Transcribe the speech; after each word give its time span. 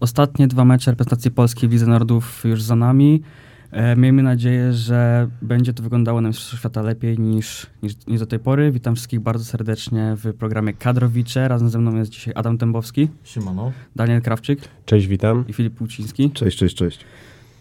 ostatnie 0.00 0.48
dwa 0.48 0.64
mecze 0.64 0.90
reprezentacji 0.90 1.30
Polski 1.30 1.68
w 1.68 1.72
Lidze 1.72 1.86
Narodów 1.86 2.44
już 2.44 2.62
za 2.62 2.76
nami. 2.76 3.22
E, 3.70 3.96
miejmy 3.96 4.22
nadzieję, 4.22 4.72
że 4.72 5.28
będzie 5.42 5.72
to 5.72 5.82
wyglądało 5.82 6.20
na 6.20 6.28
Mistrzostwach 6.28 6.60
Świata 6.60 6.82
lepiej 6.82 7.18
niż, 7.18 7.66
niż, 7.82 7.94
niż 8.06 8.20
do 8.20 8.26
tej 8.26 8.38
pory. 8.38 8.72
Witam 8.72 8.94
wszystkich 8.94 9.20
bardzo 9.20 9.44
serdecznie 9.44 10.14
w 10.16 10.34
programie 10.34 10.72
Kadrowicze. 10.72 11.48
Razem 11.48 11.68
ze 11.68 11.78
mną 11.78 11.96
jest 11.96 12.10
dzisiaj 12.10 12.34
Adam 12.36 12.56
Dębowski, 12.56 13.08
Siemano. 13.24 13.72
Daniel 13.96 14.22
Krawczyk 14.22 14.60
Cześć, 14.84 15.06
witam. 15.06 15.44
i 15.48 15.52
Filip 15.52 15.74
Płuciński. 15.74 16.30
Cześć, 16.30 16.58
cześć, 16.58 16.76
cześć. 16.76 17.00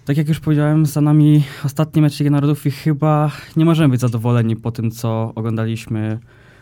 Tak 0.05 0.17
jak 0.17 0.27
już 0.27 0.39
powiedziałem, 0.39 0.85
za 0.85 1.01
nami 1.01 1.43
ostatni 1.63 2.01
mecz 2.01 2.19
Ligi 2.19 2.31
Narodów 2.31 2.65
i 2.65 2.71
chyba 2.71 3.31
nie 3.55 3.65
możemy 3.65 3.89
być 3.89 4.01
zadowoleni 4.01 4.55
po 4.55 4.71
tym, 4.71 4.91
co 4.91 5.31
oglądaliśmy 5.35 6.19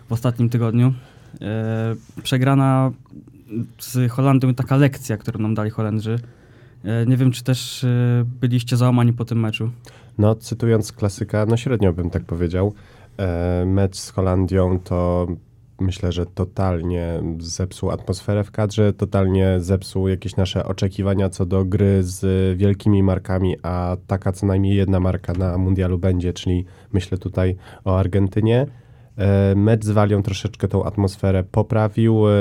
w 0.10 0.12
ostatnim 0.12 0.50
tygodniu. 0.50 0.94
E, 1.42 1.96
przegrana 2.24 2.92
z 3.80 4.12
Holandią 4.12 4.54
taka 4.54 4.78
lekcja, 4.78 5.18
którą 5.18 5.40
nam 5.40 5.54
dali 5.56 5.70
Holendrzy. 5.70 6.20
E, 6.84 7.06
nie 7.06 7.18
wiem, 7.18 7.32
czy 7.32 7.44
też 7.44 7.84
e, 7.84 7.88
byliście 8.42 8.78
załamani 8.78 9.14
po 9.14 9.26
tym 9.26 9.40
meczu. 9.40 9.72
No, 10.18 10.36
cytując 10.36 10.92
klasyka, 10.92 11.46
no 11.46 11.58
średnio 11.58 11.94
bym 11.94 12.10
tak 12.10 12.24
powiedział. 12.24 12.74
E, 13.20 13.64
mecz 13.66 13.96
z 13.96 14.10
Holandią 14.10 14.80
to 14.80 15.28
myślę, 15.80 16.12
że 16.12 16.26
totalnie 16.26 17.22
zepsuł 17.40 17.92
atmosferę 17.92 18.44
w 18.44 18.52
kadrze, 18.52 18.94
totalnie 18.94 19.56
zepsuł 19.60 20.08
jakieś 20.08 20.36
nasze 20.36 20.66
oczekiwania 20.66 21.30
co 21.30 21.46
do 21.46 21.66
gry 21.66 22.04
z 22.04 22.58
wielkimi 22.58 23.04
markami, 23.04 23.56
a 23.64 23.98
taka 24.08 24.32
co 24.32 24.46
najmniej 24.46 24.76
jedna 24.76 25.00
marka 25.00 25.34
na 25.34 25.58
mundialu 25.58 25.98
będzie, 25.98 26.34
czyli 26.34 26.66
myślę 26.94 27.18
tutaj 27.18 27.56
o 27.86 28.00
Argentynie. 28.00 28.68
E, 29.18 29.56
Mecz 29.56 29.86
z 29.86 29.90
Walią 29.92 30.24
troszeczkę 30.24 30.68
tą 30.68 30.84
atmosferę 30.84 31.44
poprawił. 31.44 32.30
e, 32.30 32.32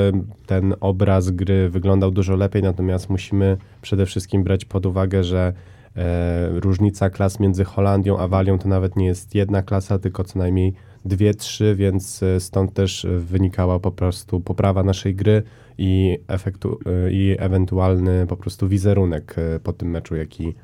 Ten 0.47 0.75
obraz 0.81 1.31
gry 1.31 1.71
wyglądał 1.71 2.11
dużo 2.11 2.37
lepiej, 2.37 2.63
natomiast 2.63 3.11
musimy 3.11 3.57
przede 3.83 4.07
wszystkim 4.07 4.45
brać 4.45 4.65
pod 4.65 4.87
uwagę, 4.87 5.25
że 5.25 5.53
e, 5.97 6.61
różnica 6.61 7.11
klas 7.11 7.41
między 7.41 7.65
Holandią 7.65 8.19
a 8.19 8.29
Walią 8.29 8.59
to 8.59 8.69
nawet 8.69 8.97
nie 8.97 9.07
jest 9.07 9.35
jedna 9.35 9.63
klasa, 9.63 9.99
tylko 9.99 10.25
co 10.25 10.39
najmniej 10.39 10.75
dwie, 11.05 11.35
trzy, 11.35 11.75
więc 11.75 12.21
stąd 12.39 12.75
też 12.75 13.07
wynikała 13.19 13.81
po 13.81 13.93
prostu 13.93 14.41
poprawa 14.41 14.83
naszej 14.83 15.15
gry 15.15 15.43
i, 15.79 16.19
efektu, 16.29 16.79
i 17.11 17.37
ewentualny 17.39 18.27
po 18.27 18.37
prostu 18.37 18.69
wizerunek 18.69 19.37
po 19.63 19.73
tym 19.73 19.91
meczu, 19.91 20.17
jaki 20.17 20.55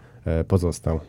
pozostał. 0.48 1.00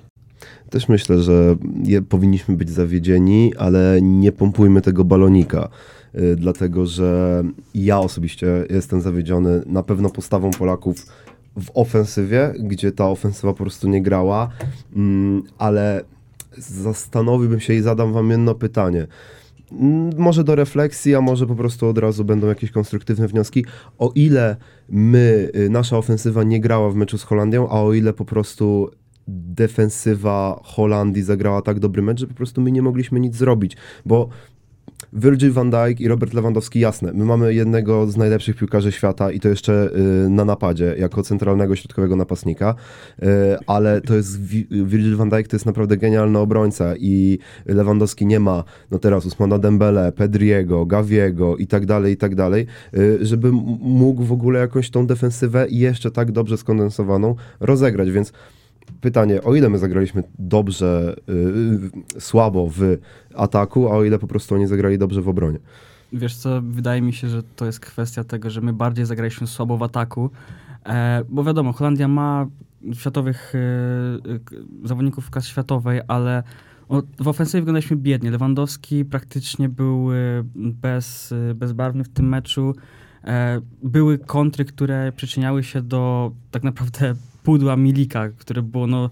Też 0.69 0.89
myślę, 0.89 1.19
że 1.19 1.55
je, 1.83 2.01
powinniśmy 2.01 2.57
być 2.57 2.69
zawiedzieni, 2.69 3.53
ale 3.57 3.99
nie 4.01 4.31
pompujmy 4.31 4.81
tego 4.81 5.03
balonika. 5.03 5.69
y, 6.15 6.35
Dlatego, 6.35 6.85
że 6.85 7.43
ja 7.75 7.99
osobiście 7.99 8.47
jestem 8.69 9.01
zawiedziony 9.01 9.61
na 9.65 9.83
pewno 9.83 10.09
postawą 10.09 10.51
Polaków 10.51 11.05
w 11.59 11.71
ofensywie, 11.73 12.53
gdzie 12.59 12.91
ta 12.91 13.07
ofensywa 13.09 13.53
po 13.53 13.63
prostu 13.63 13.87
nie 13.89 14.01
grała, 14.01 14.49
mm, 14.95 15.43
ale 15.57 16.01
zastanowiłbym 16.57 17.59
się 17.59 17.73
i 17.73 17.81
zadam 17.81 18.13
wam 18.13 18.29
jedno 18.29 18.55
pytanie. 18.55 19.07
Mm, 19.71 20.09
Może 20.17 20.43
do 20.43 20.55
refleksji, 20.55 21.15
a 21.15 21.21
może 21.21 21.47
po 21.47 21.55
prostu 21.55 21.87
od 21.87 21.97
razu 21.97 22.25
będą 22.25 22.47
jakieś 22.47 22.71
konstruktywne 22.71 23.27
wnioski. 23.27 23.65
O 23.97 24.11
ile 24.15 24.55
my, 24.89 25.51
y, 25.55 25.69
nasza 25.69 25.97
ofensywa 25.97 26.43
nie 26.43 26.59
grała 26.61 26.89
w 26.89 26.95
meczu 26.95 27.17
z 27.17 27.23
Holandią, 27.23 27.69
a 27.69 27.81
o 27.81 27.93
ile 27.93 28.13
po 28.13 28.25
prostu 28.25 28.91
defensywa 29.29 30.59
Holandii 30.63 31.23
zagrała 31.23 31.61
tak 31.61 31.79
dobry 31.79 32.01
mecz, 32.01 32.19
że 32.19 32.27
po 32.27 32.33
prostu 32.33 32.61
my 32.61 32.71
nie 32.71 32.81
mogliśmy 32.81 33.19
nic 33.19 33.35
zrobić, 33.35 33.77
bo 34.05 34.29
Virgil 35.13 35.51
van 35.51 35.69
Dijk 35.69 36.01
i 36.01 36.07
Robert 36.07 36.33
Lewandowski, 36.33 36.79
jasne, 36.79 37.13
my 37.13 37.25
mamy 37.25 37.53
jednego 37.53 38.07
z 38.07 38.17
najlepszych 38.17 38.55
piłkarzy 38.55 38.91
świata 38.91 39.31
i 39.31 39.39
to 39.39 39.49
jeszcze 39.49 39.89
y, 40.25 40.29
na 40.29 40.45
napadzie, 40.45 40.95
jako 40.97 41.23
centralnego 41.23 41.75
środkowego 41.75 42.15
napastnika, 42.15 42.75
y, 43.19 43.25
ale 43.67 44.01
to 44.01 44.15
jest, 44.15 44.41
Virgil 44.69 45.15
van 45.15 45.29
Dijk 45.29 45.47
to 45.47 45.55
jest 45.55 45.65
naprawdę 45.65 45.97
genialny 45.97 46.39
obrońca 46.39 46.95
i 46.95 47.39
Lewandowski 47.65 48.25
nie 48.25 48.39
ma, 48.39 48.63
no 48.91 48.99
teraz 48.99 49.25
Usmana 49.25 49.59
Dembele, 49.59 50.11
Pedriego, 50.11 50.85
Gaviego 50.85 51.57
i 51.57 51.67
tak 51.67 51.85
dalej, 51.85 52.13
i 52.13 52.17
tak 52.17 52.35
dalej, 52.35 52.65
y, 52.93 53.25
żeby 53.25 53.51
mógł 53.81 54.23
w 54.23 54.31
ogóle 54.31 54.59
jakąś 54.59 54.89
tą 54.89 55.07
defensywę 55.07 55.67
jeszcze 55.69 56.11
tak 56.11 56.31
dobrze 56.31 56.57
skondensowaną 56.57 57.35
rozegrać, 57.59 58.11
więc 58.11 58.33
pytanie, 59.01 59.43
o 59.43 59.55
ile 59.55 59.69
my 59.69 59.77
zagraliśmy 59.77 60.23
dobrze, 60.39 61.15
y, 62.17 62.21
słabo 62.21 62.69
w 62.69 62.81
ataku, 63.35 63.87
a 63.87 63.91
o 63.91 64.03
ile 64.03 64.19
po 64.19 64.27
prostu 64.27 64.55
oni 64.55 64.67
zagrali 64.67 64.97
dobrze 64.97 65.21
w 65.21 65.29
obronie. 65.29 65.59
Wiesz 66.13 66.35
co, 66.35 66.61
wydaje 66.61 67.01
mi 67.01 67.13
się, 67.13 67.27
że 67.27 67.43
to 67.55 67.65
jest 67.65 67.79
kwestia 67.79 68.23
tego, 68.23 68.49
że 68.49 68.61
my 68.61 68.73
bardziej 68.73 69.05
zagraliśmy 69.05 69.47
słabo 69.47 69.77
w 69.77 69.83
ataku, 69.83 70.29
e, 70.85 71.23
bo 71.29 71.43
wiadomo, 71.43 71.73
Holandia 71.73 72.07
ma 72.07 72.47
światowych 72.93 73.55
e, 73.55 73.57
e, 73.57 74.87
zawodników 74.87 75.29
klas 75.29 75.47
światowej, 75.47 76.01
ale 76.07 76.43
o, 76.89 77.03
w 77.19 77.27
ofensywie 77.27 77.61
wyglądaliśmy 77.61 77.97
biednie. 77.97 78.31
Lewandowski 78.31 79.05
praktycznie 79.05 79.69
był 79.69 80.13
e, 80.13 80.15
bez, 80.55 81.31
e, 81.31 81.53
bezbarwny 81.53 82.03
w 82.03 82.09
tym 82.09 82.29
meczu. 82.29 82.75
E, 83.23 83.61
były 83.83 84.17
kontry, 84.17 84.65
które 84.65 85.11
przyczyniały 85.11 85.63
się 85.63 85.81
do 85.81 86.31
tak 86.51 86.63
naprawdę 86.63 87.13
pudła 87.43 87.75
Milika, 87.75 88.29
które 88.29 88.61
było 88.61 88.87
no, 88.87 89.09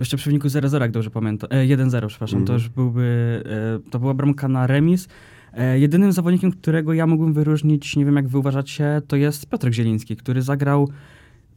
jeszcze 0.00 0.16
przy 0.16 0.30
wyniku 0.30 0.48
0-0, 0.48 0.80
jak 0.80 0.90
dobrze 0.90 1.10
pamiętam. 1.10 1.50
E, 1.52 1.66
1-0, 1.66 2.06
przepraszam. 2.08 2.44
To 2.44 2.52
Mhm. 2.52 2.58
już 2.58 2.68
byłby, 2.68 3.42
e, 3.86 3.90
to 3.90 3.98
była 3.98 4.14
bramka 4.14 4.48
na 4.48 4.66
remis. 4.66 5.08
E, 5.52 5.78
jedynym 5.78 6.12
zawodnikiem, 6.12 6.52
którego 6.52 6.92
ja 6.92 7.06
mógłbym 7.06 7.32
wyróżnić, 7.32 7.96
nie 7.96 8.04
wiem 8.04 8.16
jak 8.16 8.28
wy 8.28 8.38
uważacie, 8.38 9.02
to 9.06 9.16
jest 9.16 9.48
Piotrek 9.48 9.74
Zieliński, 9.74 10.16
który 10.16 10.42
zagrał 10.42 10.88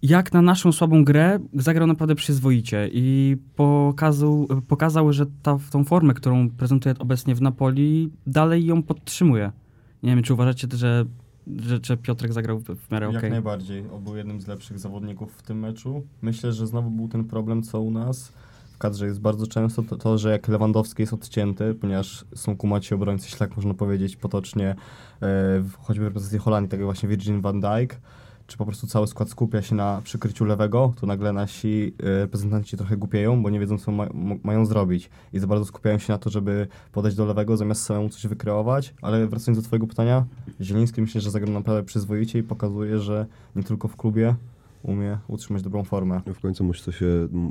jak 0.01 0.33
na 0.33 0.41
naszą 0.41 0.71
słabą 0.71 1.03
grę, 1.03 1.39
zagrał 1.53 1.87
naprawdę 1.87 2.15
przyzwoicie 2.15 2.89
i 2.93 3.37
pokazał, 3.55 4.47
pokazał 4.67 5.13
że 5.13 5.25
ta, 5.43 5.57
tą 5.71 5.83
formę, 5.83 6.13
którą 6.13 6.49
prezentuje 6.49 6.95
obecnie 6.99 7.35
w 7.35 7.41
Napoli, 7.41 8.09
dalej 8.27 8.65
ją 8.65 8.83
podtrzymuje. 8.83 9.51
Nie 10.03 10.15
wiem, 10.15 10.23
czy 10.23 10.33
uważacie, 10.33 10.67
że, 10.73 11.05
że, 11.59 11.79
że 11.84 11.97
Piotrek 11.97 12.34
zagrał 12.34 12.59
w, 12.59 12.91
miarę 12.91 13.07
Jak 13.07 13.16
okej. 13.16 13.31
najbardziej. 13.31 13.84
On 13.95 14.03
był 14.03 14.16
jednym 14.16 14.41
z 14.41 14.47
lepszych 14.47 14.79
zawodników 14.79 15.34
w 15.38 15.41
tym 15.41 15.59
meczu. 15.59 16.03
Myślę, 16.22 16.53
że 16.53 16.67
znowu 16.67 16.89
był 16.89 17.07
ten 17.07 17.23
problem, 17.23 17.63
co 17.63 17.81
u 17.81 17.91
nas 17.91 18.34
w 18.73 18.78
kadrze 18.78 19.06
jest 19.06 19.19
bardzo 19.19 19.47
często, 19.47 19.84
to, 19.84 19.95
to 19.95 20.17
że 20.17 20.31
jak 20.31 20.47
Lewandowski 20.47 21.01
jest 21.01 21.13
odcięty, 21.13 21.73
ponieważ 21.73 22.25
są 22.35 22.57
kumaci 22.57 22.94
obrońcy, 22.95 23.25
jeśli 23.25 23.40
tak 23.40 23.56
można 23.56 23.73
powiedzieć 23.73 24.16
potocznie, 24.16 24.75
e, 25.22 25.63
choćby 25.79 26.03
w 26.03 26.07
reprezentacji 26.07 26.40
Holandii, 26.40 26.69
tak 26.69 26.79
jak 26.79 26.88
właśnie 26.88 27.09
Virgin 27.09 27.41
van 27.41 27.61
Dijk, 27.61 28.01
czy 28.51 28.57
po 28.57 28.66
prostu 28.66 28.88
cały 28.88 29.07
skład 29.07 29.29
skupia 29.29 29.62
się 29.62 29.75
na 29.75 30.01
przykryciu 30.03 30.45
lewego, 30.45 30.94
to 31.00 31.07
nagle 31.07 31.34
nasi 31.34 31.94
e, 32.03 32.19
reprezentanci 32.19 32.78
trochę 32.78 32.97
głupieją, 32.97 33.44
bo 33.44 33.50
nie 33.50 33.59
wiedzą, 33.59 33.78
co 33.78 33.91
ma, 33.91 34.07
mają 34.44 34.66
zrobić. 34.66 35.09
I 35.34 35.39
za 35.39 35.47
bardzo 35.47 35.66
skupiają 35.66 35.97
się 35.97 36.13
na 36.13 36.19
to, 36.19 36.29
żeby 36.29 36.67
podejść 36.91 37.17
do 37.17 37.25
lewego, 37.25 37.57
zamiast 37.57 37.84
samemu 37.84 38.09
coś 38.09 38.28
wykreować. 38.28 38.94
Ale 39.01 39.28
wracając 39.28 39.57
do 39.59 39.67
twojego 39.67 39.88
pytania, 39.88 40.25
Zieliński 40.61 41.01
myślę, 41.01 41.22
że 41.22 41.31
zagrał 41.31 41.53
naprawdę 41.53 41.84
przyzwoicie 41.84 42.40
i 42.40 42.44
pokazuje, 42.44 43.00
że 43.00 43.25
nie 43.56 43.63
tylko 43.63 43.88
w 43.88 43.95
klubie 43.95 44.35
umie 44.83 45.17
utrzymać 45.27 45.63
dobrą 45.63 45.83
formę. 45.83 46.21
W 46.33 46.39
końcu 46.39 46.63
mu 46.63 46.73
się, 46.73 46.91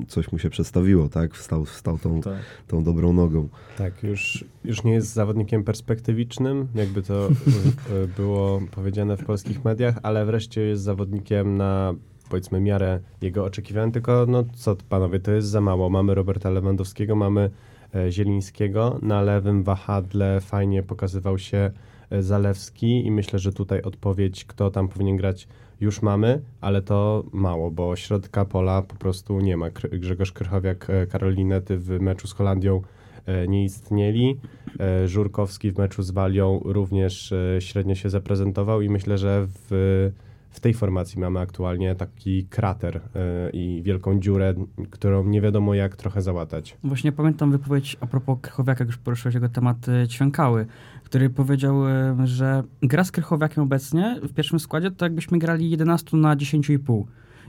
coś 0.08 0.32
mu 0.32 0.38
się 0.38 0.50
przedstawiło, 0.50 1.08
tak? 1.08 1.34
Wstał, 1.34 1.64
wstał 1.64 1.98
tą, 1.98 2.20
Tak. 2.20 2.40
tą 2.68 2.84
dobrą 2.84 3.12
nogą. 3.12 3.48
Tak, 3.78 4.02
już, 4.02 4.44
już 4.64 4.84
nie 4.84 4.92
jest 4.92 5.12
zawodnikiem 5.12 5.64
perspektywicznym, 5.64 6.68
jakby 6.74 7.02
to 7.02 7.28
y, 7.28 8.08
było 8.16 8.60
powiedziane 8.70 9.16
w 9.16 9.24
polskich 9.24 9.64
mediach, 9.64 9.98
ale 10.02 10.24
wreszcie 10.26 10.60
jest 10.60 10.82
zawodnikiem 10.82 11.56
na 11.56 11.94
powiedzmy 12.30 12.60
miarę 12.60 13.00
jego 13.22 13.44
oczekiwań, 13.44 13.92
tylko 13.92 14.26
no 14.28 14.44
co 14.54 14.76
panowie, 14.88 15.20
to 15.20 15.32
jest 15.32 15.48
za 15.48 15.60
mało. 15.60 15.90
Mamy 15.90 16.14
Roberta 16.14 16.50
Lewandowskiego, 16.50 17.16
mamy 17.16 17.50
e, 17.94 18.12
Zielińskiego, 18.12 18.98
na 19.02 19.22
lewym 19.22 19.62
wahadle 19.62 20.40
fajnie 20.40 20.82
pokazywał 20.82 21.38
się 21.38 21.70
e, 22.10 22.22
Zalewski 22.22 23.06
i 23.06 23.10
myślę, 23.10 23.38
że 23.38 23.52
tutaj 23.52 23.82
odpowiedź, 23.82 24.44
kto 24.44 24.70
tam 24.70 24.88
powinien 24.88 25.16
grać 25.16 25.48
już 25.80 26.02
mamy, 26.02 26.40
ale 26.60 26.82
to 26.82 27.24
mało, 27.32 27.70
bo 27.70 27.96
środka 27.96 28.44
pola 28.44 28.82
po 28.82 28.94
prostu 28.94 29.40
nie 29.40 29.56
ma. 29.56 29.70
Grzegorz 29.92 30.32
Krychowiak, 30.32 30.90
e, 30.90 31.06
Karolinety 31.06 31.78
w 31.78 32.00
meczu 32.00 32.26
z 32.26 32.32
Holandią 32.32 32.82
e, 33.26 33.48
nie 33.48 33.64
istnieli. 33.64 34.40
E, 34.80 35.08
Żurkowski 35.08 35.70
w 35.70 35.78
meczu 35.78 36.02
z 36.02 36.10
Walią 36.10 36.60
również 36.64 37.34
średnio 37.58 37.94
się 37.94 38.10
zaprezentował 38.10 38.80
i 38.80 38.88
myślę, 38.88 39.18
że 39.18 39.46
w, 39.46 40.10
w 40.50 40.60
tej 40.60 40.74
formacji 40.74 41.20
mamy 41.20 41.40
aktualnie 41.40 41.94
taki 41.94 42.44
krater 42.44 42.96
e, 42.96 43.50
i 43.50 43.82
wielką 43.82 44.20
dziurę, 44.20 44.54
którą 44.90 45.24
nie 45.24 45.40
wiadomo 45.40 45.74
jak 45.74 45.96
trochę 45.96 46.22
załatać. 46.22 46.76
Właśnie 46.84 47.12
pamiętam 47.12 47.50
wypowiedź 47.50 47.96
a 48.00 48.06
propos 48.06 48.38
Krychowiaka, 48.42 48.84
jak 48.84 48.88
już 48.88 48.98
poruszyłeś 48.98 49.34
jego 49.34 49.48
temat 49.48 49.88
e, 49.88 50.08
Ćwiękały, 50.08 50.66
który 51.04 51.30
powiedział, 51.30 51.88
e, 51.88 52.16
że 52.24 52.62
gra 52.82 53.04
z 53.04 53.10
Krychowiakiem 53.10 53.64
obecnie 53.64 54.20
w 54.22 54.34
pierwszym 54.34 54.60
składzie 54.60 54.90
to 54.90 55.04
jakbyśmy 55.04 55.38
grali 55.38 55.70
11 55.70 56.16
na 56.16 56.36
10,5. 56.36 57.04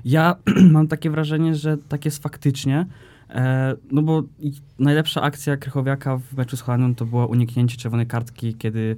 Ja 0.05 0.35
mam 0.71 0.87
takie 0.87 1.09
wrażenie, 1.09 1.55
że 1.55 1.77
tak 1.77 2.05
jest 2.05 2.23
faktycznie, 2.23 2.85
no 3.91 4.01
bo 4.01 4.23
najlepsza 4.79 5.21
akcja 5.21 5.57
Krychowiaka 5.57 6.17
w 6.17 6.33
meczu 6.37 6.57
z 6.57 6.61
Holandią 6.61 6.95
to 6.95 7.05
było 7.05 7.27
uniknięcie 7.27 7.77
czerwonej 7.77 8.07
kartki, 8.07 8.55
kiedy 8.55 8.95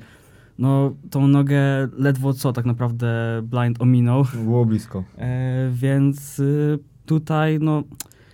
no 0.59 0.95
tą 1.09 1.27
nogę 1.27 1.87
ledwo 1.97 2.33
co 2.33 2.53
tak 2.53 2.65
naprawdę 2.65 3.07
Blind 3.43 3.81
ominął. 3.81 4.25
Było 4.43 4.65
blisko. 4.65 5.03
E, 5.17 5.69
więc 5.73 6.39
y, 6.39 6.79
tutaj, 7.05 7.59
no, 7.61 7.83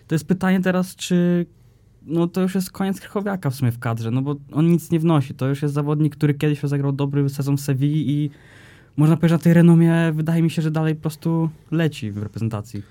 to 0.07 0.16
jest 0.16 0.27
pytanie 0.27 0.62
teraz, 0.62 0.95
czy 0.95 1.45
no 2.06 2.27
to 2.27 2.42
już 2.42 2.56
jest 2.56 2.71
koniec 2.71 3.00
Krychowiaka 3.00 3.50
w 3.50 3.56
sumie 3.56 3.71
w 3.71 3.80
kadrze, 3.80 4.12
no 4.12 4.21
bo 4.21 4.36
on 4.51 4.68
nic 4.68 4.92
nie 4.92 5.00
wnosi. 5.00 5.33
To 5.33 5.48
już 5.48 5.62
jest 5.62 5.74
zawodnik, 5.74 6.16
który 6.16 6.33
kiedyś 6.33 6.63
rozegrał 6.63 6.92
dobry 6.92 7.30
sezon 7.30 7.57
w 7.57 7.62
Sewilli 7.62 8.12
i 8.12 8.30
można 8.98 9.18
powiedzieć, 9.18 9.30
że 9.30 9.36
na 9.38 9.44
tej 9.44 9.54
renomie 9.54 10.12
wydaje 10.13 10.44
mi 10.44 10.50
się, 10.50 10.62
że 10.62 10.71
dalej 10.71 10.95
po 10.95 11.01
prostu 11.01 11.50
leci 11.71 12.12
w 12.12 12.24
reprezentacji. 12.24 12.83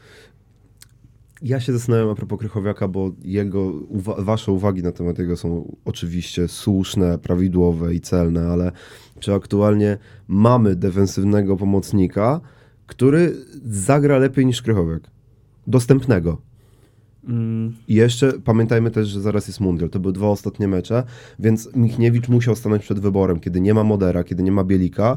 Ja 1.42 1.60
się 1.60 1.72
zastanawiam 1.72 2.08
a 2.08 2.14
propos 2.14 2.38
Krychowiaka, 2.38 2.88
bo 2.88 3.10
jego, 3.24 3.72
uwa- 3.72 4.24
wasze 4.24 4.52
uwagi 4.52 4.82
na 4.82 4.92
temat 4.92 5.18
jego 5.18 5.36
są 5.36 5.76
oczywiście 5.84 6.48
słuszne, 6.48 7.18
prawidłowe 7.18 7.94
i 7.94 8.00
celne, 8.00 8.48
ale 8.48 8.72
czy 9.20 9.34
aktualnie 9.34 9.98
mamy 10.28 10.76
defensywnego 10.76 11.56
pomocnika, 11.56 12.40
który 12.86 13.36
zagra 13.64 14.18
lepiej 14.18 14.46
niż 14.46 14.62
Krychowiak? 14.62 15.10
Dostępnego. 15.66 16.40
Mm, 17.28 17.74
I 17.88 17.94
jeszcze 17.94 18.32
pamiętajmy 18.32 18.90
też, 18.90 19.08
że 19.08 19.20
zaraz 19.20 19.48
jest 19.48 19.60
mundial. 19.60 19.90
To 19.90 20.00
były 20.00 20.12
dwa 20.12 20.28
ostatnie 20.28 20.68
mecze, 20.68 21.04
więc 21.38 21.76
Michniewicz 21.76 22.28
musiał 22.28 22.56
stanąć 22.56 22.82
przed 22.82 23.00
wyborem, 23.00 23.40
kiedy 23.40 23.60
nie 23.60 23.74
ma 23.74 23.84
Modera, 23.84 24.24
kiedy 24.24 24.42
nie 24.42 24.52
ma 24.52 24.64
Bielika. 24.64 25.16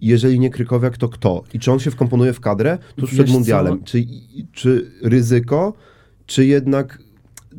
Jeżeli 0.00 0.40
nie 0.40 0.50
Krykowiak, 0.50 0.96
to 0.96 1.08
kto? 1.08 1.42
I 1.54 1.58
czy 1.58 1.72
on 1.72 1.78
się 1.78 1.90
wkomponuje 1.90 2.32
w 2.32 2.40
kadrę 2.40 2.78
tuż 2.96 3.10
przed 3.10 3.30
mundialem? 3.30 3.78
co? 3.78 3.84
Czy, 3.84 4.04
czy 4.52 4.90
ryzyko, 5.02 5.72
czy 6.26 6.46
jednak 6.46 6.98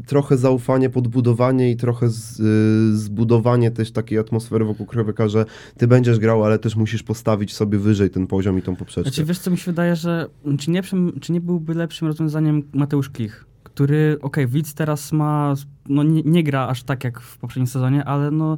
trochę 0.06 0.38
zaufanie, 0.38 0.89
podbudowanie 0.89 1.71
i 1.71 1.77
trochę 1.77 2.09
z, 2.09 2.39
y, 2.39 2.97
zbudowanie 2.97 3.71
też 3.71 3.91
takiej 3.91 4.18
atmosfery 4.18 4.65
wokół 4.65 4.86
Krychowiaka, 4.86 5.27
że 5.27 5.45
ty 5.77 5.88
będziesz 5.88 6.19
grał, 6.19 6.44
ale 6.44 6.59
też 6.59 6.75
musisz 6.75 7.03
postawić 7.03 7.53
sobie 7.53 7.77
wyżej 7.77 8.09
ten 8.09 8.27
poziom 8.27 8.59
i 8.59 8.62
tą 8.62 8.75
poprzeczkę. 8.75 9.12
Znaczy, 9.12 9.25
wiesz 9.25 9.39
co 9.39 9.51
mi 9.51 9.57
się 9.57 9.71
wydaje, 9.71 9.95
że 9.95 10.27
czy 10.59 10.71
nie, 10.71 10.81
czy 11.21 11.31
nie 11.31 11.41
byłby 11.41 11.74
lepszym 11.74 12.07
rozwiązaniem 12.07 12.63
Mateusz 12.74 13.09
Klich, 13.09 13.45
który, 13.63 14.18
okej, 14.21 14.47
Widz 14.47 14.74
teraz 14.74 15.12
ma, 15.12 15.53
no 15.89 16.03
nie, 16.03 16.21
nie 16.25 16.44
gra 16.44 16.68
aż 16.68 16.83
tak 16.83 17.03
jak 17.03 17.19
w 17.19 17.38
poprzednim 17.38 17.68
sezonie, 17.68 18.06
ale 18.06 18.31
no 18.31 18.57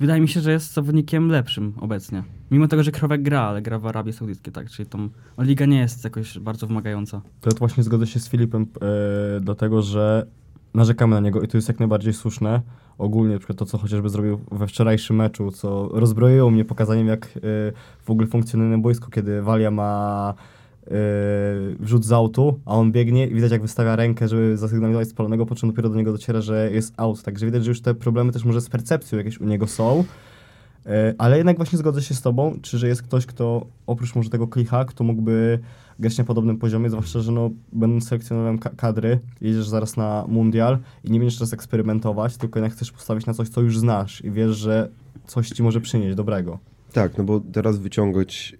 wydaje 0.00 0.20
mi 0.20 0.28
się, 0.28 0.40
że 0.40 0.52
jest 0.52 0.72
zawodnikiem 0.72 1.28
lepszym 1.28 1.72
obecnie. 1.80 2.22
Mimo 2.50 2.68
tego, 2.68 2.82
że 2.82 2.92
Krowek 2.92 3.22
gra, 3.22 3.40
ale 3.40 3.62
gra 3.62 3.78
w 3.78 3.86
Arabii 3.86 4.12
Saudyjskiej, 4.12 4.52
tak, 4.52 4.70
czyli 4.70 4.88
o, 5.36 5.42
liga 5.42 5.66
nie 5.66 5.78
jest 5.78 6.04
jakoś 6.04 6.38
bardzo 6.38 6.66
wymagająca. 6.66 7.20
To 7.40 7.50
właśnie 7.58 7.82
zgodzę 7.82 8.06
się 8.06 8.20
z 8.20 8.28
Filipem, 8.28 8.62
e, 8.62 9.40
dlatego 9.40 9.82
że 9.82 10.26
narzekamy 10.74 11.14
na 11.14 11.20
niego 11.20 11.42
i 11.42 11.48
to 11.48 11.56
jest 11.56 11.68
jak 11.68 11.78
najbardziej 11.78 12.12
słuszne. 12.12 12.62
Ogólnie 12.98 13.32
na 13.32 13.38
przykład 13.38 13.58
to, 13.58 13.66
co 13.66 13.78
chociażby 13.78 14.08
zrobił 14.08 14.40
we 14.52 14.66
wczorajszym 14.66 15.16
meczu, 15.16 15.50
co 15.50 15.88
rozbroiło 15.92 16.50
mnie 16.50 16.64
pokazaniem, 16.64 17.06
jak 17.06 17.26
e, 17.26 17.40
w 18.04 18.10
ogóle 18.10 18.26
funkcjonuje 18.26 18.70
na 18.70 18.78
boisku, 18.78 19.10
kiedy 19.10 19.42
Walia 19.42 19.70
ma 19.70 20.34
wrzut 21.80 22.04
z 22.04 22.12
autu, 22.12 22.60
a 22.64 22.74
on 22.74 22.92
biegnie 22.92 23.26
i 23.26 23.34
widać, 23.34 23.52
jak 23.52 23.62
wystawia 23.62 23.96
rękę, 23.96 24.28
żeby 24.28 24.56
zasygnalizować 24.56 25.08
spalonego, 25.08 25.46
po 25.46 25.54
czym 25.54 25.68
dopiero 25.68 25.88
do 25.88 25.96
niego 25.96 26.12
dociera, 26.12 26.40
że 26.40 26.70
jest 26.72 26.94
out. 26.96 27.22
Także 27.22 27.46
widać, 27.46 27.64
że 27.64 27.70
już 27.70 27.80
te 27.80 27.94
problemy 27.94 28.32
też 28.32 28.44
może 28.44 28.60
z 28.60 28.68
percepcją 28.68 29.18
jakieś 29.18 29.40
u 29.40 29.44
niego 29.44 29.66
są. 29.66 30.04
E, 30.86 31.14
Ale 31.18 31.36
jednak 31.36 31.56
właśnie 31.56 31.78
zgodzę 31.78 32.02
się 32.02 32.14
z 32.14 32.22
tobą, 32.22 32.58
czy 32.62 32.78
że 32.78 32.88
jest 32.88 33.02
ktoś, 33.02 33.26
kto 33.26 33.66
oprócz 33.86 34.14
może 34.14 34.30
tego 34.30 34.48
klicha, 34.48 34.84
kto 34.84 35.04
mógłby 35.04 35.58
grać 35.98 36.18
na 36.18 36.24
podobnym 36.24 36.56
poziomie, 36.58 36.90
zwłaszcza, 36.90 37.20
że 37.20 37.32
no, 37.32 37.50
będąc 37.72 38.08
selekcjonerem 38.08 38.58
ka- 38.58 38.70
kadry, 38.76 39.18
jedziesz 39.40 39.68
zaraz 39.68 39.96
na 39.96 40.24
mundial 40.28 40.78
i 41.04 41.10
nie 41.10 41.18
będziesz 41.18 41.38
teraz 41.38 41.52
eksperymentować, 41.52 42.36
tylko 42.36 42.58
jednak 42.58 42.72
chcesz 42.72 42.92
postawić 42.92 43.26
na 43.26 43.34
coś, 43.34 43.48
co 43.48 43.60
już 43.60 43.78
znasz 43.78 44.24
i 44.24 44.30
wiesz, 44.30 44.56
że 44.56 44.88
coś 45.26 45.48
ci 45.48 45.62
może 45.62 45.80
przynieść 45.80 46.16
dobrego. 46.16 46.58
Tak, 46.92 47.18
no 47.18 47.24
bo 47.24 47.40
teraz 47.40 47.78
wyciągać 47.78 48.56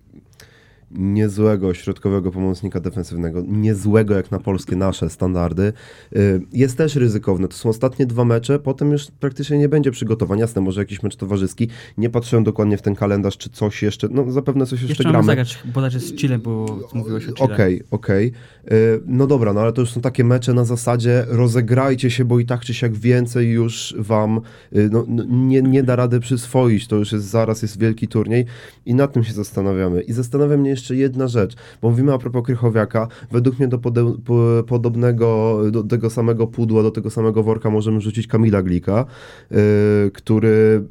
niezłego 0.95 1.75
środkowego 1.75 2.31
pomocnika 2.31 2.81
defensywnego, 2.81 3.43
niezłego 3.47 4.15
jak 4.15 4.31
na 4.31 4.41
polskie 4.41 4.77
nasze 4.77 5.11
standardy, 5.11 5.73
y, 6.17 6.41
jest 6.53 6.77
też 6.79 6.97
ryzykowne. 6.97 7.49
To 7.49 7.57
są 7.57 7.69
ostatnie 7.69 8.07
dwa 8.07 8.25
mecze, 8.25 8.59
potem 8.59 8.93
już 8.93 9.07
praktycznie 9.21 9.59
nie 9.59 9.69
będzie 9.69 9.91
przygotowań. 9.91 10.39
Jasne, 10.39 10.63
może 10.63 10.81
jakiś 10.81 11.03
mecz 11.03 11.17
towarzyski. 11.17 11.69
Nie 11.99 12.11
patrzyłem 12.11 12.45
dokładnie 12.45 12.77
w 12.77 12.83
ten 12.83 12.95
kalendarz, 12.95 13.39
czy 13.39 13.51
coś 13.51 13.83
jeszcze, 13.83 14.09
no 14.11 14.31
zapewne 14.33 14.67
coś 14.67 14.73
jeszcze, 14.81 14.89
Jeszcze 14.89 15.05
gramy. 15.05 15.27
zagrać, 15.27 15.59
bodajże 15.75 16.01
z 16.01 16.15
Chile, 16.15 16.39
bo 16.39 16.79
mówiłeś 16.95 17.29
o 17.29 17.33
Chile. 17.33 17.55
Okej, 17.55 17.83
okej. 17.91 18.33
Y, 18.73 19.01
No 19.07 19.27
dobra, 19.27 19.53
no 19.53 19.61
ale 19.61 19.73
to 19.73 19.81
już 19.81 19.91
są 19.91 20.01
takie 20.01 20.25
mecze 20.25 20.55
na 20.55 20.65
zasadzie 20.65 21.25
rozegrajcie 21.29 22.11
się, 22.11 22.25
bo 22.25 22.39
i 22.41 22.47
tak 22.47 22.61
czy 22.61 22.75
siak 22.75 22.95
więcej 22.95 23.51
już 23.51 23.95
wam 23.99 24.41
y, 24.77 24.89
no, 24.93 25.05
no, 25.09 25.25
nie, 25.29 25.63
nie 25.63 25.83
da 25.83 25.97
rady 25.97 26.21
przyswoić. 26.21 26.87
To 26.89 26.97
już 26.97 27.13
jest 27.13 27.25
zaraz 27.25 27.63
jest 27.63 27.79
wielki 27.79 28.09
turniej 28.09 28.45
i 28.87 28.95
nad 28.95 29.13
tym 29.13 29.25
się 29.25 29.33
zastanawiamy. 29.33 30.03
I 30.03 30.13
zastanawia 30.13 30.57
mnie 30.57 30.71
jeszcze 30.71 30.84
jedna 30.91 31.29
rzecz, 31.29 31.57
bo 31.83 31.91
mówimy 31.91 32.15
a 32.15 32.19
propos 32.19 32.43
Krychowiaka. 32.45 33.09
Według 33.33 33.59
mnie 33.59 33.69
do 33.69 33.79
pode, 33.79 34.15
po, 34.25 34.63
podobnego, 34.67 35.61
do 35.71 35.83
tego 35.83 36.11
samego 36.11 36.47
pudła, 36.47 36.83
do 36.83 36.91
tego 36.91 37.11
samego 37.11 37.43
worka 37.43 37.71
możemy 37.71 38.01
rzucić 38.01 38.27
Kamila 38.27 38.63
Glika, 38.63 39.05
y, 39.53 40.11
który 40.11 40.85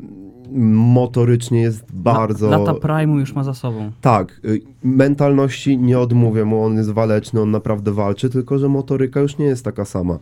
motorycznie 0.73 1.61
jest 1.61 1.85
bardzo... 1.93 2.47
La, 2.47 2.57
lata 2.57 2.73
Prime'u 2.73 3.19
już 3.19 3.35
ma 3.35 3.43
za 3.43 3.53
sobą. 3.53 3.91
Tak, 4.01 4.41
y, 4.45 4.61
mentalności 4.83 5.77
nie 5.77 5.99
odmówię 5.99 6.45
mu, 6.45 6.63
on 6.63 6.77
jest 6.77 6.91
waleczny, 6.91 7.41
on 7.41 7.51
naprawdę 7.51 7.91
walczy, 7.91 8.29
tylko 8.29 8.57
że 8.59 8.69
motoryka 8.69 9.19
już 9.19 9.37
nie 9.37 9.45
jest 9.45 9.65
taka 9.65 9.85
sama. 9.85 10.19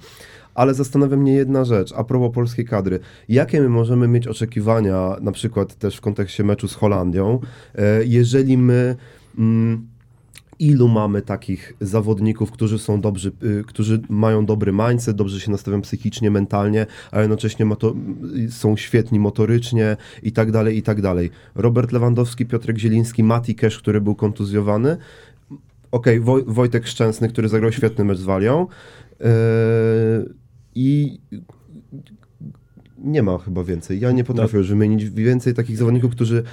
Ale 0.55 0.73
zastanawia 0.73 1.17
mnie 1.17 1.33
jedna 1.33 1.65
rzecz, 1.65 1.93
a 1.97 2.03
propos 2.03 2.35
polskiej 2.35 2.65
kadry. 2.65 2.99
Jakie 3.29 3.61
my 3.61 3.69
możemy 3.69 4.07
mieć 4.07 4.27
oczekiwania, 4.27 5.15
na 5.21 5.31
przykład 5.31 5.75
też 5.75 5.97
w 5.97 6.01
kontekście 6.01 6.43
meczu 6.43 6.67
z 6.67 6.75
Holandią, 6.75 7.39
e, 7.75 8.05
jeżeli 8.05 8.57
my... 8.57 8.95
Mm, 9.37 9.87
ilu 10.59 10.87
mamy 10.87 11.21
takich 11.21 11.73
zawodników, 11.81 12.51
którzy 12.51 12.79
są 12.79 13.01
dobrzy, 13.01 13.31
y, 13.43 13.63
którzy 13.67 14.01
mają 14.09 14.45
dobry 14.45 14.71
mindset, 14.71 15.17
dobrze 15.17 15.39
się 15.39 15.51
nastawiają 15.51 15.81
psychicznie, 15.81 16.31
mentalnie, 16.31 16.85
a 17.11 17.21
jednocześnie 17.21 17.65
y, 18.45 18.51
są 18.51 18.77
świetni 18.77 19.19
motorycznie 19.19 19.97
i 20.23 20.31
tak 20.31 20.51
dalej, 20.51 20.77
i 20.77 20.81
tak 20.81 21.01
dalej. 21.01 21.29
Robert 21.55 21.91
Lewandowski, 21.91 22.45
Piotrek 22.45 22.77
Zieliński, 22.77 23.23
Mati 23.23 23.55
Kesz, 23.55 23.79
który 23.79 24.01
był 24.01 24.15
kontuzjowany, 24.15 24.97
okej, 25.91 26.21
Woj- 26.21 26.43
Wojtek 26.47 26.87
Szczęsny, 26.87 27.29
który 27.29 27.49
zagrał 27.49 27.71
świetny 27.71 28.05
mecz 28.05 28.17
z 28.17 28.23
Walią 28.23 28.67
yy, 29.19 29.25
i 30.75 31.19
nie 32.97 33.23
ma 33.23 33.37
chyba 33.37 33.63
więcej. 33.63 33.99
Ja 33.99 34.11
nie 34.11 34.23
potrafię 34.23 34.57
już 34.57 34.69
wymienić 34.69 35.09
więcej 35.09 35.53
takich 35.53 35.77
zawodników, 35.77 36.11
którzy 36.11 36.43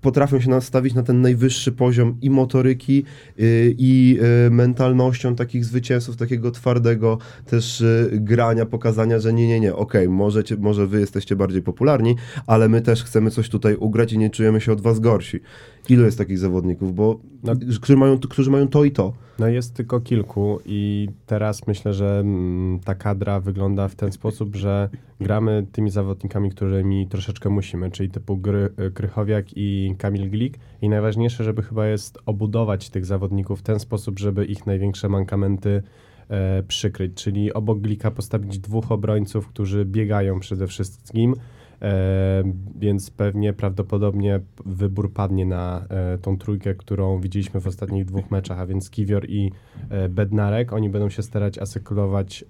potrafią 0.00 0.40
się 0.40 0.50
nastawić 0.50 0.94
na 0.94 1.02
ten 1.02 1.20
najwyższy 1.20 1.72
poziom 1.72 2.16
i 2.22 2.30
motoryki, 2.30 3.04
yy, 3.38 3.74
i 3.78 4.18
yy, 4.44 4.50
mentalnością 4.50 5.34
takich 5.34 5.64
zwycięzców, 5.64 6.16
takiego 6.16 6.50
twardego 6.50 7.18
też 7.46 7.80
yy, 7.80 8.20
grania, 8.20 8.66
pokazania, 8.66 9.18
że 9.18 9.32
nie, 9.32 9.48
nie, 9.48 9.60
nie, 9.60 9.74
okej, 9.74 10.08
możecie, 10.08 10.56
może 10.56 10.86
wy 10.86 11.00
jesteście 11.00 11.36
bardziej 11.36 11.62
popularni, 11.62 12.16
ale 12.46 12.68
my 12.68 12.80
też 12.80 13.04
chcemy 13.04 13.30
coś 13.30 13.48
tutaj 13.48 13.76
ugrać 13.76 14.12
i 14.12 14.18
nie 14.18 14.30
czujemy 14.30 14.60
się 14.60 14.72
od 14.72 14.80
was 14.80 15.00
gorsi. 15.00 15.40
Ilu 15.88 16.04
jest 16.04 16.18
takich 16.18 16.38
zawodników, 16.38 16.94
bo 16.94 17.20
No. 17.42 17.52
którzy, 17.76 17.96
mają, 17.96 18.18
którzy 18.18 18.50
mają 18.50 18.68
to 18.68 18.84
i 18.84 18.90
to. 18.90 19.12
No 19.38 19.48
jest 19.48 19.74
tylko 19.74 20.00
kilku 20.00 20.58
i 20.66 21.08
teraz 21.26 21.66
myślę, 21.66 21.94
że 21.94 22.20
mm, 22.20 22.80
ta 22.84 22.94
kadra 22.94 23.40
wygląda 23.40 23.88
w 23.88 23.94
ten 23.94 24.12
sposób, 24.12 24.56
że 24.56 24.88
gramy 25.20 25.66
tymi 25.72 25.90
zawodnikami, 25.90 26.50
którymi 26.50 27.06
troszeczkę 27.08 27.50
musimy, 27.50 27.90
czyli 27.90 28.10
typu 28.10 28.36
Gry, 28.36 28.68
Krychowiak 28.94 29.46
i 29.56 29.71
Kamil 29.98 30.30
Glik 30.30 30.58
i 30.82 30.88
najważniejsze, 30.88 31.44
żeby 31.44 31.62
chyba 31.62 31.86
jest 31.86 32.18
obudować 32.26 32.90
tych 32.90 33.04
zawodników 33.04 33.60
w 33.60 33.62
ten 33.62 33.78
sposób, 33.78 34.18
żeby 34.18 34.44
ich 34.44 34.66
największe 34.66 35.08
mankamenty 35.08 35.82
e, 36.28 36.62
przykryć, 36.62 37.14
czyli 37.14 37.52
obok 37.52 37.80
Glika 37.80 38.10
postawić 38.10 38.58
dwóch 38.58 38.92
obrońców, 38.92 39.48
którzy 39.48 39.84
biegają 39.84 40.40
przede 40.40 40.66
wszystkim, 40.66 41.34
E, 41.82 42.42
więc 42.78 43.10
pewnie 43.10 43.52
prawdopodobnie 43.52 44.40
wybór 44.66 45.12
padnie 45.12 45.46
na 45.46 45.84
e, 45.88 46.18
tą 46.18 46.38
trójkę, 46.38 46.74
którą 46.74 47.20
widzieliśmy 47.20 47.60
w 47.60 47.66
ostatnich 47.66 48.04
dwóch 48.04 48.30
meczach, 48.30 48.58
a 48.60 48.66
więc 48.66 48.90
Kiwior 48.90 49.24
i 49.28 49.52
e, 49.90 50.08
Bednarek. 50.08 50.72
Oni 50.72 50.90
będą 50.90 51.10
się 51.10 51.22
starać 51.22 51.58
asykulować 51.58 52.42
e, 52.42 52.46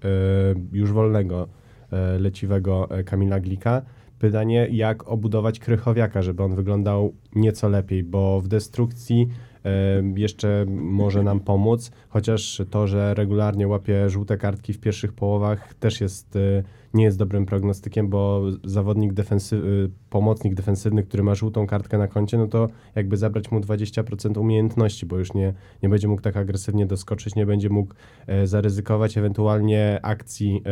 już 0.72 0.92
wolnego, 0.92 1.48
e, 1.92 2.18
leciwego 2.18 2.88
Kamila 3.04 3.40
Glika. 3.40 3.82
Pytanie, 4.22 4.68
jak 4.70 5.08
obudować 5.08 5.58
Krychowiaka, 5.58 6.22
żeby 6.22 6.42
on 6.42 6.54
wyglądał 6.54 7.14
nieco 7.34 7.68
lepiej, 7.68 8.02
bo 8.02 8.40
w 8.40 8.48
destrukcji 8.48 9.28
e, 9.64 10.02
jeszcze 10.16 10.64
może 10.68 11.22
nam 11.22 11.40
pomóc, 11.40 11.90
chociaż 12.08 12.62
to, 12.70 12.86
że 12.86 13.14
regularnie 13.14 13.68
łapie 13.68 14.10
żółte 14.10 14.36
kartki 14.36 14.72
w 14.72 14.80
pierwszych 14.80 15.12
połowach 15.12 15.74
też 15.74 16.00
jest, 16.00 16.36
e, 16.36 16.62
nie 16.94 17.04
jest 17.04 17.18
dobrym 17.18 17.46
prognostykiem, 17.46 18.08
bo 18.08 18.42
zawodnik 18.64 19.12
defensy, 19.12 19.56
y, 19.56 19.90
pomocnik 20.10 20.54
defensywny, 20.54 21.02
który 21.02 21.22
ma 21.22 21.34
żółtą 21.34 21.66
kartkę 21.66 21.98
na 21.98 22.08
koncie, 22.08 22.38
no 22.38 22.46
to 22.46 22.68
jakby 22.94 23.16
zabrać 23.16 23.50
mu 23.50 23.60
20% 23.60 24.38
umiejętności, 24.38 25.06
bo 25.06 25.18
już 25.18 25.34
nie, 25.34 25.54
nie 25.82 25.88
będzie 25.88 26.08
mógł 26.08 26.22
tak 26.22 26.36
agresywnie 26.36 26.86
doskoczyć, 26.86 27.34
nie 27.34 27.46
będzie 27.46 27.68
mógł 27.68 27.94
e, 28.26 28.46
zaryzykować 28.46 29.18
ewentualnie 29.18 30.00
akcji 30.02 30.62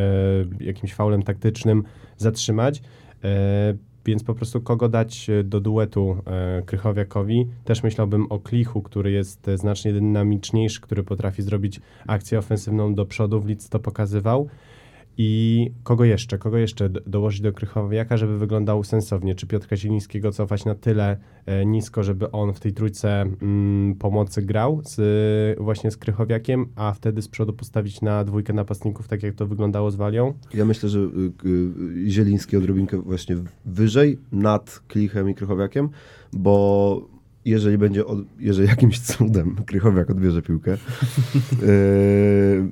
e, 0.61 0.65
jakimś 0.65 0.95
faulem 0.95 1.23
taktycznym 1.23 1.83
zatrzymać. 2.17 2.83
E, 3.25 3.75
więc 4.07 4.25
po 4.25 4.35
prostu 4.35 4.61
kogo 4.61 4.89
dać 4.89 5.31
e, 5.31 5.45
do 5.45 5.61
duetu 5.61 6.17
e, 6.27 6.63
Krychowiakowi? 6.63 7.47
Też 7.65 7.83
myślałbym 7.83 8.27
o 8.27 8.39
Klichu, 8.39 8.83
który 8.83 9.11
jest 9.11 9.51
znacznie 9.55 9.93
dynamiczniejszy, 9.93 10.81
który 10.81 11.03
potrafi 11.03 11.43
zrobić 11.43 11.81
akcję 12.07 12.39
ofensywną 12.39 12.95
do 12.95 13.07
przodu, 13.07 13.41
w 13.41 13.47
Lidz 13.47 13.69
to 13.69 13.79
pokazywał. 13.79 14.49
I 15.19 15.71
kogo 15.83 16.05
jeszcze? 16.05 16.39
Kogo 16.39 16.59
jeszcze 16.59 16.89
do- 16.89 17.01
dołożyć 17.07 17.41
do 17.41 17.53
Krychowiaka, 17.53 18.17
żeby 18.17 18.39
wyglądał 18.39 18.85
sensownie? 18.85 19.35
Czy 19.35 19.47
Piotra 19.47 19.77
Zielińskiego 19.77 20.33
cofać 20.33 20.65
na 20.65 20.75
tyle 20.75 21.17
e, 21.47 21.67
nisko, 21.67 22.03
żeby 22.03 22.31
on 22.31 22.53
w 22.53 22.61
tej 22.61 22.73
trójce 22.73 23.23
mm, 23.23 23.95
pomocy 23.95 24.43
grał 24.43 24.81
z, 24.85 25.59
właśnie 25.61 25.91
z 25.91 25.97
Krychowiakiem, 25.97 26.67
a 26.77 26.93
wtedy 26.93 27.23
z 27.23 27.29
przodu 27.29 27.53
postawić 27.53 28.01
na 28.01 28.25
dwójkę 28.25 28.53
napastników, 28.53 29.09
tak 29.09 29.23
jak 29.23 29.35
to 29.35 29.47
wyglądało 29.47 29.91
z 29.91 29.97
Walią? 29.97 30.35
Ja 30.55 30.65
myślę, 30.65 30.89
że 30.89 30.99
y, 30.99 31.03
y, 32.07 32.11
Zieliński 32.11 32.57
odrobinkę 32.57 33.03
właśnie 33.03 33.37
wyżej, 33.65 34.19
nad 34.33 34.83
Klichem 34.89 35.31
i 35.31 35.35
Krychowiakiem, 35.35 35.89
bo 36.33 37.20
jeżeli 37.45 37.79
będzie, 37.79 38.07
od, 38.07 38.19
jeżeli 38.39 38.69
jakimś 38.69 39.01
cudem 39.01 39.57
Krychowiak 39.67 40.11
odbierze 40.11 40.43
piłkę, 40.43 40.71
yy, 40.71 40.79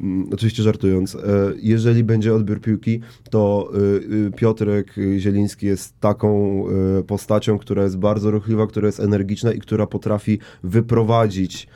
mm, 0.01 0.29
oczywiście 0.33 0.63
żartując, 0.63 1.15
yy, 1.15 1.21
jeżeli 1.63 2.05
będzie 2.05 2.35
odbiór 2.35 2.61
piłki, 2.61 3.01
to 3.31 3.71
yy, 4.11 4.17
yy, 4.17 4.31
Piotrek 4.31 4.95
Zieliński 5.19 5.67
jest 5.67 6.01
taką 6.01 6.63
yy, 6.97 7.03
postacią, 7.03 7.59
która 7.59 7.83
jest 7.83 7.99
bardzo 7.99 8.31
ruchliwa, 8.31 8.67
która 8.67 8.87
jest 8.87 9.01
energiczna 9.01 9.53
i 9.53 9.59
która 9.59 9.87
potrafi 9.87 10.39
wyprowadzić 10.63 11.65
e, 11.65 11.69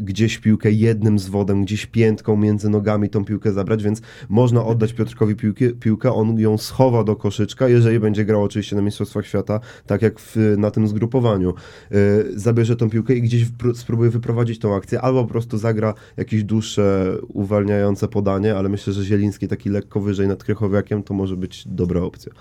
gdzieś 0.00 0.38
piłkę 0.38 0.70
jednym 0.70 1.18
zwodem, 1.18 1.64
gdzieś 1.64 1.86
piętką 1.86 2.36
między 2.36 2.68
nogami 2.70 3.10
tą 3.10 3.24
piłkę 3.24 3.52
zabrać, 3.52 3.82
więc 3.82 4.00
można 4.28 4.64
oddać 4.64 4.92
Piotrkowi 4.92 5.36
piłkę, 5.36 5.70
piłkę 5.70 6.12
on 6.12 6.38
ją 6.38 6.58
schowa 6.58 7.04
do 7.04 7.16
koszyczka, 7.16 7.68
jeżeli 7.68 8.00
będzie 8.00 8.24
grał 8.24 8.42
oczywiście 8.42 8.76
na 8.76 8.82
Mistrzostwach 8.82 9.26
Świata, 9.26 9.60
tak 9.86 10.02
jak 10.02 10.20
w, 10.20 10.36
na 10.58 10.70
tym 10.70 10.88
zgrupowaniu. 10.88 11.54
E, 11.90 11.94
Zabierze 12.36 12.76
tą 12.76 12.90
piłkę 12.90 13.14
i 13.14 13.22
gdzieś 13.22 13.44
spróbuje 13.74 14.10
wyprowadzić 14.10 14.58
tą 14.58 14.74
akcję, 14.76 15.00
albo 15.00 15.22
po 15.22 15.28
prostu 15.30 15.58
zagra 15.58 15.94
jakieś 16.16 16.44
dłuższe, 16.44 17.16
uwalniające 17.28 18.08
podanie, 18.08 18.56
ale 18.56 18.68
myślę, 18.68 18.92
że 18.92 19.04
Zieliński 19.04 19.48
taki 19.48 19.70
lekko 19.70 20.00
wyżej 20.00 20.28
nad 20.28 20.44
Krychowiakiem 20.44 21.02
to 21.02 21.14
może 21.14 21.36
być 21.36 21.64
dobra 21.68 22.00
opcja. 22.00 22.32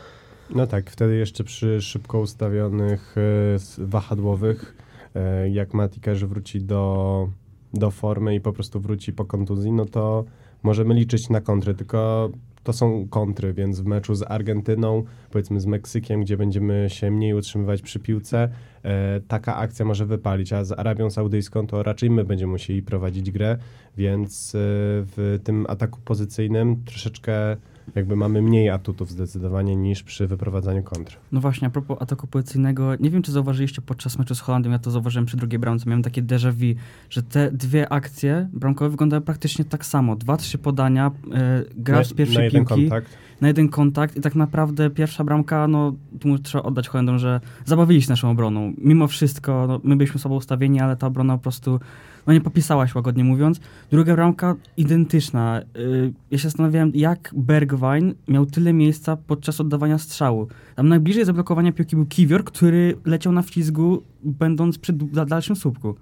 No 0.55 0.67
tak, 0.67 0.89
wtedy 0.89 1.15
jeszcze 1.15 1.43
przy 1.43 1.81
szybko 1.81 2.19
ustawionych 2.19 3.15
s- 3.55 3.79
wahadłowych, 3.83 4.75
e, 5.15 5.49
jak 5.49 5.73
Matikaż 5.73 6.25
wróci 6.25 6.61
do, 6.61 7.29
do 7.73 7.91
formy 7.91 8.35
i 8.35 8.41
po 8.41 8.53
prostu 8.53 8.79
wróci 8.79 9.13
po 9.13 9.25
kontuzji, 9.25 9.71
no 9.71 9.85
to 9.85 10.25
możemy 10.63 10.93
liczyć 10.93 11.29
na 11.29 11.41
kontry, 11.41 11.73
tylko 11.73 12.29
to 12.63 12.73
są 12.73 13.07
kontry, 13.09 13.53
więc 13.53 13.79
w 13.79 13.85
meczu 13.85 14.15
z 14.15 14.23
Argentyną, 14.23 15.03
powiedzmy 15.31 15.59
z 15.59 15.65
Meksykiem, 15.65 16.21
gdzie 16.21 16.37
będziemy 16.37 16.87
się 16.89 17.11
mniej 17.11 17.33
utrzymywać 17.33 17.81
przy 17.81 17.99
piłce, 17.99 18.49
e, 18.83 19.19
taka 19.27 19.55
akcja 19.55 19.85
może 19.85 20.05
wypalić, 20.05 20.53
a 20.53 20.63
z 20.63 20.71
Arabią 20.71 21.09
Saudyjską 21.09 21.67
to 21.67 21.83
raczej 21.83 22.09
my 22.09 22.23
będziemy 22.23 22.51
musieli 22.51 22.81
prowadzić 22.81 23.31
grę, 23.31 23.57
więc 23.97 24.55
e, 24.55 24.57
w 25.05 25.39
tym 25.43 25.65
ataku 25.69 25.99
pozycyjnym 26.05 26.83
troszeczkę 26.85 27.57
jakby 27.95 28.15
mamy 28.15 28.41
mniej 28.41 28.69
atutów 28.69 29.11
zdecydowanie 29.11 29.75
niż 29.75 30.03
przy 30.03 30.27
wyprowadzaniu 30.27 30.83
kontr. 30.83 31.17
No 31.31 31.41
właśnie, 31.41 31.67
a 31.67 31.71
propos 31.71 31.97
ataku 32.01 32.27
pozycyjnego, 32.27 32.95
nie 32.95 33.09
wiem, 33.09 33.21
czy 33.21 33.31
zauważyliście 33.31 33.81
podczas 33.81 34.19
meczu 34.19 34.35
z 34.35 34.39
Holandią, 34.39 34.71
ja 34.71 34.79
to 34.79 34.91
zauważyłem 34.91 35.25
przy 35.25 35.37
drugiej 35.37 35.59
bramce, 35.59 35.89
miałem 35.89 36.03
takie 36.03 36.23
déjà 36.23 36.51
vu, 36.51 36.79
że 37.09 37.23
te 37.23 37.51
dwie 37.51 37.93
akcje 37.93 38.49
bramkowe 38.53 38.89
wyglądały 38.89 39.21
praktycznie 39.21 39.65
tak 39.65 39.85
samo. 39.85 40.15
Dwa, 40.15 40.37
trzy 40.37 40.57
podania, 40.57 41.11
e, 41.33 41.63
gracz 41.75 42.07
z 42.07 42.11
na, 42.11 42.17
pierwszej 42.17 42.37
na 42.37 42.43
jeden 42.43 42.65
piłki, 42.65 42.81
kontakt. 42.81 43.17
na 43.41 43.47
jeden 43.47 43.69
kontakt 43.69 44.17
i 44.17 44.21
tak 44.21 44.35
naprawdę 44.35 44.89
pierwsza 44.89 45.23
bramka, 45.23 45.67
no 45.67 45.93
tu 46.19 46.39
trzeba 46.39 46.63
oddać 46.63 46.87
Holendrom, 46.87 47.19
że 47.19 47.41
zabawili 47.65 48.01
się 48.01 48.09
naszą 48.09 48.29
obroną. 48.29 48.73
Mimo 48.77 49.07
wszystko, 49.07 49.67
no, 49.67 49.79
my 49.83 49.95
byliśmy 49.95 50.19
słabo 50.19 50.35
ustawieni, 50.35 50.79
ale 50.79 50.95
ta 50.95 51.07
obrona 51.07 51.37
po 51.37 51.43
prostu, 51.43 51.79
no 52.27 52.33
nie 52.33 52.41
popisała 52.41 52.87
się 52.87 52.93
łagodnie 52.95 53.23
mówiąc. 53.23 53.59
Druga 53.91 54.13
bramka 54.13 54.55
identyczna. 54.77 55.61
Y, 55.77 56.13
ja 56.31 56.37
się 56.37 56.43
zastanawiałem, 56.43 56.91
jak 56.95 57.31
Bergwijn 57.37 58.15
miał 58.27 58.45
tyle 58.45 58.73
miejsca 58.73 59.17
podczas 59.17 59.61
oddawania 59.61 59.97
strzału. 59.97 60.47
Tam 60.75 60.89
najbliżej 60.89 61.25
zablokowania 61.25 61.71
piłki 61.71 61.95
był 61.95 62.05
Kiwior, 62.05 62.43
który 62.43 62.97
leciał 63.05 63.33
na 63.33 63.41
wślizgu, 63.41 64.03
będąc 64.23 64.77
przy 64.77 64.93
dalszym 65.27 65.55
słupku. 65.55 65.95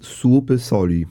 Słupy 0.00 0.58
soli. 0.58 1.06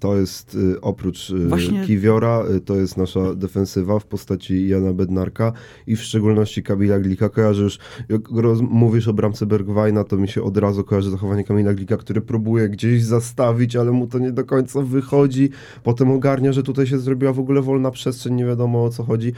To 0.00 0.16
jest 0.16 0.54
y, 0.54 0.80
oprócz 0.80 1.30
y, 1.30 1.48
Właśnie- 1.48 1.86
Kiwiora, 1.86 2.42
y, 2.56 2.60
to 2.60 2.76
jest 2.76 2.96
nasza 2.96 3.34
defensywa 3.34 3.98
w 3.98 4.06
postaci 4.06 4.68
Jana 4.68 4.92
Bednarka 4.92 5.52
i 5.86 5.96
w 5.96 6.02
szczególności 6.02 6.62
Kamila 6.62 6.98
Glika. 7.00 7.28
Kojarzy 7.28 7.62
już, 7.62 7.78
jak 8.08 8.30
mówisz 8.60 9.08
o 9.08 9.12
bramce 9.12 9.46
Bergwajna, 9.46 10.04
to 10.04 10.16
mi 10.16 10.28
się 10.28 10.42
od 10.42 10.56
razu 10.56 10.84
kojarzy 10.84 11.10
zachowanie 11.10 11.44
Kamila 11.44 11.74
Glika, 11.74 11.96
który 11.96 12.20
próbuje 12.20 12.68
gdzieś 12.68 13.02
zastawić, 13.04 13.76
ale 13.76 13.92
mu 13.92 14.06
to 14.06 14.18
nie 14.18 14.32
do 14.32 14.44
końca 14.44 14.82
wychodzi. 14.82 15.50
Potem 15.82 16.10
ogarnia, 16.10 16.52
że 16.52 16.62
tutaj 16.62 16.86
się 16.86 16.98
zrobiła 16.98 17.32
w 17.32 17.38
ogóle 17.38 17.62
wolna 17.62 17.90
przestrzeń, 17.90 18.34
nie 18.34 18.44
wiadomo 18.44 18.84
o 18.84 18.90
co 18.90 19.04
chodzi. 19.04 19.32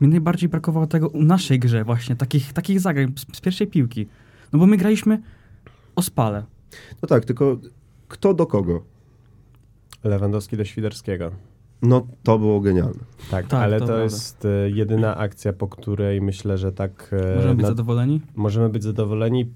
Mi 0.00 0.08
najbardziej 0.08 0.48
brakowało 0.48 0.86
tego 0.86 1.08
u 1.08 1.22
naszej 1.22 1.58
grze 1.58 1.84
właśnie, 1.84 2.16
takich, 2.16 2.52
takich 2.52 2.80
zagrań 2.80 3.12
z, 3.16 3.36
z 3.36 3.40
pierwszej 3.40 3.66
piłki. 3.66 4.06
No 4.52 4.58
bo 4.58 4.66
my 4.66 4.76
graliśmy 4.76 5.22
o 5.96 6.02
spale. 6.02 6.44
No 7.02 7.08
tak, 7.08 7.24
tylko 7.24 7.58
kto 8.08 8.34
do 8.34 8.46
kogo? 8.46 8.82
Lewandowski 10.08 10.56
do 10.56 10.64
Świderskiego. 10.64 11.30
No 11.82 12.06
to 12.22 12.38
było 12.38 12.60
genialne. 12.60 13.00
Tak, 13.30 13.46
Tak, 13.46 13.60
ale 13.62 13.80
to 13.80 13.86
to, 13.86 13.98
jest 13.98 14.44
e, 14.44 14.70
jedyna 14.70 15.16
akcja, 15.16 15.52
po 15.52 15.68
której 15.68 16.20
myślę, 16.20 16.58
że 16.58 16.72
tak 16.72 17.10
e, 17.32 17.36
Możemy 17.36 17.54
być 17.54 17.62
na- 17.62 17.68
zadowoleni? 17.68 18.20
możemy 18.36 18.68
być 18.68 18.82
zadowoleni, 18.82 19.50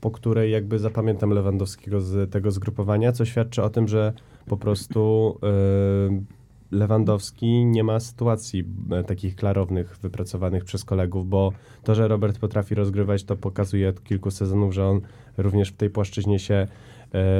po 0.00 0.10
której 0.10 0.52
jakby 0.52 0.78
zapamiętam 0.78 1.30
Lewandowskiego 1.30 2.00
z 2.00 2.30
tego 2.30 2.50
zgrupowania, 2.50 3.12
co 3.12 3.24
świadczy 3.24 3.62
o 3.62 3.70
tym, 3.70 3.88
że 3.88 4.12
po 4.46 4.56
prostu 4.56 5.38
e, 5.42 6.22
Lewandowski 6.70 7.64
nie 7.64 7.84
ma 7.84 8.00
sytuacji 8.00 8.64
takich 9.06 9.36
klarownych, 9.36 9.96
wypracowanych 10.02 10.64
przez 10.64 10.84
kolegów, 10.84 11.28
bo 11.28 11.52
to, 11.84 11.94
że 11.94 12.08
Robert 12.08 12.38
potrafi 12.38 12.74
rozgrywać, 12.74 13.24
to 13.24 13.36
pokazuje 13.36 13.88
od 13.88 14.02
kilku 14.04 14.30
sezonów, 14.30 14.74
że 14.74 14.86
on 14.86 15.00
również 15.38 15.68
w 15.68 15.76
tej 15.76 15.90
płaszczyźnie 15.90 16.38
się 16.38 16.66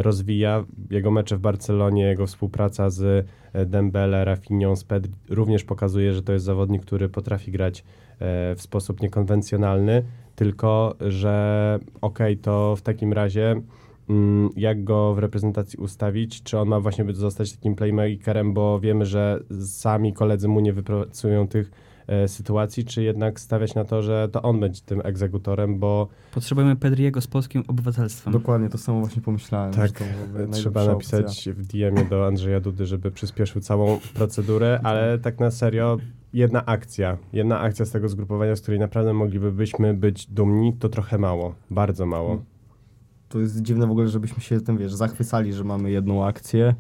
rozwija. 0.03 0.65
Jego 0.91 1.11
mecze 1.11 1.37
w 1.37 1.41
Barcelonie, 1.41 2.05
jego 2.05 2.27
współpraca 2.27 2.91
z 2.91 3.27
e, 3.53 3.67
Dembele, 3.67 4.25
Rafinhą, 4.25 4.77
z 4.77 4.85
Pedri 4.85 5.13
również 5.29 5.65
pokazuje, 5.65 6.13
że 6.13 6.23
to 6.23 6.33
jest 6.33 6.45
zawodnik, 6.45 6.83
który 6.83 7.09
potrafi 7.09 7.53
grać 7.53 7.81
e, 7.81 7.85
w 8.55 8.63
sposób 8.63 9.03
niekonwencjonalny, 9.03 10.03
tylko 10.37 10.95
że 11.01 11.79
okej, 12.01 12.37
to 12.37 12.77
w 12.77 12.83
takim 12.83 13.13
razie 13.13 13.63
mm, 14.11 14.51
jak 14.57 14.85
go 14.85 15.15
w 15.15 15.19
reprezentacji 15.19 15.79
ustawić, 15.79 16.43
czy 16.43 16.59
on 16.59 16.69
ma 16.69 16.81
właśnie 16.81 17.05
zostać 17.13 17.53
takim 17.53 17.75
playmakerem, 17.75 18.53
bo 18.53 18.81
wiemy, 18.81 19.07
że 19.07 19.41
sami 19.67 20.13
koledzy 20.13 20.49
mu 20.49 20.61
nie 20.61 20.73
wypracują 20.73 21.49
tych 21.49 21.71
e, 21.71 21.92
sytuacji, 22.27 22.85
czy 22.85 23.03
jednak 23.03 23.41
stawiać 23.41 23.75
na 23.75 23.85
to, 23.85 24.03
że 24.03 24.29
to 24.33 24.43
on 24.43 24.61
będzie 24.61 24.81
tym 24.81 25.01
egzekutorem, 25.05 25.79
bo 25.79 26.09
Potrzebujemy 26.35 26.77
Pedriego 26.77 27.21
z 27.21 27.27
polskim 27.27 27.65
obywatelstwem. 27.69 28.33
Dokładnie 28.33 28.69
to 28.69 28.79
samo 28.79 29.01
właśnie 29.01 29.23
pomyślałem. 29.23 29.73
Tak, 29.73 29.91
byłaby 30.33 30.53
trzeba 30.53 30.87
napisać 30.87 31.27
opcja. 31.27 31.53
w 31.53 31.67
DM-ie 31.67 32.05
do 32.05 32.27
Andrzeja 32.27 32.61
Dudy, 32.61 32.87
żeby 32.87 33.11
przyspieszył 33.11 33.63
całą 33.63 33.99
procedurę, 34.15 34.81
ale 34.83 35.19
tak 35.19 35.41
na 35.41 35.51
serio, 35.51 35.99
jedna 36.33 36.67
akcja, 36.67 37.19
jedna 37.33 37.61
akcja 37.61 37.85
z 37.85 37.91
tego 37.91 38.09
zgrupowania, 38.09 38.57
z 38.57 38.61
której 38.61 38.81
naprawdę 38.81 39.13
moglibyśmy 39.13 39.95
być 39.95 40.27
dumni, 40.27 40.73
to 40.73 40.89
trochę 40.89 41.19
mało, 41.19 41.55
bardzo 41.71 42.07
mało. 42.07 42.43
To 43.29 43.41
jest 43.41 43.63
dziwne 43.63 43.87
w 43.87 43.91
ogóle, 43.91 44.09
żebyśmy 44.09 44.43
się 44.43 44.61
tym, 44.61 44.79
wiesz, 44.79 44.95
zachwycali, 44.95 45.53
że 45.53 45.65
mamy 45.65 45.91
jedną 45.91 46.27
akcję 46.27 46.75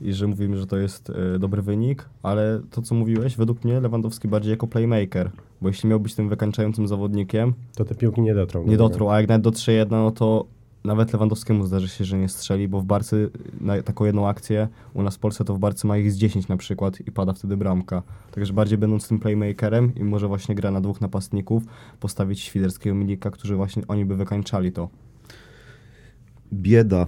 i 0.00 0.12
że 0.12 0.26
mówimy, 0.26 0.56
że 0.58 0.66
to 0.66 0.76
jest 0.76 1.10
e, 1.10 1.38
dobry 1.38 1.62
wynik, 1.62 2.08
ale 2.22 2.60
to, 2.70 2.82
co 2.82 2.94
mówiłeś, 2.94 3.36
według 3.36 3.64
mnie 3.64 3.80
Lewandowski 3.80 4.28
bardziej 4.28 4.50
jako 4.50 4.66
playmaker, 4.66 5.30
bo 5.62 5.68
jeśli 5.68 5.88
miał 5.88 6.00
być 6.00 6.14
tym 6.14 6.28
wykańczającym 6.28 6.88
zawodnikiem, 6.88 7.54
To 7.76 7.84
te 7.84 7.94
piłki 7.94 8.20
nie 8.20 8.34
dotrą. 8.34 8.64
do 8.64 8.70
nie 8.70 8.76
dotrą, 8.76 9.10
a 9.10 9.20
jak 9.20 9.28
nawet 9.28 9.42
dotrze 9.42 9.72
jedna, 9.72 10.02
no 10.02 10.10
to 10.10 10.46
nawet 10.84 11.12
Lewandowskiemu 11.12 11.66
zdarzy 11.66 11.88
się, 11.88 12.04
że 12.04 12.18
nie 12.18 12.28
strzeli, 12.28 12.68
bo 12.68 12.80
w 12.80 12.84
Barcy 12.84 13.30
na 13.60 13.82
taką 13.82 14.04
jedną 14.04 14.28
akcję, 14.28 14.68
u 14.94 15.02
nas 15.02 15.16
w 15.16 15.18
Polsce 15.18 15.44
to 15.44 15.54
w 15.54 15.58
Barcy 15.58 15.86
ma 15.86 15.98
ich 15.98 16.12
z 16.12 16.16
10 16.16 16.48
na 16.48 16.56
przykład 16.56 17.00
i 17.06 17.12
pada 17.12 17.32
wtedy 17.32 17.56
bramka. 17.56 18.02
Także 18.32 18.52
bardziej 18.52 18.78
będąc 18.78 19.08
tym 19.08 19.18
playmakerem 19.18 19.94
i 19.94 20.04
może 20.04 20.28
właśnie 20.28 20.54
gra 20.54 20.70
na 20.70 20.80
dwóch 20.80 21.00
napastników, 21.00 21.62
postawić 22.00 22.40
Świderskiego 22.40 22.94
Milika, 22.96 23.30
którzy 23.30 23.56
właśnie 23.56 23.82
oni 23.88 24.04
by 24.04 24.16
wykańczali 24.16 24.72
to. 24.72 24.88
Bieda. 26.52 27.06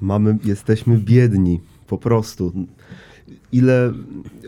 Mamy, 0.00 0.38
jesteśmy 0.44 0.98
biedni. 0.98 1.60
Po 1.92 1.98
prostu. 1.98 2.52
Ile 3.52 3.92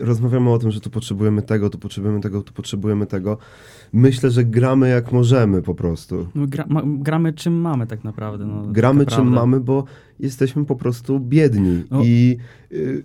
rozmawiamy 0.01 0.49
o 0.49 0.59
tym, 0.59 0.71
że 0.71 0.81
tu 0.81 0.89
potrzebujemy 0.89 1.41
tego, 1.41 1.69
tu 1.69 1.77
potrzebujemy 1.77 2.21
tego, 2.21 2.41
tu 2.41 2.53
potrzebujemy 2.53 3.05
tego. 3.05 3.37
Myślę, 3.93 4.31
że 4.31 4.43
gramy 4.43 4.89
jak 4.89 5.11
możemy 5.11 5.61
po 5.61 5.75
prostu. 5.75 6.27
No, 6.35 6.47
gra, 6.47 6.65
ma, 6.69 6.81
gramy 6.85 7.33
czym 7.33 7.53
mamy 7.53 7.87
tak 7.87 8.03
naprawdę. 8.03 8.45
No, 8.45 8.63
Gramy 8.67 9.05
to 9.05 9.11
czym 9.11 9.23
prawda. 9.23 9.39
mamy, 9.39 9.59
bo 9.59 9.83
jesteśmy 10.19 10.65
po 10.65 10.75
prostu 10.75 11.19
biedni. 11.19 11.83
No. 11.91 12.01
I 12.03 12.37
y, 12.71 13.03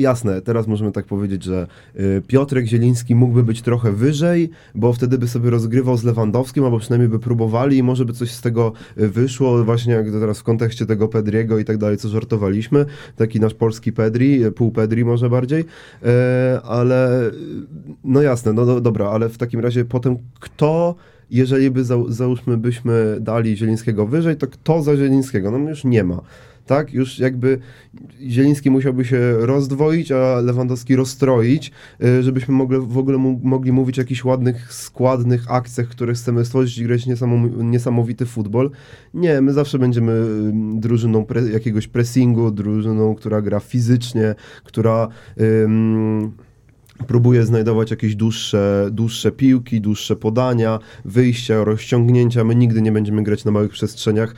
jasne, 0.00 0.40
teraz 0.40 0.66
możemy 0.66 0.92
tak 0.92 1.06
powiedzieć, 1.06 1.44
że 1.44 1.66
y, 1.96 2.22
Piotrek 2.26 2.66
Zieliński 2.66 3.14
mógłby 3.14 3.42
być 3.42 3.62
trochę 3.62 3.92
wyżej, 3.92 4.50
bo 4.74 4.92
wtedy 4.92 5.18
by 5.18 5.28
sobie 5.28 5.50
rozgrywał 5.50 5.96
z 5.96 6.04
Lewandowskim, 6.04 6.64
albo 6.64 6.78
przynajmniej 6.78 7.08
by 7.08 7.18
próbowali 7.18 7.76
i 7.76 7.82
może 7.82 8.04
by 8.04 8.12
coś 8.12 8.30
z 8.30 8.40
tego 8.40 8.72
y, 8.98 9.08
wyszło, 9.08 9.64
właśnie 9.64 9.92
jak 9.92 10.10
teraz 10.10 10.38
w 10.38 10.42
kontekście 10.42 10.86
tego 10.86 11.08
Pedriego 11.08 11.58
i 11.58 11.64
tak 11.64 11.78
dalej, 11.78 11.96
co 11.96 12.08
żartowaliśmy, 12.08 12.86
taki 13.16 13.40
nasz 13.40 13.54
polski 13.54 13.92
Pedri, 13.92 14.44
y, 14.44 14.52
pół 14.52 14.70
Pedri 14.70 15.04
może 15.04 15.30
bardziej, 15.30 15.64
ale 16.64 17.30
no 18.04 18.22
jasne, 18.22 18.52
no 18.52 18.66
do, 18.66 18.80
dobra, 18.80 19.10
ale 19.10 19.28
w 19.28 19.38
takim 19.38 19.60
razie 19.60 19.84
potem 19.84 20.16
kto 20.40 20.94
jeżeli 21.30 21.70
by 21.70 21.84
zał, 21.84 22.12
załóżmy 22.12 22.56
byśmy 22.56 23.16
dali 23.20 23.56
Zielińskiego 23.56 24.06
wyżej, 24.06 24.36
to 24.36 24.46
kto 24.46 24.82
za 24.82 24.96
Zielińskiego? 24.96 25.50
No 25.50 25.70
już 25.70 25.84
nie 25.84 26.04
ma. 26.04 26.20
Tak, 26.66 26.92
już 26.92 27.18
jakby 27.18 27.58
Zieliński 28.28 28.70
musiałby 28.70 29.04
się 29.04 29.32
rozdwoić, 29.38 30.12
a 30.12 30.40
Lewandowski 30.40 30.96
rozstroić, 30.96 31.72
y, 32.04 32.22
żebyśmy 32.22 32.54
mogli, 32.54 32.78
w 32.78 32.98
ogóle 32.98 33.18
mogli 33.42 33.72
mówić 33.72 33.98
o 33.98 34.02
jakichś 34.02 34.24
ładnych, 34.24 34.72
składnych 34.72 35.50
akcjach, 35.50 35.88
które 35.88 36.14
chcemy 36.14 36.44
stworzyć 36.44 36.78
i 36.78 36.84
grać 36.84 37.06
niesamowity, 37.06 37.64
niesamowity 37.64 38.26
futbol. 38.26 38.70
Nie, 39.14 39.40
my 39.40 39.52
zawsze 39.52 39.78
będziemy 39.78 40.12
y, 40.12 40.80
drużyną 40.80 41.24
pre, 41.24 41.42
jakiegoś 41.42 41.88
pressingu, 41.88 42.50
drużyną, 42.50 43.14
która 43.14 43.42
gra 43.42 43.60
fizycznie, 43.60 44.34
która 44.64 45.08
ym, 45.40 46.32
próbuje 47.06 47.46
znajdować 47.46 47.90
jakieś 47.90 48.16
dłuższe, 48.16 48.88
dłuższe 48.92 49.32
piłki, 49.32 49.80
dłuższe 49.80 50.16
podania, 50.16 50.78
wyjścia, 51.04 51.64
rozciągnięcia. 51.64 52.44
My 52.44 52.54
nigdy 52.54 52.82
nie 52.82 52.92
będziemy 52.92 53.22
grać 53.22 53.44
na 53.44 53.50
małych 53.50 53.72
przestrzeniach. 53.72 54.34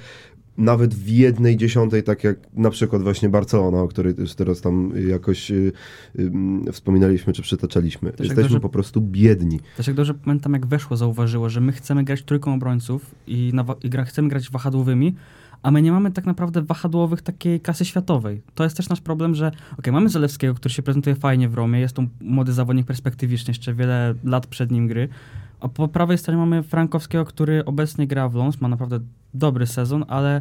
Nawet 0.59 0.95
w 0.95 1.09
jednej 1.09 1.57
dziesiątej, 1.57 2.03
tak 2.03 2.25
jak 2.25 2.37
na 2.55 2.71
przykład 2.71 3.03
właśnie 3.03 3.29
Barcelona, 3.29 3.81
o 3.81 3.89
której 3.89 4.15
też 4.15 4.35
teraz 4.35 4.61
tam 4.61 4.93
jakoś 5.09 5.51
y, 5.51 5.73
y, 6.19 6.73
wspominaliśmy 6.73 7.33
czy 7.33 7.43
przytaczaliśmy. 7.43 8.11
jak 8.11 8.21
Jesteśmy 8.21 8.43
dobrze- 8.43 8.61
po 8.61 8.69
prostu 8.69 9.01
biedni. 9.01 9.61
Też 9.77 9.87
jak 9.87 9.97
dobrze 9.97 10.15
pamiętam, 10.15 10.53
jak 10.53 10.67
weszło, 10.67 10.97
zauważyło, 10.97 11.49
że 11.51 11.61
my 11.61 11.73
chcemy 11.73 12.05
grać 12.05 12.23
trójką 12.23 12.55
obrońców 12.55 13.15
i, 13.27 13.51
na, 13.55 13.65
i 13.83 13.91
gra, 13.91 14.05
chcemy 14.05 14.29
grać 14.29 14.51
wahadłowymi, 14.51 15.15
a 15.63 15.71
my 15.71 15.83
nie 15.83 15.93
mamy 15.93 16.11
tak 16.11 16.27
naprawdę 16.27 16.63
wahadłowych 16.63 17.23
takiej 17.23 17.61
klasy 17.61 17.85
światowej. 17.85 18.43
To 18.55 18.65
jest 18.65 18.77
też 18.77 18.89
nasz 18.89 19.01
problem, 19.01 19.35
że 19.35 19.53
okej, 19.79 19.93
mamy 19.93 20.09
Zalewskiego, 20.09 20.55
który 20.55 20.75
się 20.75 20.83
prezentuje 20.83 21.17
fajnie 21.17 21.49
w 21.49 21.55
Romie, 21.55 21.81
jest 21.81 21.95
to 21.95 22.03
młody 22.21 22.53
zawodnik 22.53 22.87
perspektywiczny, 22.87 23.51
jeszcze 23.51 23.75
wiele 23.75 24.15
lat 24.25 24.47
przed 24.47 24.71
nim 24.71 24.89
gry, 24.89 25.09
a 25.61 25.69
po 25.69 25.89
prawej 25.89 26.19
stronie 26.19 26.39
mamy 26.39 26.63
Frankowskiego, 26.63 27.25
który 27.25 27.65
obecnie 27.65 28.07
gra 28.07 28.29
w 28.29 28.35
Lons, 28.35 28.61
ma 28.61 28.69
naprawdę 28.69 29.01
dobry 29.35 29.67
sezon, 29.67 30.05
ale 30.09 30.41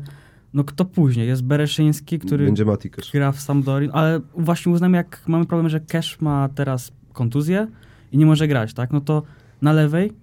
no 0.54 0.64
kto 0.64 0.86
później? 0.86 1.28
Jest 1.28 1.44
Bereszyński, 1.44 2.20
który 2.20 2.46
Będzie 2.46 2.66
gra 3.14 3.32
w 3.32 3.42
Sampdori, 3.42 3.90
ale 3.94 4.20
właśnie 4.38 4.72
uznajmy, 4.72 4.98
jak 4.98 5.24
mamy 5.28 5.46
problem, 5.46 5.70
że 5.70 5.80
Cash 5.80 6.22
ma 6.22 6.50
teraz 6.56 6.92
kontuzję 7.14 7.68
i 8.12 8.18
nie 8.18 8.26
może 8.26 8.48
grać, 8.48 8.74
tak? 8.74 8.92
No 8.92 9.02
to 9.02 9.24
na 9.62 9.74
lewej 9.74 10.14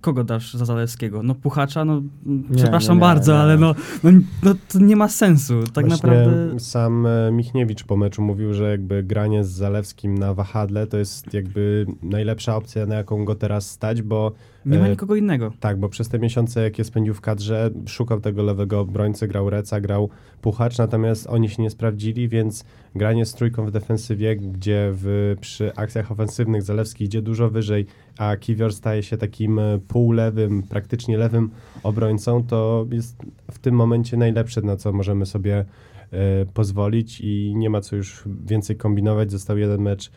kogo 0.00 0.24
dasz 0.24 0.54
za 0.54 0.64
Zalewskiego? 0.64 1.22
No 1.22 1.34
Puchacza, 1.34 1.84
no 1.84 2.02
mm, 2.26 2.44
przepraszam 2.56 2.96
nie, 2.96 3.00
nie, 3.00 3.00
bardzo, 3.00 3.32
nie. 3.32 3.38
ale 3.38 3.58
no, 3.58 3.74
no, 4.04 4.10
no 4.42 4.54
to 4.68 4.78
nie 4.78 4.96
ma 4.96 5.08
sensu. 5.08 5.62
Tak 5.72 5.88
Właśnie 5.88 6.10
naprawdę 6.10 6.60
sam 6.60 7.06
e, 7.06 7.32
Michniewicz 7.32 7.84
po 7.84 7.96
meczu 7.96 8.22
mówił, 8.22 8.54
że 8.54 8.70
jakby 8.70 9.02
granie 9.02 9.44
z 9.44 9.50
Zalewskim 9.50 10.18
na 10.18 10.34
wahadle 10.34 10.86
to 10.86 10.98
jest 10.98 11.34
jakby 11.34 11.86
najlepsza 12.02 12.56
opcja, 12.56 12.86
na 12.86 12.94
jaką 12.94 13.24
go 13.24 13.34
teraz 13.34 13.70
stać, 13.70 14.02
bo 14.02 14.32
nie 14.66 14.78
ma 14.78 14.86
e, 14.86 14.90
nikogo 14.90 15.16
innego. 15.16 15.52
tak, 15.60 15.78
bo 15.78 15.88
przez 15.88 16.08
te 16.08 16.18
miesiące, 16.18 16.62
jakie 16.62 16.84
spędził 16.84 17.14
w 17.14 17.20
kadrze, 17.20 17.70
szukał 17.86 18.20
tego 18.20 18.42
lewego 18.42 18.80
obrońcy, 18.80 19.28
grał 19.28 19.50
Reca, 19.50 19.80
grał 19.80 20.08
Puchacz, 20.40 20.78
natomiast 20.78 21.26
oni 21.26 21.48
się 21.48 21.62
nie 21.62 21.70
sprawdzili, 21.70 22.28
więc 22.28 22.64
granie 22.94 23.26
z 23.26 23.34
trójką 23.34 23.66
w 23.66 23.70
defensywie, 23.70 24.36
gdzie 24.36 24.90
w, 24.92 25.36
przy 25.40 25.74
akcjach 25.74 26.12
ofensywnych 26.12 26.62
Zalewski 26.62 27.04
idzie 27.04 27.22
dużo 27.22 27.50
wyżej, 27.50 27.86
a 28.18 28.36
Kiwior 28.36 28.72
staje 28.72 29.02
się 29.02 29.16
takim 29.16 29.58
e, 29.58 29.78
półlewym, 29.88 30.62
praktycznie 30.62 31.18
lewym 31.18 31.50
obrońcą, 31.82 32.44
to 32.46 32.86
jest 32.90 33.16
w 33.50 33.58
tym 33.58 33.74
momencie 33.74 34.16
najlepsze, 34.16 34.62
na 34.62 34.76
co 34.76 34.92
możemy 34.92 35.26
sobie 35.26 35.64
e, 36.12 36.46
pozwolić 36.54 37.20
i 37.20 37.54
nie 37.56 37.70
ma 37.70 37.80
co 37.80 37.96
już 37.96 38.24
więcej 38.44 38.76
kombinować. 38.76 39.30
Został 39.30 39.58
jeden 39.58 39.80
mecz 39.80 40.10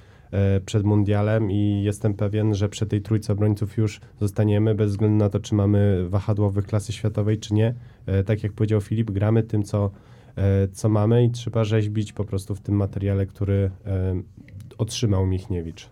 przed 0.65 0.83
mundialem 0.83 1.51
i 1.51 1.83
jestem 1.83 2.13
pewien, 2.13 2.55
że 2.55 2.69
przy 2.69 2.85
tej 2.85 3.01
trójce 3.01 3.33
obrońców 3.33 3.77
już 3.77 4.01
zostaniemy, 4.21 4.75
bez 4.75 4.91
względu 4.91 5.17
na 5.17 5.29
to, 5.29 5.39
czy 5.39 5.55
mamy 5.55 6.09
wahadłowych 6.09 6.65
klasy 6.65 6.93
światowej, 6.93 7.39
czy 7.39 7.53
nie. 7.53 7.73
E, 8.05 8.23
tak 8.23 8.43
jak 8.43 8.53
powiedział 8.53 8.81
Filip, 8.81 9.11
gramy 9.11 9.43
tym, 9.43 9.63
co, 9.63 9.91
e, 10.35 10.67
co 10.67 10.89
mamy 10.89 11.25
i 11.25 11.29
trzeba 11.31 11.63
rzeźbić 11.63 12.13
po 12.13 12.25
prostu 12.25 12.55
w 12.55 12.61
tym 12.61 12.75
materiale, 12.75 13.25
który 13.25 13.71
e, 13.85 14.15
otrzymał 14.77 15.27
Michniewicz. 15.27 15.89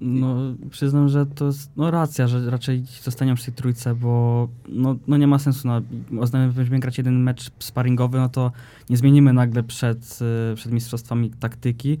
No, 0.00 0.36
przyznam, 0.70 1.08
że 1.08 1.26
to 1.26 1.46
jest 1.46 1.70
no, 1.76 1.90
racja, 1.90 2.26
że 2.26 2.50
raczej 2.50 2.82
zostaniemy 3.02 3.36
przy 3.36 3.44
tej 3.44 3.54
trójce, 3.54 3.94
bo 3.94 4.48
no, 4.68 4.96
no 5.06 5.16
nie 5.16 5.26
ma 5.26 5.38
sensu. 5.38 5.68
No, 5.68 5.82
oznajmy, 6.20 6.52
będziemy 6.52 6.78
grać 6.78 6.98
jeden 6.98 7.22
mecz 7.22 7.50
sparingowy, 7.58 8.18
no 8.18 8.28
to 8.28 8.52
nie 8.90 8.96
zmienimy 8.96 9.32
nagle 9.32 9.62
przed, 9.62 10.18
przed 10.54 10.72
mistrzostwami 10.72 11.30
taktyki. 11.30 11.98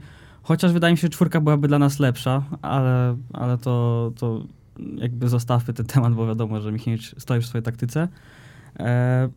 Chociaż 0.48 0.72
wydaje 0.72 0.92
mi 0.94 0.98
się, 0.98 1.02
że 1.02 1.08
czwórka 1.08 1.40
byłaby 1.40 1.68
dla 1.68 1.78
nas 1.78 1.98
lepsza, 2.00 2.42
ale, 2.62 3.16
ale 3.32 3.58
to, 3.58 4.12
to 4.16 4.44
jakby 4.96 5.28
zostawmy 5.28 5.74
ten 5.74 5.86
temat, 5.86 6.14
bo 6.14 6.26
wiadomo, 6.26 6.60
że 6.60 6.72
Michniewicz 6.72 7.14
stoi 7.18 7.40
w 7.40 7.46
swojej 7.46 7.62
taktyce. 7.62 8.08
E, 8.78 9.28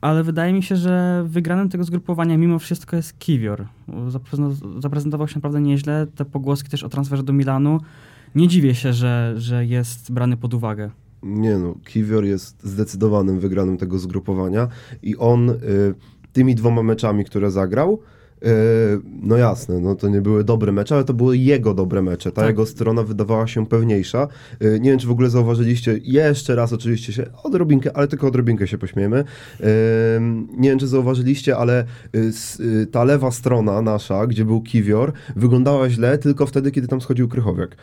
ale 0.00 0.22
wydaje 0.22 0.52
mi 0.52 0.62
się, 0.62 0.76
że 0.76 1.24
wygranym 1.26 1.68
tego 1.68 1.84
zgrupowania 1.84 2.38
mimo 2.38 2.58
wszystko 2.58 2.96
jest 2.96 3.18
Kiwior. 3.18 3.66
Zaprezentował- 4.78 5.28
się 5.28 5.34
naprawdę 5.34 5.60
nieźle. 5.60 6.06
Te 6.14 6.24
pogłoski 6.24 6.70
też 6.70 6.84
o 6.84 6.88
transferze 6.88 7.22
do 7.22 7.32
Milanu. 7.32 7.80
Nie 8.34 8.48
dziwię 8.48 8.74
się, 8.74 8.92
że, 8.92 9.34
że 9.36 9.66
jest 9.66 10.12
brany 10.12 10.36
pod 10.36 10.54
uwagę. 10.54 10.90
Nie 11.22 11.58
no, 11.58 11.74
Kiwior 11.84 12.24
jest 12.24 12.62
zdecydowanym 12.62 13.40
wygranym 13.40 13.76
tego 13.76 13.98
zgrupowania 13.98 14.68
i 15.02 15.16
on 15.16 15.50
y, 15.50 15.56
tymi 16.32 16.54
dwoma 16.54 16.82
meczami, 16.82 17.24
które 17.24 17.50
zagrał, 17.50 18.00
no 19.22 19.36
jasne, 19.36 19.80
no 19.80 19.94
to 19.94 20.08
nie 20.08 20.20
były 20.20 20.44
dobre 20.44 20.72
mecze, 20.72 20.94
ale 20.94 21.04
to 21.04 21.14
były 21.14 21.36
jego 21.38 21.74
dobre 21.74 22.02
mecze. 22.02 22.32
Ta 22.32 22.40
Tak. 22.40 22.48
jego 22.48 22.66
strona 22.66 23.02
wydawała 23.02 23.46
się 23.46 23.66
pewniejsza. 23.66 24.28
Y, 24.62 24.80
nie 24.80 24.90
wiem, 24.90 24.98
czy 24.98 25.06
w 25.06 25.10
ogóle 25.10 25.30
zauważyliście, 25.30 26.00
jeszcze 26.04 26.54
raz 26.54 26.72
oczywiście 26.72 27.12
się 27.12 27.26
odrobinkę, 27.42 27.96
ale 27.96 28.08
tylko 28.08 28.26
odrobinkę 28.26 28.66
się 28.68 28.78
pośmiejemy. 28.78 29.24
Y, 29.60 29.64
nie 30.56 30.68
wiem, 30.70 30.78
czy 30.78 30.86
zauważyliście, 30.88 31.56
ale 31.56 31.84
ta 32.90 33.04
lewa 33.04 33.30
strona 33.30 33.82
nasza, 33.82 34.26
gdzie 34.26 34.44
był 34.44 34.60
Kiwior, 34.62 35.12
wyglądała 35.36 35.90
źle 35.90 36.18
tylko 36.18 36.46
wtedy, 36.46 36.70
kiedy 36.70 36.88
tam 36.88 37.00
schodził 37.00 37.28
Krychowiak. 37.28 37.76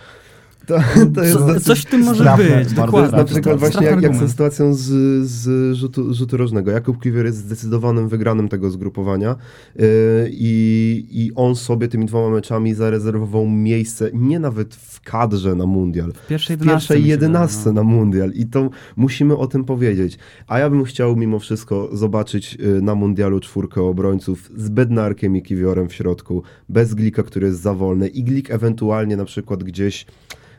To, 0.67 0.79
to 1.15 1.23
jest 1.23 1.33
Co, 1.37 1.47
dosyć- 1.47 1.63
coś 1.63 1.79
w 1.81 1.85
tym 1.85 2.01
może 2.01 2.35
być, 2.37 2.73
dokładnie. 2.73 3.17
na 3.17 3.23
przykład 3.23 3.59
właśnie 3.59 3.87
jak, 3.87 4.01
jak 4.01 4.15
ze 4.15 4.29
sytuacją 4.29 4.73
z, 4.73 4.83
z 5.27 5.75
rzutu, 5.75 6.13
rzutu 6.13 6.37
rożnego. 6.37 6.71
Jakub 6.71 7.01
Kiwior 7.01 7.25
jest 7.25 7.37
zdecydowanym 7.37 8.09
wygranym 8.09 8.49
tego 8.49 8.69
zgrupowania 8.69 9.35
yy, 9.75 9.85
i, 10.31 11.07
i 11.11 11.31
on 11.35 11.55
sobie 11.55 11.87
tymi 11.87 12.05
dwoma 12.05 12.35
meczami 12.35 12.73
zarezerwował 12.73 13.47
miejsce 13.49 14.09
nie 14.13 14.39
nawet 14.39 14.75
w 14.75 15.01
kadrze 15.01 15.55
na 15.55 15.65
mundial, 15.65 16.13
W 16.13 16.27
pierwszej 16.27 16.57
w 16.57 16.63
pierwszej 16.63 17.05
jedenastce 17.05 17.69
no. 17.69 17.73
na 17.73 17.83
mundial 17.83 18.31
i 18.31 18.45
to 18.45 18.69
musimy 18.95 19.37
o 19.37 19.47
tym 19.47 19.63
powiedzieć. 19.63 20.17
A 20.47 20.59
ja 20.59 20.69
bym 20.69 20.83
chciał 20.83 21.15
mimo 21.15 21.39
wszystko 21.39 21.89
zobaczyć 21.93 22.57
y, 22.59 22.81
na 22.81 22.95
mundialu 22.95 23.39
czwórkę 23.39 23.81
obrońców 23.81 24.51
z 24.55 24.69
Bednarkiem 24.69 25.35
i 25.37 25.41
Kiwiorem 25.41 25.89
w 25.89 25.93
środku, 25.93 26.43
bez 26.69 26.93
Glika, 26.93 27.23
który 27.23 27.47
jest 27.47 27.61
za 27.61 27.73
wolny 27.73 28.07
i 28.07 28.23
Glik 28.23 28.51
ewentualnie 28.51 29.17
na 29.17 29.25
przykład 29.25 29.63
gdzieś 29.63 30.05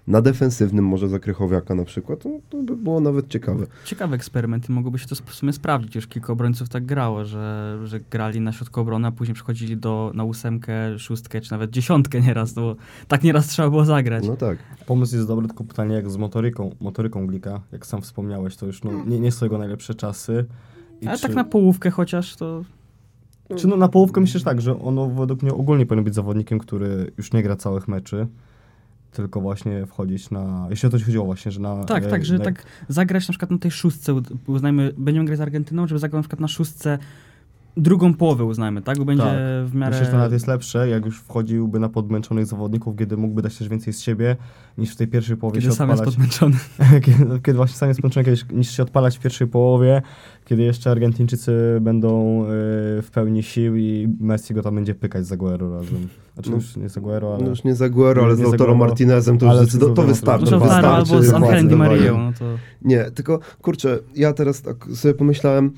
na 0.08 0.22
defensywnym 0.22 0.84
może 0.84 1.08
za 1.08 1.18
Krychowiaka 1.18 1.74
na 1.74 1.84
przykład, 1.84 2.22
to, 2.22 2.30
to 2.50 2.62
by 2.62 2.76
było 2.76 3.00
nawet 3.00 3.28
ciekawe. 3.28 3.66
Ciekawy 3.84 4.14
eksperyment 4.14 4.68
i 4.68 4.72
mogłoby 4.72 4.98
się 4.98 5.06
to 5.06 5.14
w 5.14 5.34
sumie 5.34 5.52
sprawdzić. 5.52 5.94
Już 5.94 6.06
kilka 6.06 6.32
obrońców 6.32 6.68
tak 6.68 6.86
grało, 6.86 7.24
że, 7.24 7.78
że 7.84 8.00
grali 8.00 8.40
na 8.40 8.52
środku 8.52 8.80
obrony, 8.80 9.08
a 9.08 9.12
później 9.12 9.34
przechodzili 9.34 9.76
do, 9.76 10.12
na 10.14 10.24
ósemkę, 10.24 10.98
szóstkę, 10.98 11.40
czy 11.40 11.52
nawet 11.52 11.70
dziesiątkę 11.70 12.20
nieraz, 12.20 12.52
bo 12.52 12.76
tak 13.08 13.22
nieraz 13.22 13.46
trzeba 13.46 13.70
było 13.70 13.84
zagrać. 13.84 14.26
No 14.26 14.36
tak. 14.36 14.58
Pomysł 14.86 15.16
jest 15.16 15.28
dobry, 15.28 15.46
tylko 15.46 15.64
pytanie 15.64 15.94
jak 15.94 16.10
z 16.10 16.16
motoryką, 16.16 16.74
motoryką 16.80 17.26
Glika, 17.26 17.60
jak 17.72 17.86
sam 17.86 18.02
wspomniałeś, 18.02 18.56
to 18.56 18.66
już 18.66 18.84
no, 18.84 18.90
nie, 19.06 19.20
nie 19.20 19.32
są 19.32 19.46
jego 19.46 19.58
najlepsze 19.58 19.94
czasy. 19.94 20.44
I 21.00 21.06
Ale 21.06 21.16
czy, 21.16 21.22
tak 21.22 21.34
na 21.34 21.44
połówkę 21.44 21.90
chociaż 21.90 22.36
to... 22.36 22.64
Czy 23.56 23.68
no, 23.68 23.76
na 23.76 23.88
połówkę 23.88 24.20
myślisz 24.20 24.42
tak, 24.42 24.60
że 24.60 24.80
ono 24.80 25.08
według 25.08 25.42
mnie 25.42 25.52
ogólnie 25.52 25.86
powinno 25.86 26.04
być 26.04 26.14
zawodnikiem, 26.14 26.58
który 26.58 27.12
już 27.18 27.32
nie 27.32 27.42
gra 27.42 27.56
całych 27.56 27.88
meczy, 27.88 28.26
tylko 29.12 29.40
właśnie 29.40 29.86
wchodzić 29.86 30.30
na, 30.30 30.66
jeśli 30.70 30.86
o 30.86 30.90
to 30.90 30.98
chodziło 30.98 31.24
właśnie, 31.24 31.52
że 31.52 31.60
na... 31.60 31.84
Tak, 31.84 32.04
e, 32.04 32.08
tak, 32.08 32.24
że 32.24 32.38
na, 32.38 32.44
tak 32.44 32.64
zagrać 32.88 33.28
na 33.28 33.32
przykład 33.32 33.50
na 33.50 33.58
tej 33.58 33.70
szóstce, 33.70 34.20
uznajmy, 34.46 34.92
będziemy 34.98 35.26
grać 35.26 35.38
z 35.38 35.42
Argentyną, 35.42 35.86
żeby 35.86 35.98
zagrał 35.98 36.18
na 36.18 36.22
przykład 36.22 36.40
na 36.40 36.48
szóstce 36.48 36.98
drugą 37.82 38.14
połowę 38.14 38.44
uznajmy, 38.44 38.82
tak? 38.82 38.98
Bo 38.98 39.04
będzie 39.04 39.22
Tak. 39.22 39.36
w 39.66 39.74
miarę... 39.74 39.90
Myślę, 39.90 40.04
że 40.04 40.10
to 40.10 40.16
nawet 40.16 40.32
jest 40.32 40.46
lepsze, 40.46 40.88
jak 40.88 41.04
już 41.06 41.18
wchodziłby 41.20 41.78
na 41.78 41.88
podmęczonych 41.88 42.46
zawodników, 42.46 42.96
kiedy 42.98 43.16
mógłby 43.16 43.42
dać 43.42 43.56
też 43.58 43.68
więcej 43.68 43.92
z 43.92 44.00
siebie, 44.00 44.36
niż 44.78 44.92
w 44.92 44.96
tej 44.96 45.06
pierwszej 45.08 45.36
połowie 45.36 45.60
Kiedy 45.60 45.70
się 45.70 45.76
sam 45.76 45.88
jest 45.90 46.00
odpalać. 46.02 46.16
podmęczony. 46.38 46.56
kiedy, 47.04 47.40
kiedy 47.40 47.56
właśnie 47.56 47.76
sam 47.76 47.88
jest 47.88 48.00
podmęczony, 48.02 48.24
kiedy, 48.36 48.54
niż 48.58 48.70
się 48.70 48.82
odpalać 48.82 49.18
w 49.18 49.20
pierwszej 49.20 49.46
połowie, 49.46 50.02
kiedy 50.44 50.62
jeszcze 50.62 50.90
Argentyńczycy 50.90 51.52
będą 51.80 52.42
y, 52.44 52.46
w 53.02 53.08
pełni 53.12 53.42
sił 53.42 53.76
i 53.76 54.08
Messi 54.20 54.54
go 54.54 54.62
tam 54.62 54.74
będzie 54.74 54.94
pykać 54.94 55.26
z 55.26 55.32
Aguero 55.32 55.70
razem. 55.78 56.08
Znaczy 56.34 56.50
No. 56.50 56.56
już 56.56 56.76
nie 56.76 56.88
z 56.88 56.96
Aguero, 56.98 57.34
ale... 57.34 57.42
No 57.44 57.50
już 57.50 57.64
nie 57.64 57.74
z 57.74 57.82
Aguero, 57.82 58.24
ale 58.24 58.36
z 58.36 58.40
Lautaro 58.40 58.74
Martinezem 58.74 59.38
to 59.38 59.50
ale 59.50 59.60
już 59.62 59.70
zdecydo- 59.70 59.80
to 59.80 59.86
Lautaro 59.86 60.08
wystarczy. 60.08 60.50
Lautaro 60.50 60.60
wystarczy, 60.70 61.12
albo 61.14 61.22
z 61.22 61.34
Angelem 61.34 61.68
Di. 61.68 61.76
Marią, 61.76 62.18
no 62.18 62.32
to... 62.38 62.44
Nie, 62.82 63.10
tylko 63.10 63.38
kurczę, 63.62 63.98
ja 64.16 64.32
teraz 64.32 64.62
tak 64.62 64.76
sobie 64.94 65.14
pomyślałem, 65.14 65.70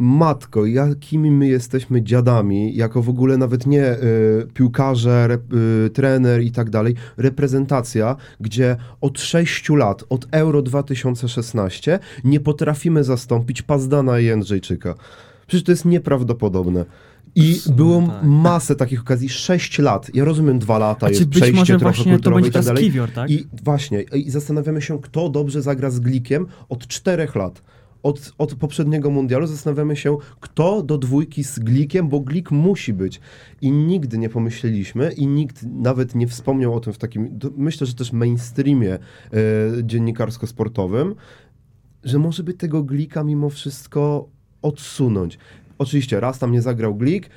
matko, 0.00 0.66
jakimi 0.66 1.30
my 1.30 1.48
jesteśmy 1.48 2.02
dziadami, 2.02 2.76
jako 2.76 3.02
w 3.02 3.08
ogóle 3.08 3.36
nawet 3.36 3.66
nie 3.66 3.92
y, 3.92 4.46
piłkarze, 4.54 5.28
rep, 5.28 5.52
y, 5.52 5.90
trener 5.90 6.42
i 6.42 6.50
tak 6.52 6.70
dalej, 6.70 6.94
reprezentacja, 7.16 8.16
gdzie 8.40 8.76
od 9.00 9.20
6 9.20 9.68
lat, 9.68 10.04
od 10.08 10.26
Euro 10.30 10.62
2016 10.62 11.98
nie 12.24 12.40
potrafimy 12.40 13.04
zastąpić 13.04 13.62
Pazdana 13.62 14.20
i 14.20 14.24
Jędrzejczyka. 14.24 14.94
Przecież 15.46 15.64
to 15.64 15.72
jest 15.72 15.84
nieprawdopodobne. 15.84 16.84
I 17.34 17.54
W 17.54 17.60
sumie 17.60 17.76
było 17.76 18.02
tak. 18.06 18.22
masę 18.22 18.76
takich 18.76 19.00
okazji, 19.00 19.28
6 19.28 19.78
lat. 19.78 20.10
Ja 20.14 20.24
rozumiem, 20.24 20.58
dwa 20.58 20.78
lata 20.78 21.06
A 21.06 21.10
jest 21.10 21.28
przejście 21.28 21.52
może 21.56 21.78
trochę 21.78 22.04
kulturowe 22.04 22.48
i 22.48 22.50
tak 22.50 22.64
dalej. 22.64 22.84
Kiwior, 22.84 23.10
tak? 23.10 23.30
I 23.30 23.46
właśnie, 23.64 24.02
i 24.02 24.30
zastanawiamy 24.30 24.82
się, 24.82 25.00
kto 25.00 25.28
dobrze 25.28 25.62
zagra 25.62 25.90
z 25.90 26.00
Glikiem 26.00 26.46
od 26.68 26.86
czterech 26.86 27.34
lat. 27.34 27.62
Od, 28.02 28.32
od 28.38 28.54
poprzedniego 28.54 29.10
mundialu 29.10 29.46
zastanawiamy 29.46 29.96
się, 29.96 30.16
kto 30.40 30.82
do 30.82 30.98
dwójki 30.98 31.44
z 31.44 31.58
Glikiem, 31.58 32.08
bo 32.08 32.20
Glik 32.20 32.50
musi 32.50 32.92
być. 32.92 33.20
I 33.60 33.70
nigdy 33.72 34.18
nie 34.18 34.28
pomyśleliśmy 34.28 35.12
i 35.12 35.26
nikt 35.26 35.62
nawet 35.62 36.14
nie 36.14 36.28
wspomniał 36.28 36.74
o 36.74 36.80
tym 36.80 36.92
w 36.92 36.98
takim, 36.98 37.38
myślę, 37.56 37.86
że 37.86 37.94
też 37.94 38.12
mainstreamie 38.12 38.94
e, 38.94 38.98
dziennikarsko-sportowym, 39.82 41.14
że 42.04 42.18
może 42.18 42.42
by 42.42 42.54
tego 42.54 42.82
Glika 42.82 43.24
mimo 43.24 43.50
wszystko 43.50 44.28
odsunąć. 44.62 45.38
Oczywiście, 45.80 46.20
raz 46.20 46.38
tam 46.38 46.52
nie 46.52 46.62
zagrał 46.62 46.94
Glik, 46.94 47.30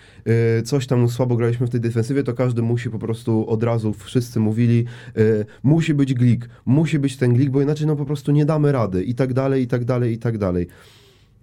y, 0.59 0.63
coś 0.63 0.87
tam 0.87 1.09
słabo 1.09 1.35
graliśmy 1.35 1.67
w 1.67 1.69
tej 1.69 1.81
defensywie, 1.81 2.23
to 2.23 2.33
każdy 2.33 2.61
musi 2.61 2.89
po 2.89 2.99
prostu 2.99 3.49
od 3.49 3.63
razu, 3.63 3.93
wszyscy 3.93 4.39
mówili, 4.39 4.85
y, 5.17 5.45
musi 5.63 5.93
być 5.93 6.13
Glik, 6.13 6.49
musi 6.65 6.99
być 6.99 7.17
ten 7.17 7.33
Glik, 7.33 7.49
bo 7.49 7.61
inaczej 7.61 7.87
no 7.87 7.95
po 7.95 8.05
prostu 8.05 8.31
nie 8.31 8.45
damy 8.45 8.71
rady 8.71 9.03
i 9.03 9.15
tak 9.15 9.33
dalej, 9.33 9.63
i 9.63 9.67
tak 9.67 9.85
dalej, 9.85 10.13
i 10.13 10.17
tak 10.17 10.37
dalej. 10.37 10.67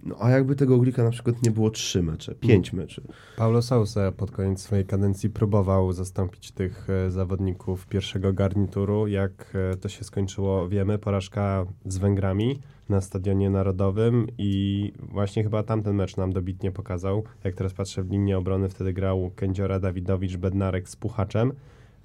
No 0.03 0.15
a 0.19 0.29
jakby 0.29 0.55
tego 0.55 0.77
Glika 0.77 1.03
na 1.03 1.09
przykład 1.09 1.43
nie 1.43 1.51
było 1.51 1.69
trzy 1.69 2.03
mecze, 2.03 2.35
pięć 2.35 2.73
meczy. 2.73 3.01
Paulo 3.37 3.61
Sousa 3.61 4.11
pod 4.11 4.31
koniec 4.31 4.61
swojej 4.61 4.85
kadencji 4.85 5.29
próbował 5.29 5.93
zastąpić 5.93 6.51
tych 6.51 6.87
e, 6.89 7.11
zawodników 7.11 7.87
pierwszego 7.87 8.33
garnituru. 8.33 9.07
Jak 9.07 9.53
e, 9.73 9.77
to 9.77 9.89
się 9.89 10.03
skończyło, 10.03 10.69
wiemy. 10.69 10.97
Porażka 10.97 11.65
z 11.85 11.97
Węgrami 11.97 12.59
na 12.91 13.01
Stadionie 13.01 13.49
Narodowym 13.49 14.27
i 14.37 14.93
właśnie 14.99 15.43
chyba 15.43 15.63
tamten 15.63 15.95
mecz 15.95 16.17
nam 16.17 16.33
dobitnie 16.33 16.71
pokazał. 16.71 17.23
Jak 17.43 17.55
teraz 17.55 17.73
patrzę 17.73 18.03
w 18.03 18.11
linię 18.11 18.37
obrony, 18.37 18.69
wtedy 18.69 18.93
grał 18.93 19.31
Kędziora, 19.35 19.79
Dawidowicz, 19.79 20.37
Bednarek 20.37 20.89
z 20.89 20.95
Puchaczem. 20.95 21.53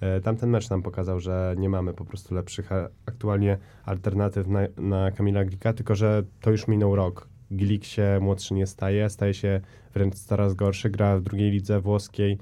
E, 0.01 0.21
Tamten 0.21 0.51
mecz 0.51 0.71
nam 0.71 0.83
pokazał, 0.83 1.21
że 1.21 1.55
nie 1.59 1.69
mamy 1.69 1.95
po 1.95 2.05
prostu 2.05 2.35
lepszych 2.35 2.71
aktualnie 3.07 3.59
alternatyw 3.85 4.49
na, 4.49 4.61
na 4.77 5.11
Kamila 5.11 5.45
Glika, 5.45 5.73
tylko 5.73 5.95
że 5.95 6.23
to 6.41 6.51
już 6.51 6.69
minął 6.69 6.97
rok. 6.97 7.29
Glik 7.51 7.85
się 7.85 8.19
młodszy 8.21 8.55
nie 8.55 8.67
staje, 8.67 9.11
staje 9.11 9.35
się 9.35 9.61
wręcz 9.95 10.15
coraz 10.15 10.55
gorszy, 10.55 10.91
gra 10.91 11.19
w 11.19 11.23
drugiej 11.23 11.51
lidze 11.51 11.81
włoskiej, 11.81 12.39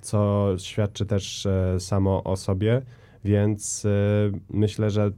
co 0.00 0.48
świadczy 0.58 1.06
też 1.06 1.46
e, 1.46 1.80
samo 1.80 2.24
o 2.24 2.36
sobie, 2.36 2.82
więc 3.24 3.84
e, 3.84 3.88
myślę, 4.50 4.90
że 4.90 5.10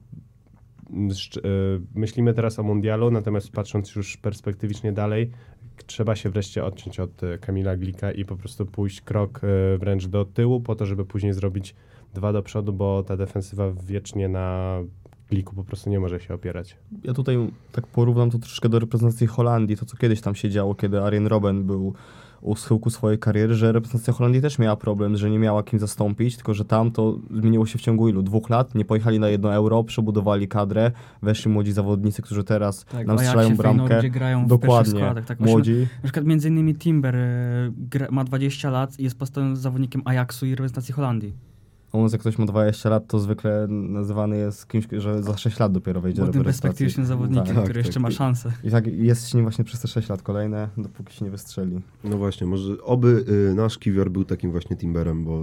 myślimy 1.95 2.35
teraz 2.35 2.59
o 2.59 2.63
mundialu, 2.63 3.11
natomiast 3.11 3.53
patrząc 3.53 3.95
już 3.95 4.17
perspektywicznie 4.17 4.93
dalej, 4.93 5.31
trzeba 5.87 6.17
się 6.17 6.31
wreszcie 6.31 6.65
odciąć 6.65 7.01
od 7.01 7.23
e, 7.23 7.39
Kamila 7.39 7.77
Glika 7.77 8.13
i 8.13 8.25
po 8.25 8.37
prostu 8.37 8.67
pójść 8.67 9.01
krok 9.01 9.41
e, 9.45 9.79
wręcz 9.79 10.07
do 10.07 10.25
tyłu, 10.25 10.61
po 10.61 10.75
to, 10.75 10.87
żeby 10.87 11.05
później 11.05 11.33
zrobić 11.33 11.75
dwa 12.15 12.33
do 12.33 12.43
przodu, 12.43 12.73
bo 12.73 13.03
ta 13.03 13.17
defensywa 13.17 13.73
wiecznie 13.87 14.29
na 14.29 14.79
Gliku 15.31 15.55
po 15.55 15.65
prostu 15.65 15.91
nie 15.91 16.01
może 16.01 16.21
się 16.21 16.35
opierać. 16.35 16.77
Ja 17.05 17.15
tutaj 17.15 17.37
tak 17.73 17.87
porównam 17.87 18.31
to 18.31 18.39
troszeczkę 18.39 18.69
do 18.69 18.79
reprezentacji 18.79 19.27
Holandii, 19.27 19.77
to 19.77 19.87
co 19.87 19.97
kiedyś 19.97 20.21
tam 20.21 20.35
się 20.35 20.51
działo, 20.51 20.75
kiedy 20.75 21.03
Arjen 21.03 21.27
Robben 21.27 21.65
był 21.65 21.95
u 22.45 22.57
schyłku 22.57 22.91
swojej 22.91 23.19
kariery, 23.19 23.55
że 23.55 23.73
reprezentacja 23.73 24.13
Holandii 24.13 24.43
też 24.43 24.59
miała 24.59 24.77
problem, 24.77 25.17
że 25.17 25.31
nie 25.31 25.39
miała 25.39 25.63
kim 25.63 25.79
zastąpić, 25.79 26.37
tylko 26.37 26.55
że 26.55 26.65
tam 26.65 26.91
to 26.91 27.19
zmieniło 27.41 27.67
się 27.67 27.79
w 27.79 27.83
ciągu 27.83 28.09
ilu? 28.09 28.23
Dwóch 28.23 28.51
lat? 28.51 28.75
Nie 28.75 28.85
pojechali 28.85 29.21
na 29.21 29.29
jedno 29.29 29.55
euro, 29.55 29.85
przebudowali 29.85 30.49
kadrę, 30.49 30.91
weszli 31.23 31.51
młodzi 31.51 31.73
zawodnicy, 31.73 32.23
którzy 32.23 32.45
teraz 32.45 32.85
Tak, 32.85 33.07
nam 33.07 33.19
w 33.19 33.21
strzelają 33.21 33.55
w 33.55 33.57
Feyenoordzie 33.57 33.89
bramkę. 33.89 34.11
grają 34.11 34.45
w 34.45 34.49
Dokładnie, 34.49 35.01
składach. 35.01 35.25
Tak, 35.25 35.39
właśnie 35.39 35.53
młodzi. 35.55 35.87
Na 35.97 36.03
przykład 36.03 36.27
między 36.27 36.49
innymi 36.49 36.75
Timber 36.75 37.17
e, 37.17 37.73
gra, 37.77 38.09
ma 38.11 38.25
20 38.25 38.71
lat 38.71 39.01
i 39.01 39.05
jest 39.05 39.19
podstawowym 39.19 39.57
zawodnikiem 39.57 40.03
Ajaxu 40.05 40.47
i 40.47 40.51
reprezentacji 40.51 40.95
Holandii. 40.95 41.54
U 41.95 42.09
jak 42.13 42.21
ktoś 42.21 42.39
ma 42.39 42.47
20 42.47 42.89
lat, 42.91 43.07
to 43.07 43.19
zwykle 43.19 43.67
nazywany 43.69 44.37
jest 44.39 44.69
kimś, 44.69 44.85
że 44.99 45.23
za 45.23 45.37
6 45.37 45.59
lat 45.59 45.73
dopiero 45.73 46.01
wejdzie 46.01 46.17
do 46.17 46.23
Młodym 46.23 46.41
reprezentacji. 46.41 46.63
perspektywicznym 46.63 47.07
zawodnikiem, 47.07 47.55
Tak, 47.55 47.65
który 47.65 47.75
tak, 47.81 47.87
jeszcze 47.87 48.01
ma 48.01 48.09
tak. 48.09 48.17
szansę. 48.17 48.53
I 48.65 48.71
tak 48.71 48.87
jest 48.87 49.23
z 49.23 49.35
nim 49.35 49.45
właśnie 49.45 49.65
przez 49.65 49.81
te 49.81 49.89
6 49.89 50.09
lat 50.09 50.23
kolejne, 50.23 50.69
dopóki 50.79 51.15
się 51.17 51.25
nie 51.25 51.31
wystrzeli. 51.31 51.81
No 52.05 52.19
właśnie, 52.19 52.47
może 52.47 52.83
oby 52.83 53.25
y, 53.51 53.55
nasz 53.55 53.79
Kiwior 53.79 54.11
był 54.11 54.25
takim 54.25 54.51
właśnie 54.51 54.77
Timberem, 54.77 55.25
bo 55.25 55.43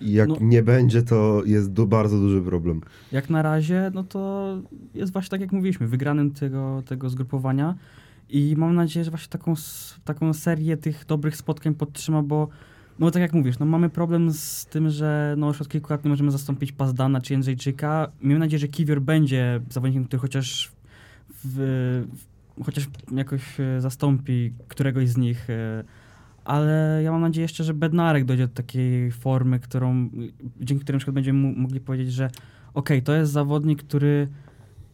jak 0.00 0.28
No. 0.28 0.36
nie 0.40 0.62
będzie, 0.62 1.02
to 1.02 1.42
jest 1.46 1.72
du- 1.72 1.86
bardzo 1.86 2.18
duży 2.18 2.42
problem. 2.42 2.80
Jak 3.12 3.30
na 3.30 3.42
razie, 3.42 3.90
no 3.94 4.04
to 4.04 4.48
jest 4.94 5.12
właśnie 5.12 5.30
tak 5.30 5.40
jak 5.40 5.52
mówiliśmy, 5.52 5.86
wygranym 5.86 6.30
tego, 6.30 6.82
tego 6.86 7.10
zgrupowania 7.10 7.74
i 8.30 8.54
mam 8.58 8.74
nadzieję, 8.74 9.04
że 9.04 9.10
właśnie 9.10 9.28
taką, 9.30 9.54
taką 10.04 10.32
serię 10.34 10.76
tych 10.76 11.04
dobrych 11.06 11.36
spotkań 11.36 11.74
podtrzyma, 11.74 12.22
bo 12.22 12.48
no 12.98 13.10
tak 13.10 13.22
jak 13.22 13.32
mówisz, 13.32 13.58
no 13.58 13.66
mamy 13.66 13.90
problem 13.90 14.32
z 14.32 14.66
tym, 14.66 14.90
że 14.90 15.34
no 15.38 15.46
już 15.48 15.60
od 15.60 15.68
kilku 15.68 15.92
lat 15.92 16.04
nie 16.04 16.10
możemy 16.10 16.30
zastąpić 16.30 16.72
Pazdana 16.72 17.20
czy 17.20 17.32
Jędrzejczyka. 17.32 18.12
Miejmy 18.22 18.40
nadzieję, 18.40 18.58
że 18.58 18.68
Kiwior 18.68 19.00
będzie 19.00 19.60
zawodnikiem, 19.70 20.04
który 20.04 20.20
chociaż 20.20 20.72
w, 21.44 21.56
w, 22.58 22.64
chociaż 22.64 22.88
jakoś 23.12 23.60
e, 23.60 23.80
zastąpi 23.80 24.52
któregoś 24.68 25.08
z 25.08 25.16
nich, 25.16 25.50
e, 25.50 25.84
ale 26.44 27.00
ja 27.04 27.12
mam 27.12 27.20
nadzieję 27.20 27.42
jeszcze, 27.44 27.64
że 27.64 27.74
Bednarek 27.74 28.24
dojdzie 28.24 28.46
do 28.46 28.54
takiej 28.54 29.10
formy, 29.10 29.60
którą, 29.60 30.10
dzięki 30.60 30.84
której 30.84 30.96
na 30.96 30.98
przykład 30.98 31.14
będziemy 31.14 31.52
mogli 31.56 31.80
powiedzieć, 31.80 32.12
że 32.12 32.30
okej, 32.74 33.02
to 33.02 33.14
jest 33.14 33.32
zawodnik, 33.32 33.82
który 33.82 34.28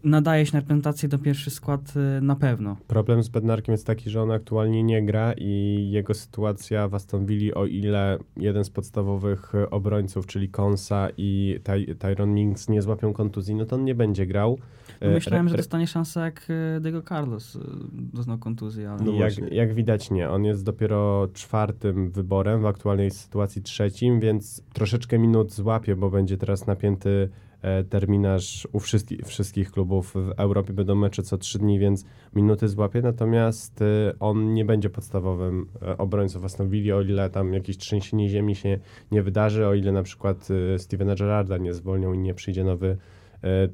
nadaje 0.04 0.46
się 0.46 0.52
na 0.52 0.60
reprezentację 0.60 1.08
do 1.08 1.18
pierwszy 1.18 1.50
skład 1.50 1.80
y, 2.18 2.20
na 2.20 2.36
pewno. 2.36 2.76
Problem 2.86 3.22
z 3.22 3.28
Bednarkiem 3.28 3.72
jest 3.72 3.86
taki, 3.86 4.10
że 4.10 4.22
on 4.22 4.30
aktualnie 4.30 4.82
nie 4.82 5.02
gra 5.06 5.32
i 5.36 5.88
jego 5.90 6.14
sytuacja 6.14 6.88
w 6.88 6.94
Aston 6.94 7.26
Villa, 7.26 7.54
o 7.54 7.66
ile 7.66 8.18
jeden 8.36 8.64
z 8.64 8.70
podstawowych 8.70 9.54
e, 9.54 9.70
obrońców, 9.70 10.26
czyli 10.26 10.48
Konsa 10.48 11.08
i 11.16 11.60
Ty 11.64 11.94
Tyron 11.94 12.34
Mings 12.34 12.68
nie 12.68 12.82
złapią 12.82 13.12
kontuzji, 13.12 13.54
no 13.54 13.64
to 13.64 13.76
on 13.76 13.84
nie 13.84 13.94
będzie 13.94 14.26
grał. 14.26 14.58
E, 15.00 15.10
myślałem, 15.10 15.48
że 15.48 15.56
dostanie 15.56 15.86
szansę 15.86 16.20
jak 16.20 16.46
y, 16.76 16.80
Diego 16.80 17.02
Carlos 17.02 17.56
y, 17.56 17.60
doznał 17.92 18.38
kontuzji, 18.38 18.86
ale... 18.86 19.02
No 19.02 19.12
jak, 19.12 19.38
jak 19.52 19.74
widać 19.74 20.10
nie, 20.10 20.30
on 20.30 20.44
jest 20.44 20.64
dopiero 20.64 21.28
czwartym 21.32 22.10
wyborem, 22.10 22.62
w 22.62 22.66
aktualnej 22.66 23.10
sytuacji 23.10 23.62
trzecim, 23.62 24.20
więc 24.20 24.62
troszeczkę 24.72 25.18
minut 25.18 25.52
złapie, 25.52 25.96
bo 25.96 26.10
będzie 26.10 26.36
teraz 26.36 26.66
napięty 26.66 27.28
e, 27.62 27.84
terminarz 27.84 28.68
u 28.72 28.80
wszystkich, 28.80 29.20
wszystkich 29.20 29.70
klubów 29.70 30.14
w 30.14 30.32
Europie, 30.36 30.72
będą 30.72 30.94
mecze 30.94 31.22
co 31.22 31.38
trzy 31.38 31.58
dni, 31.58 31.78
więc 31.78 32.04
minuty 32.34 32.68
złapie, 32.68 33.02
natomiast 33.02 33.82
e, 33.82 34.14
on 34.20 34.54
nie 34.54 34.64
będzie 34.64 34.90
podstawowym 34.90 35.66
e, 35.82 35.98
obrońcą 35.98 36.40
w 36.40 36.44
Aston 36.44 36.68
Villa, 36.68 36.96
o 36.96 37.02
ile 37.02 37.30
tam 37.30 37.54
jakieś 37.54 37.76
trzęsienie 37.76 38.28
ziemi 38.28 38.54
się 38.54 38.78
nie 39.12 39.22
wydarzy, 39.22 39.66
o 39.66 39.74
ile 39.74 39.92
na 39.92 40.02
przykład 40.02 40.48
e, 40.74 40.78
Stevena 40.78 41.14
Gerrarda 41.14 41.58
nie 41.58 41.74
zwolnią 41.74 42.12
i 42.12 42.18
nie 42.18 42.34
przyjdzie 42.34 42.64
nowy 42.64 42.88
e, 42.88 43.19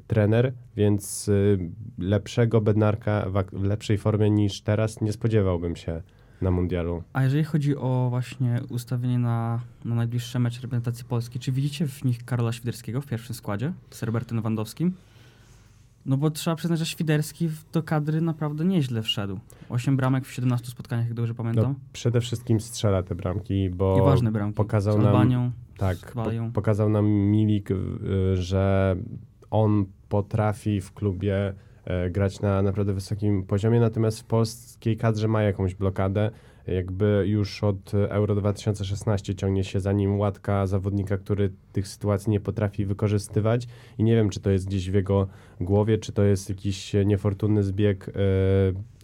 trener, 0.07 0.53
więc 0.75 1.29
e, 1.29 1.33
lepszego 1.97 2.61
Bednarka 2.61 3.25
w, 3.29 3.63
lepszej 3.63 3.97
formie 3.97 4.29
niż 4.29 4.61
teraz 4.61 5.01
nie 5.01 5.13
spodziewałbym 5.13 5.75
się 5.75 6.01
na 6.41 6.51
mundialu. 6.51 7.03
A 7.13 7.23
jeżeli 7.23 7.43
chodzi 7.43 7.75
o 7.77 8.07
właśnie 8.09 8.61
ustawienie 8.69 9.19
na, 9.19 9.61
na 9.85 9.95
najbliższe 9.95 10.39
mecze 10.39 10.61
reprezentacji 10.61 11.05
Polski, 11.05 11.39
czy 11.39 11.51
widzicie 11.51 11.87
w 11.87 12.03
nich 12.03 12.25
Karola 12.25 12.51
Świderskiego 12.51 13.01
w 13.01 13.05
pierwszym 13.05 13.35
składzie 13.35 13.73
z 13.91 14.03
Robertem 14.03 14.35
Lewandowskim? 14.37 14.93
No 16.05 16.17
bo 16.17 16.31
trzeba 16.31 16.55
przyznać, 16.55 16.79
że 16.79 16.85
Świderski 16.85 17.49
do 17.73 17.83
kadry 17.83 18.21
naprawdę 18.21 18.65
nieźle 18.65 19.01
wszedł. 19.01 19.39
Osiem 19.69 19.97
bramek 19.97 20.25
w 20.25 20.31
17 20.31 20.67
spotkaniach, 20.67 21.05
jak 21.05 21.13
dobrze 21.13 21.33
pamiętam. 21.33 21.63
No, 21.63 21.75
przede 21.93 22.21
wszystkim 22.21 22.59
strzela 22.59 23.03
te 23.03 23.15
bramki, 23.15 23.69
bo 23.69 23.97
I 23.97 24.01
ważne 24.01 24.31
bramki. 24.31 24.55
pokazał 24.55 25.01
nam- 25.01 25.51
tak, 25.77 26.11
po, 26.11 26.23
pokazał 26.53 26.89
nam 26.89 27.05
Milik, 27.05 27.71
y, 27.71 27.75
że 28.35 28.95
on 29.51 29.85
potrafi 30.09 30.81
w 30.81 30.93
klubie 30.93 31.53
e, 31.85 32.09
grać 32.09 32.41
na 32.41 32.61
naprawdę 32.61 32.93
wysokim 32.93 33.43
poziomie, 33.43 33.79
natomiast 33.79 34.19
w 34.19 34.23
polskiej 34.23 34.97
kadrze 34.97 35.27
ma 35.27 35.43
jakąś 35.43 35.75
blokadę. 35.75 36.31
Jakby 36.67 37.23
już 37.27 37.63
od 37.63 37.93
Euro 37.93 38.35
2016 38.35 39.35
ciągnie 39.35 39.63
się 39.63 39.79
za 39.79 39.91
nim 39.91 40.19
łatka 40.19 40.67
zawodnika, 40.67 41.17
który 41.17 41.53
tych 41.71 41.87
sytuacji 41.87 42.31
nie 42.31 42.39
potrafi 42.39 42.85
wykorzystywać 42.85 43.67
i 43.97 44.03
nie 44.03 44.15
wiem, 44.15 44.29
czy 44.29 44.39
to 44.39 44.49
jest 44.49 44.67
gdzieś 44.67 44.91
w 44.91 44.93
jego 44.93 45.27
głowie, 45.61 45.97
czy 45.97 46.11
to 46.11 46.23
jest 46.23 46.49
jakiś 46.49 46.95
niefortunny 47.05 47.63
zbieg 47.63 48.09
e, 48.09 48.13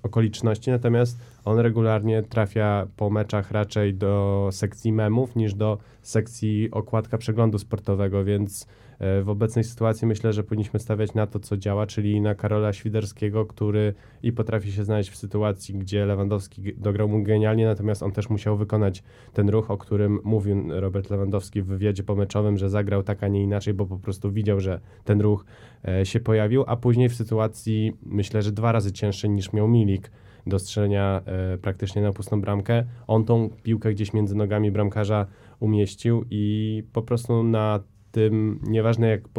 okoliczności, 0.03 0.71
natomiast 0.71 1.19
on 1.45 1.59
regularnie 1.59 2.23
trafia 2.23 2.87
po 2.95 3.09
meczach 3.09 3.51
raczej 3.51 3.93
do 3.93 4.49
sekcji 4.51 4.93
memów 4.93 5.35
niż 5.35 5.53
do 5.53 5.77
sekcji 6.01 6.71
okładka 6.71 7.17
przeglądu 7.17 7.59
sportowego, 7.59 8.23
więc 8.23 8.67
e, 8.99 9.21
w 9.21 9.29
obecnej 9.29 9.63
sytuacji 9.63 10.07
myślę, 10.07 10.33
że 10.33 10.43
powinniśmy 10.43 10.79
stawiać 10.79 11.13
na 11.13 11.27
to, 11.27 11.39
co 11.39 11.57
działa, 11.57 11.87
czyli 11.87 12.21
na 12.21 12.35
Karola 12.35 12.73
Świderskiego, 12.73 13.45
który 13.45 13.93
i 14.23 14.31
potrafi 14.31 14.71
się 14.71 14.83
znaleźć 14.83 15.09
w 15.09 15.15
sytuacji, 15.15 15.75
gdzie 15.75 16.05
Lewandowski 16.05 16.73
dograł 16.77 17.09
mu 17.09 17.23
genialnie, 17.23 17.65
natomiast 17.65 18.03
on 18.03 18.11
też 18.11 18.29
musiał 18.29 18.57
wykonać 18.57 19.03
ten 19.33 19.49
ruch, 19.49 19.71
o 19.71 19.77
którym 19.77 20.19
mówił 20.23 20.63
Robert 20.69 21.09
Lewandowski 21.09 21.61
w 21.61 21.65
wywiadzie 21.65 22.03
pomeczowym, 22.03 22.57
że 22.57 22.69
zagrał 22.69 23.03
tak, 23.03 23.23
a 23.23 23.27
nie 23.27 23.43
inaczej, 23.43 23.73
bo 23.73 23.85
po 23.85 23.97
prostu 23.97 24.31
widział, 24.31 24.59
że 24.59 24.79
ten 25.03 25.21
ruch 25.21 25.45
e, 25.87 26.05
się 26.05 26.19
pojawił, 26.19 26.63
a 26.67 26.75
później 26.75 27.09
w 27.09 27.15
sytuacji, 27.15 27.93
myślę, 28.05 28.41
że 28.41 28.51
dwa 28.51 28.71
razy 28.71 28.91
cięższej 28.91 29.29
niż 29.29 29.53
miał 29.53 29.67
Milik, 29.67 30.11
do 30.47 30.59
strzelenia 30.59 31.21
e, 31.25 31.57
praktycznie 31.57 32.01
na 32.01 32.13
pustą 32.13 32.41
bramkę. 32.41 32.83
On 33.07 33.25
tą 33.25 33.49
piłkę 33.63 33.91
gdzieś 33.91 34.13
między 34.13 34.35
nogami 34.35 34.71
bramkarza 34.71 35.25
umieścił 35.59 36.25
i 36.29 36.83
po 36.93 37.01
prostu 37.01 37.43
na 37.43 37.79
tym, 38.11 38.59
nieważne 38.63 39.07
jak 39.07 39.21
e, 39.21 39.29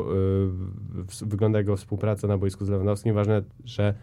wygląda 1.22 1.58
jego 1.58 1.76
współpraca 1.76 2.28
na 2.28 2.38
boisku 2.38 2.64
z 2.64 2.68
Lewandowskim, 2.68 3.14
ważne, 3.14 3.42
że, 3.64 3.94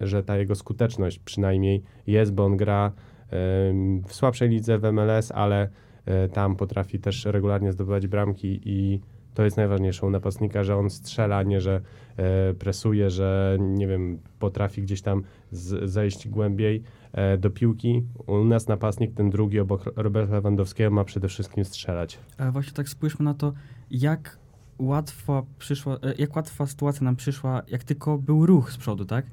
że 0.00 0.22
ta 0.22 0.36
jego 0.36 0.54
skuteczność 0.54 1.18
przynajmniej 1.18 1.82
jest, 2.06 2.34
bo 2.34 2.44
on 2.44 2.56
gra 2.56 2.92
em, 3.30 4.02
w 4.02 4.14
słabszej 4.14 4.48
lidze 4.48 4.78
w 4.78 4.92
MLS, 4.92 5.32
ale 5.32 5.68
e, 6.06 6.28
tam 6.28 6.56
potrafi 6.56 6.98
też 6.98 7.24
regularnie 7.24 7.72
zdobywać 7.72 8.06
bramki 8.06 8.60
i 8.64 9.00
to 9.40 9.44
jest 9.44 9.56
najważniejsze 9.56 10.06
u 10.06 10.10
napastnika, 10.10 10.64
że 10.64 10.76
on 10.76 10.90
strzela, 10.90 11.36
a 11.36 11.42
nie 11.42 11.60
że 11.60 11.80
e, 12.16 12.54
presuje, 12.54 13.10
że 13.10 13.58
nie 13.60 13.86
wiem, 13.86 14.18
potrafi 14.38 14.82
gdzieś 14.82 15.02
tam 15.02 15.22
z, 15.52 15.90
zejść 15.90 16.28
głębiej 16.28 16.82
e, 17.12 17.38
do 17.38 17.50
piłki. 17.50 18.02
U 18.26 18.44
nas 18.44 18.68
napastnik, 18.68 19.14
ten 19.14 19.30
drugi 19.30 19.60
obok 19.60 19.92
Roberta 19.96 20.34
Lewandowskiego 20.34 20.90
ma 20.90 21.04
przede 21.04 21.28
wszystkim 21.28 21.64
strzelać. 21.64 22.18
E, 22.38 22.50
Właśnie 22.50 22.72
tak 22.72 22.88
spójrzmy 22.88 23.24
na 23.24 23.34
to, 23.34 23.52
jak 23.90 24.38
łatwa 24.78 25.42
przyszła, 25.58 25.94
e, 25.94 26.14
jak 26.18 26.36
łatwa 26.36 26.66
sytuacja 26.66 27.04
nam 27.04 27.16
przyszła, 27.16 27.62
jak 27.68 27.84
tylko 27.84 28.18
był 28.18 28.46
ruch 28.46 28.72
z 28.72 28.76
przodu, 28.76 29.04
tak? 29.04 29.26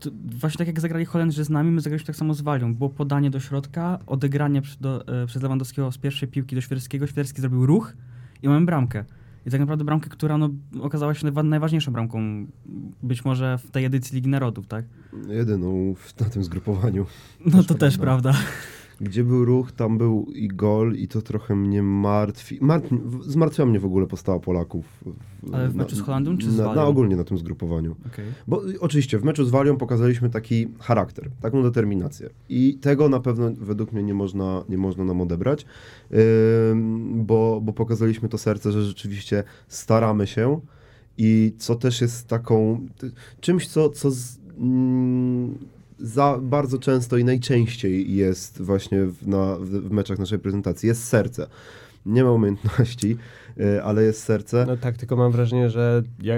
To 0.00 0.10
właśnie 0.40 0.58
tak 0.58 0.66
jak 0.66 0.80
zagrali 0.80 1.04
Holendrzy 1.04 1.44
z 1.44 1.50
nami, 1.50 1.70
my 1.70 1.80
zagraliśmy 1.80 2.06
tak 2.06 2.16
samo 2.16 2.34
z 2.34 2.40
Walią. 2.40 2.74
Było 2.74 2.90
podanie 2.90 3.30
do 3.30 3.40
środka, 3.40 3.98
odegranie 4.06 4.62
do, 4.80 5.22
e, 5.22 5.26
przez 5.26 5.42
Lewandowskiego 5.42 5.92
z 5.92 5.98
pierwszej 5.98 6.28
piłki 6.28 6.54
do 6.54 6.60
Świerskiego. 6.60 7.06
Świerski 7.06 7.40
zrobił 7.40 7.66
ruch 7.66 7.92
i 8.42 8.48
mamy 8.48 8.66
bramkę. 8.66 9.04
I 9.46 9.50
tak 9.50 9.60
naprawdę 9.60 9.84
bramkę, 9.84 10.10
która 10.10 10.38
no, 10.38 10.50
okazała 10.80 11.14
się 11.14 11.26
najwa- 11.26 11.44
najważniejszą 11.44 11.92
bramką 11.92 12.46
być 13.02 13.24
może 13.24 13.58
w 13.58 13.70
tej 13.70 13.84
edycji 13.84 14.14
Ligi 14.14 14.28
Narodów, 14.28 14.66
tak? 14.66 14.84
Jedyną 15.28 15.94
w, 15.94 16.20
na 16.20 16.26
tym 16.30 16.44
zgrupowaniu. 16.44 17.06
No 17.46 17.62
to 17.62 17.74
też 17.74 17.98
prawda. 17.98 18.34
Gdzie 19.00 19.24
był 19.24 19.44
ruch, 19.44 19.72
tam 19.72 19.98
był 19.98 20.26
i 20.34 20.48
gol 20.48 20.94
i 20.96 21.08
to 21.08 21.22
trochę 21.22 21.56
mnie 21.56 21.82
martwi. 21.82 22.58
Martwi 22.60 22.98
zmartwia 23.26 23.66
mnie 23.66 23.80
w 23.80 23.84
ogóle 23.84 24.06
postawa 24.06 24.38
Polaków. 24.38 24.84
w- 25.42 25.54
Ale 25.54 25.68
w 25.68 25.74
meczu 25.74 25.96
z 25.96 26.00
Holandią 26.00 26.38
czy 26.38 26.50
z 26.50 26.56
na, 26.58 26.64
Walią? 26.64 26.76
na 26.80 26.86
ogólnie 26.86 27.16
na 27.16 27.24
tym 27.24 27.38
zgrupowaniu. 27.38 27.96
Okej. 28.06 28.24
Bo 28.48 28.68
y, 28.70 28.80
oczywiście 28.80 29.18
w 29.18 29.24
meczu 29.24 29.44
z 29.44 29.50
Walią 29.50 29.76
pokazaliśmy 29.76 30.30
taki 30.30 30.66
charakter, 30.78 31.30
taką 31.40 31.62
determinację. 31.62 32.30
I 32.48 32.78
tego 32.80 33.08
na 33.08 33.20
pewno 33.20 33.50
według 33.60 33.92
mnie 33.92 34.02
nie 34.02 34.14
można, 34.14 34.64
nie 34.68 34.78
można 34.78 35.04
nam 35.04 35.20
odebrać, 35.20 35.66
ym, 36.70 37.24
bo, 37.24 37.60
bo 37.64 37.72
pokazaliśmy 37.72 38.28
to 38.28 38.38
serce, 38.38 38.72
że 38.72 38.82
rzeczywiście 38.84 39.44
staramy 39.68 40.26
się 40.26 40.60
i 41.18 41.52
co 41.58 41.74
też 41.74 42.00
jest 42.00 42.28
taką 42.28 42.86
ty- 42.98 43.12
czymś, 43.40 43.68
co, 43.68 43.88
co 43.88 44.10
z, 44.10 44.38
mm, 44.58 45.58
za 46.02 46.38
bardzo 46.42 46.78
często 46.78 47.16
i 47.16 47.24
najczęściej 47.24 48.14
jest 48.14 48.62
właśnie 48.62 49.04
w, 49.04 49.28
na, 49.28 49.56
w, 49.56 49.90
meczach 49.90 50.18
naszej 50.18 50.38
prezentacji, 50.38 50.86
jest 50.86 51.04
serce. 51.04 51.46
Nie 52.06 52.24
ma 52.24 52.32
umiejętności, 52.32 53.16
ale 53.84 54.02
jest 54.02 54.22
serce. 54.22 54.64
No 54.68 54.76
tak, 54.76 54.96
tylko 54.96 55.16
mam 55.16 55.32
wrażenie, 55.32 55.70
że 55.70 56.02
ja, 56.22 56.34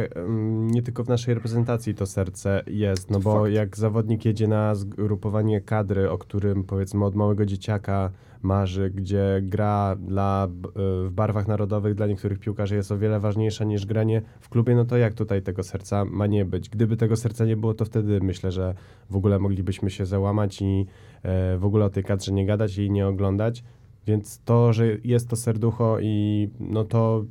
nie 0.57 0.83
tylko 0.83 1.05
w 1.05 1.09
naszej 1.09 1.35
reprezentacji 1.35 1.95
to 1.95 2.07
serce 2.07 2.63
jest, 2.67 3.11
no 3.11 3.21
bo 3.21 3.43
Fakt. 3.43 3.53
jak 3.53 3.77
zawodnik 3.77 4.25
jedzie 4.25 4.49
na 4.49 4.75
zgrupowanie 4.75 5.61
kadry, 5.61 6.11
o 6.11 6.19
którym 6.19 6.65
powiedzmy 6.65 7.05
od 7.05 7.15
małego 7.15 7.47
dzieciaka 7.47 8.11
marzy, 8.43 8.91
gdzie 8.91 9.41
gra 9.43 9.97
dla, 9.97 10.49
y, 10.67 11.09
w 11.09 11.11
barwach 11.13 11.49
narodowych 11.49 11.95
dla 11.95 12.07
niektórych 12.07 12.39
piłkarzy 12.39 12.75
jest 12.77 12.93
o 12.93 12.99
wiele 12.99 13.21
ważniejsza 13.21 13.65
niż 13.65 13.87
granie 13.87 14.23
w 14.41 14.49
klubie, 14.49 14.75
no 14.75 14.85
to 14.85 14.97
jak 14.97 15.15
tutaj 15.15 15.43
tego 15.43 15.63
serca 15.63 16.05
ma 16.05 16.27
nie 16.27 16.45
być? 16.45 16.69
Gdyby 16.69 16.97
tego 16.97 17.17
serca 17.17 17.45
nie 17.45 17.57
było, 17.57 17.75
to 17.75 17.85
wtedy 17.85 18.21
myślę, 18.21 18.53
że 18.53 18.75
w 19.11 19.17
ogóle 19.17 19.39
moglibyśmy 19.39 19.91
się 19.91 20.07
załamać 20.07 20.63
i 20.63 20.87
e, 21.23 21.59
w 21.59 21.65
ogóle 21.65 21.85
o 21.85 21.91
tej 21.91 22.05
kadrze 22.05 22.33
nie 22.33 22.47
gadać 22.47 22.79
i 22.79 22.91
nie 22.91 23.07
oglądać. 23.07 23.65
Więc 24.07 24.41
to, 24.45 24.73
że 24.73 24.87
jest 25.05 25.29
to 25.29 25.37
serducho 25.37 25.99
i 26.01 26.49
no 26.61 26.85
to 26.85 27.25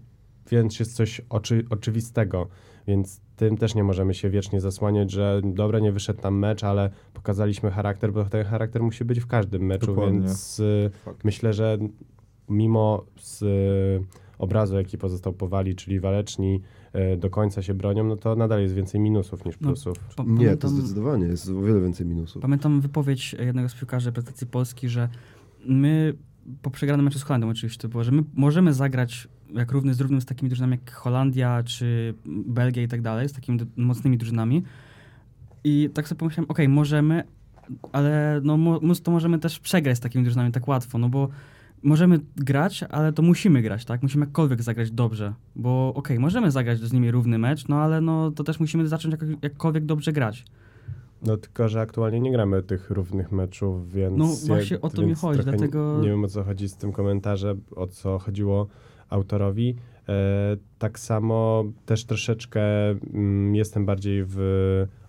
więc 0.51 0.79
jest 0.79 0.95
coś 0.95 1.21
oczy, 1.29 1.65
oczywistego, 1.69 2.47
więc 2.87 3.21
tym 3.35 3.57
też 3.57 3.75
nie 3.75 3.83
możemy 3.83 4.13
się 4.13 4.29
wiecznie 4.29 4.61
zasłaniać, 4.61 5.11
że 5.11 5.41
dobra, 5.45 5.79
nie 5.79 5.91
wyszedł 5.91 6.21
tam 6.21 6.37
mecz, 6.39 6.63
ale 6.63 6.89
pokazaliśmy 7.13 7.71
charakter, 7.71 8.13
bo 8.13 8.25
ten 8.25 8.45
charakter 8.45 8.83
musi 8.83 9.05
być 9.05 9.19
w 9.19 9.27
każdym 9.27 9.61
meczu, 9.65 9.85
Dokładnie. 9.87 10.19
więc 10.19 10.59
y, 10.59 10.91
myślę, 11.23 11.53
że 11.53 11.77
mimo 12.49 13.05
z 13.19 13.41
y, 13.41 14.05
obrazu, 14.37 14.75
jaki 14.75 14.97
pozostał 14.97 15.33
po 15.33 15.47
Wali, 15.47 15.75
czyli 15.75 15.99
waleczni 15.99 16.61
y, 17.13 17.17
do 17.17 17.29
końca 17.29 17.61
się 17.61 17.73
bronią, 17.73 18.03
no 18.03 18.15
to 18.17 18.35
nadal 18.35 18.61
jest 18.61 18.73
więcej 18.73 19.01
minusów 19.01 19.45
niż 19.45 19.59
No, 19.61 19.67
plusów. 19.67 19.97
Pa- 20.15 20.23
Nie, 20.23 20.29
to 20.29 20.35
pamiętam- 20.37 20.69
zdecydowanie 20.69 21.25
jest 21.25 21.49
o 21.49 21.61
wiele 21.61 21.81
więcej 21.81 22.05
minusów. 22.05 22.41
Pamiętam 22.41 22.81
wypowiedź 22.81 23.33
jednego 23.33 23.69
z 23.69 23.75
piłkarzy 23.75 24.05
reprezentacji 24.09 24.47
Polski, 24.47 24.89
że 24.89 25.09
my 25.65 26.13
po 26.61 26.71
przegranym 26.71 27.05
meczu 27.05 27.19
z 27.19 27.23
Holandią 27.23 27.49
oczywiście 27.49 27.81
to 27.81 27.89
było, 27.89 28.03
że 28.03 28.11
my 28.11 28.23
możemy 28.33 28.73
zagrać 28.73 29.27
jak 29.53 29.71
równy 29.71 29.93
z 29.93 30.01
równym 30.01 30.21
z 30.21 30.25
takimi 30.25 30.49
drużynami 30.49 30.71
jak 30.71 30.91
Holandia 30.91 31.63
czy 31.63 32.13
Belgia 32.25 32.83
i 32.83 32.87
tak 32.87 33.01
dalej, 33.01 33.29
z 33.29 33.33
takimi 33.33 33.59
mocnymi 33.75 34.17
drużynami. 34.17 34.63
I 35.63 35.89
tak 35.93 36.07
sobie 36.07 36.19
pomyślałem, 36.19 36.49
okej, 36.49 36.69
możemy, 36.69 37.23
ale 37.91 38.41
no 38.43 38.57
mo- 38.57 38.79
to 39.03 39.11
możemy 39.11 39.39
też 39.39 39.59
przegrać 39.59 39.97
z 39.97 39.99
takimi 39.99 40.23
drużynami 40.23 40.51
tak 40.51 40.67
łatwo, 40.67 40.97
no 40.97 41.09
bo 41.09 41.29
możemy 41.83 42.19
grać, 42.35 42.83
ale 42.83 43.13
to 43.13 43.21
musimy 43.21 43.61
grać, 43.61 43.85
tak? 43.85 44.03
Musimy 44.03 44.25
jakkolwiek 44.25 44.61
zagrać 44.61 44.91
dobrze, 44.91 45.33
bo 45.55 45.93
okej, 45.95 46.19
możemy 46.19 46.51
zagrać 46.51 46.79
z 46.79 46.93
nimi 46.93 47.11
równy 47.11 47.37
mecz, 47.37 47.67
no 47.67 47.81
ale 47.81 48.01
no 48.01 48.31
to 48.31 48.43
też 48.43 48.59
musimy 48.59 48.87
zacząć 48.87 49.11
jak, 49.11 49.43
jakkolwiek 49.43 49.85
dobrze 49.85 50.13
grać. 50.13 50.45
No 51.25 51.37
tylko, 51.37 51.69
że 51.69 51.81
aktualnie 51.81 52.19
nie 52.19 52.31
gramy 52.31 52.63
tych 52.63 52.89
równych 52.89 53.31
meczów, 53.31 53.91
więc... 53.91 54.17
No 54.17 54.25
właśnie 54.47 54.81
o 54.81 54.89
to 54.89 55.01
mi 55.01 55.15
chodzi, 55.15 55.43
dlatego- 55.43 55.99
Nie 56.01 56.09
wiem 56.09 56.23
o 56.23 56.27
co 56.27 56.43
chodzi 56.43 56.69
z 56.69 56.75
tym 56.75 56.91
komentarzem, 56.91 57.61
o 57.75 57.87
co 57.87 58.19
chodziło 58.19 58.67
autorowi. 59.09 59.75
E, 60.09 60.57
tak 60.79 60.99
samo 60.99 61.63
też 61.85 62.05
troszeczkę 62.05 62.61
mm, 62.89 63.55
jestem 63.55 63.85
bardziej 63.85 64.23
w 64.27 64.37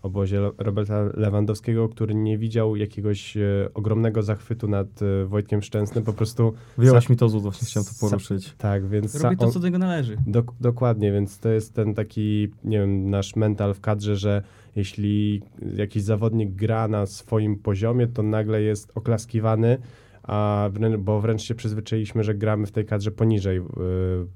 obozie 0.03 0.51
Roberta 0.59 1.03
Lewandowskiego, 1.15 1.89
który 1.89 2.15
nie 2.15 2.39
widział 2.39 2.77
jakiegoś 2.77 3.37
e, 3.37 3.41
ogromnego 3.75 4.23
zachwytu 4.23 4.69
nad 4.69 4.87
e, 5.03 5.25
Wojtkiem 5.25 5.63
Szczęsnym, 5.63 6.05
po 6.05 6.13
prostu 6.13 6.53
Wyjąłeś 6.79 7.09
mi 7.09 7.17
to 7.17 7.29
z 7.29 7.35
właśnie 7.35 7.67
chciałem 7.67 7.87
to 7.87 7.93
sa- 7.93 8.01
poruszyć. 8.11 8.55
tak, 8.59 8.87
więc 8.89 9.21
Robi 9.21 9.37
to, 9.37 9.51
co 9.51 9.61
do 9.61 9.67
niego 9.67 9.79
należy. 9.79 10.17
Dok- 10.27 10.53
dokładnie, 10.61 11.13
więc 11.13 11.39
to 11.39 11.49
jest 11.49 11.75
ten 11.75 11.95
taki, 11.95 12.49
nie 12.65 12.79
wiem, 12.79 13.11
nasz 13.11 13.37
mental 13.37 13.75
w 13.75 13.81
kadrze, 13.81 14.17
że 14.17 14.43
jeśli 14.77 15.43
jakiś 15.77 16.03
zawodnik 16.03 16.51
gra 16.51 16.89
na 16.89 17.07
swoim 17.07 17.57
poziomie, 17.57 18.07
to 18.07 18.23
nagle 18.23 18.63
jest 18.63 18.93
oklaskiwany, 18.95 19.79
a 20.23 20.69
wrę- 20.73 20.99
bo 20.99 21.21
wręcz 21.21 21.43
się 21.43 21.55
przyzwyczailiśmy, 21.55 22.25
że 22.25 22.35
gramy 22.35 22.67
w 22.67 22.73
tej 22.73 22.85
kadrze 22.85 23.11
poniżej 23.11 23.59
y, 23.59 23.63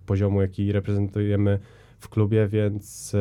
poziomu, 0.06 0.40
jaki 0.40 0.72
reprezentujemy 0.72 1.58
w 1.98 2.08
klubie, 2.08 2.48
więc 2.48 3.14
y, 3.14 3.18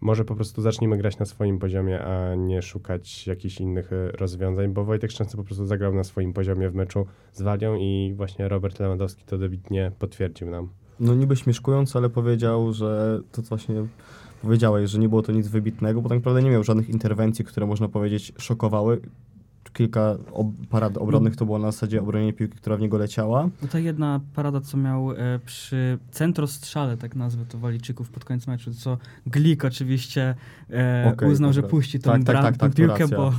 może 0.00 0.24
po 0.24 0.34
prostu 0.34 0.62
zacznijmy 0.62 0.96
grać 0.96 1.18
na 1.18 1.26
swoim 1.26 1.58
poziomie, 1.58 2.00
a 2.04 2.34
nie 2.34 2.62
szukać 2.62 3.26
jakichś 3.26 3.60
innych 3.60 3.92
y, 3.92 4.12
rozwiązań, 4.12 4.72
bo 4.72 4.84
Wojtek 4.84 5.10
Szczęsny 5.10 5.36
po 5.36 5.44
prostu 5.44 5.66
zagrał 5.66 5.94
na 5.94 6.04
swoim 6.04 6.32
poziomie 6.32 6.70
w 6.70 6.74
meczu 6.74 7.06
z 7.32 7.42
Walią 7.42 7.76
i 7.76 8.14
właśnie 8.16 8.48
Robert 8.48 8.80
Lewandowski 8.80 9.24
to 9.24 9.38
dobitnie 9.38 9.92
potwierdził 9.98 10.50
nam. 10.50 10.68
No 11.00 11.14
niby 11.14 11.36
śmieszkując, 11.36 11.96
ale 11.96 12.10
powiedział, 12.10 12.72
że 12.72 13.20
to 13.32 13.42
właśnie 13.42 13.74
powiedziałeś, 14.44 14.90
że 14.90 14.98
nie 14.98 15.08
było 15.08 15.22
to 15.22 15.32
nic 15.32 15.48
wybitnego, 15.48 16.02
bo 16.02 16.08
tak 16.08 16.18
naprawdę 16.18 16.42
nie 16.42 16.50
miał 16.50 16.64
żadnych 16.64 16.88
interwencji, 16.88 17.44
które 17.44 17.66
można 17.66 17.88
powiedzieć 17.88 18.32
szokowały. 18.38 19.00
kilka 19.72 20.16
ob 20.32 20.46
parad 20.70 20.96
obronnych 20.98 21.36
to 21.36 21.44
było 21.46 21.58
na 21.58 21.72
zasadzie 21.72 22.00
obronienie 22.02 22.32
piłki, 22.32 22.56
która 22.56 22.76
w 22.76 22.80
niego 22.80 22.98
leciała. 22.98 23.48
No 23.62 23.68
ta 23.68 23.78
jedna 23.78 24.20
parada, 24.34 24.60
co 24.60 24.76
miał 24.76 25.12
e, 25.12 25.16
przy 25.46 25.98
centrostrzale, 26.10 26.96
tak 26.96 27.16
nazwę 27.16 27.44
to 27.48 27.58
Walijczyków 27.58 28.10
pod 28.10 28.24
koniec 28.24 28.46
meczu, 28.46 28.74
co 28.74 28.98
Glik 29.26 29.64
oczywiście 29.64 30.34
e, 30.70 31.12
Okej, 31.14 31.28
uznał, 31.30 31.52
że 31.52 31.62
dobra. 31.62 31.70
puści 31.70 31.98
tą, 31.98 32.10
Tak, 32.10 32.24
tak, 32.24 32.36
bram- 32.36 32.42
tak, 32.42 32.56
tą 32.56 32.66
tak, 32.66 32.74
piłkę, 32.74 33.08
bo 33.08 33.32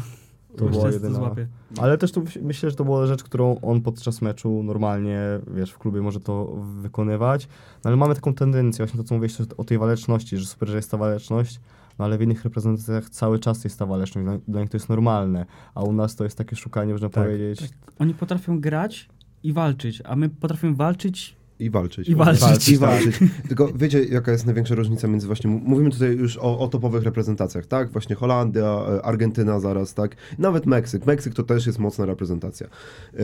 To 0.57 0.65
była 0.65 0.91
jedyna. 0.91 1.35
Ale 1.77 1.97
też 1.97 2.11
to 2.11 2.21
myślę, 2.41 2.69
że 2.69 2.75
to 2.75 2.85
była 2.85 3.05
rzecz, 3.05 3.23
którą 3.23 3.59
on 3.61 3.81
podczas 3.81 4.21
meczu 4.21 4.63
normalnie, 4.63 5.19
wiesz, 5.55 5.71
w 5.71 5.77
klubie 5.77 6.01
może 6.01 6.19
to 6.19 6.45
wykonywać. 6.81 7.47
No 7.83 7.87
ale 7.87 7.97
mamy 7.97 8.15
taką 8.15 8.33
tendencję, 8.33 8.85
właśnie 8.85 8.97
to 8.97 9.03
co 9.03 9.15
mówiłeś 9.15 9.37
o 9.57 9.63
tej 9.63 9.77
waleczności, 9.77 10.37
że 10.37 10.45
super, 10.45 10.69
że 10.69 10.75
jest 10.75 10.91
ta 10.91 10.97
waleczność, 10.97 11.59
no 11.99 12.05
ale 12.05 12.17
w 12.17 12.21
innych 12.21 12.43
reprezentacjach 12.43 13.09
cały 13.09 13.39
czas 13.39 13.63
jest 13.63 13.79
ta 13.79 13.85
waleczność, 13.85 14.25
dla, 14.25 14.37
dla 14.47 14.61
nich 14.61 14.69
to 14.69 14.77
jest 14.77 14.89
normalne, 14.89 15.45
a 15.75 15.83
u 15.83 15.93
nas 15.93 16.15
to 16.15 16.23
jest 16.23 16.37
takie 16.37 16.55
szukanie, 16.55 16.91
można 16.91 17.09
Tak, 17.09 17.23
powiedzieć. 17.23 17.69
Oni 17.99 18.13
potrafią 18.13 18.59
grać 18.59 19.09
i 19.43 19.53
walczyć, 19.53 20.01
a 20.05 20.15
my 20.15 20.29
potrafimy 20.29 20.75
walczyć 20.75 21.37
I 21.59 21.69
walczyć. 21.69 22.09
I 22.09 22.15
walczyć. 22.15 22.69
I 22.69 22.77
walczyć. 22.77 23.19
Tylko 23.47 23.69
wiecie, 23.75 24.03
jaka 24.03 24.31
jest 24.31 24.45
największa 24.45 24.75
różnica 24.75 25.07
między 25.07 25.27
właśnie, 25.27 25.49
mówimy 25.49 25.91
tutaj 25.91 26.15
już 26.17 26.37
o, 26.37 26.59
o 26.59 26.67
topowych 26.67 27.03
reprezentacjach, 27.03 27.65
tak? 27.65 27.91
Właśnie 27.91 28.15
Holandia, 28.15 28.63
e, 28.63 29.01
Argentyna 29.05 29.59
zaraz, 29.59 29.93
tak? 29.93 30.15
Nawet 30.37 30.65
Meksyk. 30.65 31.05
Meksyk 31.05 31.33
to 31.33 31.43
też 31.43 31.65
jest 31.65 31.79
mocna 31.79 32.05
reprezentacja. 32.05 32.67
E, 32.67 33.19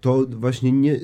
To 0.00 0.26
właśnie 0.30 0.72
nie, 0.72 1.00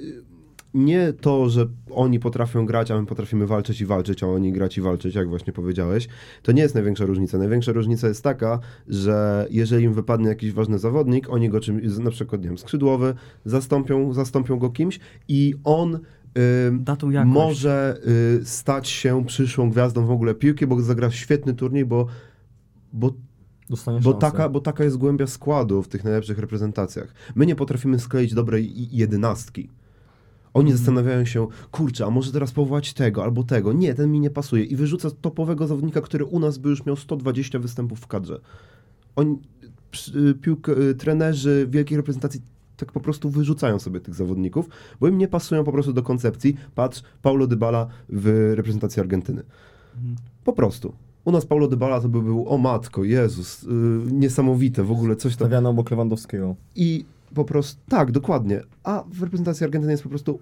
nie 0.75 1.13
to, 1.13 1.49
że 1.49 1.67
oni 1.91 2.21
potrafią 2.21 2.67
grać, 2.67 2.91
a 2.91 3.01
my 3.01 3.07
potrafimy 3.07 3.47
walczyć 3.47 3.81
i 3.81 3.87
walczyć, 3.87 4.23
a 4.23 4.27
oni 4.27 4.53
grać 4.53 4.79
i 4.79 4.81
walczyć, 4.81 5.15
jak 5.15 5.29
właśnie 5.29 5.53
powiedziałeś. 5.53 6.09
To 6.43 6.53
nie 6.53 6.63
jest 6.63 6.75
największa 6.75 7.05
różnica. 7.05 7.39
Największa 7.39 7.73
różnica 7.73 8.09
jest 8.09 8.25
taka, 8.25 8.59
że 8.89 9.47
jeżeli 9.51 9.85
im 9.85 9.95
wypadnie 9.95 10.29
jakiś 10.29 10.53
ważny 10.53 10.79
zawodnik, 10.79 11.31
oni 11.31 11.49
go 11.49 11.61
czymś, 11.61 11.99
na 11.99 12.11
przykład, 12.11 12.43
nie 12.43 12.49
wiem, 12.49 12.59
skrzydłowy, 12.59 13.15
zastąpią, 13.45 14.13
zastąpią 14.13 14.59
go 14.59 14.71
kimś 14.71 15.01
i 15.29 15.55
on 15.65 15.99
jakość. 17.11 17.35
może 17.35 18.01
y, 18.41 18.45
stać 18.45 18.89
się 18.89 19.25
przyszłą 19.27 19.71
gwiazdą 19.71 20.07
w 20.07 20.11
ogóle 20.11 20.35
piłki, 20.35 20.67
bo 20.67 20.81
zagra 20.81 21.11
świetny 21.11 21.55
turniej, 21.55 21.85
bo, 21.85 22.07
bo, 22.93 23.15
Dostanie 23.71 24.01
bo, 24.01 24.13
szansę. 24.13 24.21
taka, 24.21 24.49
bo 24.49 24.61
taka 24.61 24.85
jest 24.85 24.97
głębia 24.97 25.27
składu 25.27 25.83
w 25.83 25.89
tych 25.89 26.05
najlepszych 26.05 26.39
reprezentacjach. 26.39 27.15
My 27.35 27.47
nie 27.47 27.57
potrafimy 27.57 27.99
skleić 27.99 28.35
dobrej 28.35 28.97
jedenastki. 28.97 29.69
Oni 30.55 30.71
Mhm. 30.71 30.77
zastanawiają 30.79 31.25
się, 31.25 31.47
kurczę, 31.71 32.07
a 32.07 32.11
może 32.11 32.33
teraz 32.33 32.53
powołać 32.53 32.93
tego 32.95 33.23
albo 33.25 33.43
tego. 33.43 33.73
Nie, 33.73 33.95
ten 33.95 34.13
mi 34.13 34.21
nie 34.21 34.31
pasuje. 34.31 34.65
I 34.65 34.77
wyrzuca 34.77 35.11
topowego 35.11 35.67
zawodnika, 35.67 36.01
który 36.01 36.25
u 36.25 36.39
nas 36.39 36.59
by 36.59 36.69
już 36.69 36.87
miał 36.87 36.97
120 36.97 37.59
występów 37.59 38.01
w 38.01 38.07
kadrze. 38.07 38.41
Oni, 39.17 39.39
przy- 39.91 40.35
piłk, 40.43 40.69
y, 40.69 40.95
trenerzy 40.95 41.67
wielkich 41.71 41.97
reprezentacji 41.97 42.41
tak 42.77 42.93
po 42.93 43.01
prostu 43.01 43.31
wyrzucają 43.31 43.79
sobie 43.79 44.01
tych 44.01 44.15
zawodników, 44.15 44.69
bo 45.01 45.09
im 45.09 45.19
nie 45.19 45.29
pasują 45.29 45.65
po 45.65 45.73
prostu 45.73 45.93
do 45.93 46.03
koncepcji. 46.03 46.57
Patrz, 46.75 47.03
Paulo 47.23 47.47
Dybala 47.47 47.87
w 48.09 48.53
reprezentacji 48.57 49.01
Argentyny. 49.01 49.43
Mhm. 49.97 50.17
Po 50.45 50.53
prostu. 50.53 50.93
U 51.25 51.33
nas 51.33 51.47
Paulo 51.47 51.69
Dybala 51.69 52.01
to 52.01 52.09
by 52.09 52.23
był, 52.23 52.49
o 52.49 52.59
matko, 52.59 53.05
Jezus, 53.05 53.63
y, 53.65 53.67
niesamowite 54.13 54.85
w 54.85 54.91
ogóle, 54.93 55.17
coś 55.17 55.37
tam. 55.37 55.47
Stawiano 55.49 55.71
obok 55.71 55.91
Lewandowskiego. 55.91 56.57
I 56.77 57.05
po 57.35 57.45
prostu, 57.45 57.81
tak, 57.89 58.13
dokładnie. 58.13 58.61
A 58.85 59.05
w 59.13 59.23
reprezentacji 59.23 59.65
Argentyny 59.65 59.93
jest 59.93 60.03
po 60.03 60.09
prostu, 60.09 60.41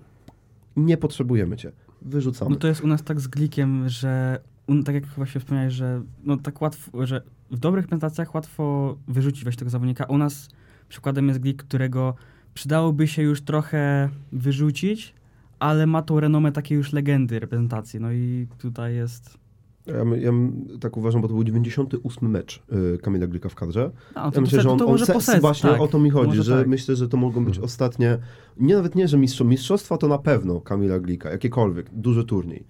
nie 0.76 0.96
potrzebujemy 0.96 1.56
cię, 1.56 1.72
wyrzucamy. 2.02 2.50
No 2.50 2.56
to 2.56 2.68
jest 2.68 2.80
u 2.80 2.86
nas 2.86 3.02
tak 3.02 3.20
z 3.20 3.26
Glikiem, 3.26 3.88
że 3.88 4.40
un, 4.66 4.84
tak 4.84 4.94
jak 4.94 5.06
właśnie 5.06 5.40
wspomniałeś, 5.40 5.74
że 5.74 6.02
no 6.24 6.36
tak 6.36 6.62
łatwo, 6.62 7.06
że 7.06 7.22
w 7.50 7.58
dobrych 7.58 7.84
reprezentacjach 7.84 8.34
łatwo 8.34 8.96
wyrzucić 9.08 9.42
właśnie 9.42 9.58
tego 9.58 9.70
zawodnika. 9.70 10.04
U 10.04 10.18
nas 10.18 10.48
przykładem 10.88 11.28
jest 11.28 11.40
Glik, 11.40 11.62
którego 11.62 12.14
przydałoby 12.54 13.08
się 13.08 13.22
już 13.22 13.42
trochę 13.42 14.08
wyrzucić, 14.32 15.14
ale 15.58 15.86
ma 15.86 16.02
tą 16.02 16.20
renomę 16.20 16.52
takiej 16.52 16.76
już 16.76 16.92
legendy 16.92 17.40
reprezentacji. 17.40 18.00
No 18.00 18.12
i 18.12 18.46
tutaj 18.58 18.94
jest... 18.94 19.38
Ja, 19.86 20.16
ja 20.16 20.32
tak 20.80 20.96
uważam, 20.96 21.20
bo 21.22 21.28
to 21.28 21.34
był 21.34 21.44
98 21.44 22.30
mecz 22.30 22.62
y, 22.94 22.98
Kamila 22.98 23.26
Glika 23.26 23.48
w 23.48 23.54
kadrze. 23.54 23.90
No, 24.16 24.30
to, 24.30 24.36
Ja 24.36 24.40
myślę, 24.40 24.62
że 24.62 24.70
on, 24.70 24.78
to 24.78 24.86
on 24.86 24.98
se, 24.98 25.40
właśnie 25.40 25.70
tak. 25.70 25.80
o 25.80 25.88
to 25.88 25.98
mi 25.98 26.10
chodzi, 26.10 26.42
że 26.42 26.58
tak. 26.58 26.66
myślę, 26.66 26.96
że 26.96 27.08
to 27.08 27.16
mogą 27.16 27.44
być 27.44 27.54
Mhm. 27.54 27.64
ostatnie, 27.64 28.18
nie 28.56 28.74
nawet 28.76 28.94
nie, 28.94 29.08
że 29.08 29.18
mistrzo, 29.18 29.44
mistrzostwa 29.44 29.98
to 29.98 30.08
na 30.08 30.18
pewno 30.18 30.60
Kamila 30.60 30.98
Glika, 30.98 31.30
jakiekolwiek, 31.30 31.90
duży 31.92 32.24
turniej. 32.24 32.64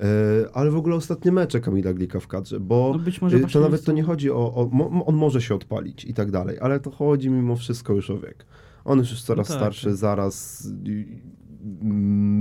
E, 0.00 0.04
ale 0.54 0.70
w 0.70 0.76
ogóle 0.76 0.96
ostatnie 0.96 1.32
mecze 1.32 1.60
Kamila 1.60 1.92
Glika 1.92 2.20
w 2.20 2.26
kadrze, 2.26 2.60
bo 2.60 2.90
No 2.92 2.98
być 2.98 3.22
może 3.22 3.36
y, 3.36 3.46
to 3.52 3.60
nawet 3.60 3.84
to 3.84 3.92
nie 3.92 4.02
chodzi 4.02 4.30
o, 4.30 4.54
o 4.54 4.68
mo, 4.72 5.06
on 5.06 5.14
może 5.14 5.42
się 5.42 5.54
odpalić 5.54 6.04
i 6.04 6.14
tak 6.14 6.30
dalej, 6.30 6.58
ale 6.60 6.80
to 6.80 6.90
chodzi 6.90 7.30
mimo 7.30 7.56
wszystko 7.56 7.92
już 7.92 8.10
o 8.10 8.18
wiek. 8.18 8.46
On 8.84 8.98
już 8.98 9.10
jest 9.10 9.22
coraz 9.26 9.48
No 9.48 9.54
tak, 9.54 9.60
starszy, 9.62 9.86
tak. 9.86 9.94
zaraz 9.96 10.66
y, 10.86 11.06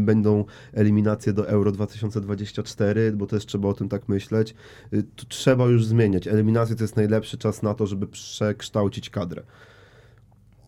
będą 0.10 0.46
eliminacje 0.74 1.34
do 1.34 1.48
Euro 1.48 1.72
2024, 1.72 3.12
bo 3.12 3.28
też 3.28 3.46
trzeba 3.46 3.70
o 3.70 3.74
tym 3.74 3.90
tak 3.90 4.10
myśleć. 4.10 4.56
Y, 4.94 5.04
Tu 5.04 5.26
trzeba 5.26 5.66
już 5.66 5.86
zmieniać. 5.86 6.28
Eliminacje 6.28 6.76
to 6.76 6.84
jest 6.84 6.96
najlepszy 6.96 7.38
czas 7.38 7.62
na 7.64 7.74
to, 7.74 7.88
żeby 7.88 8.08
przekształcić 8.08 9.10
kadrę. 9.10 9.44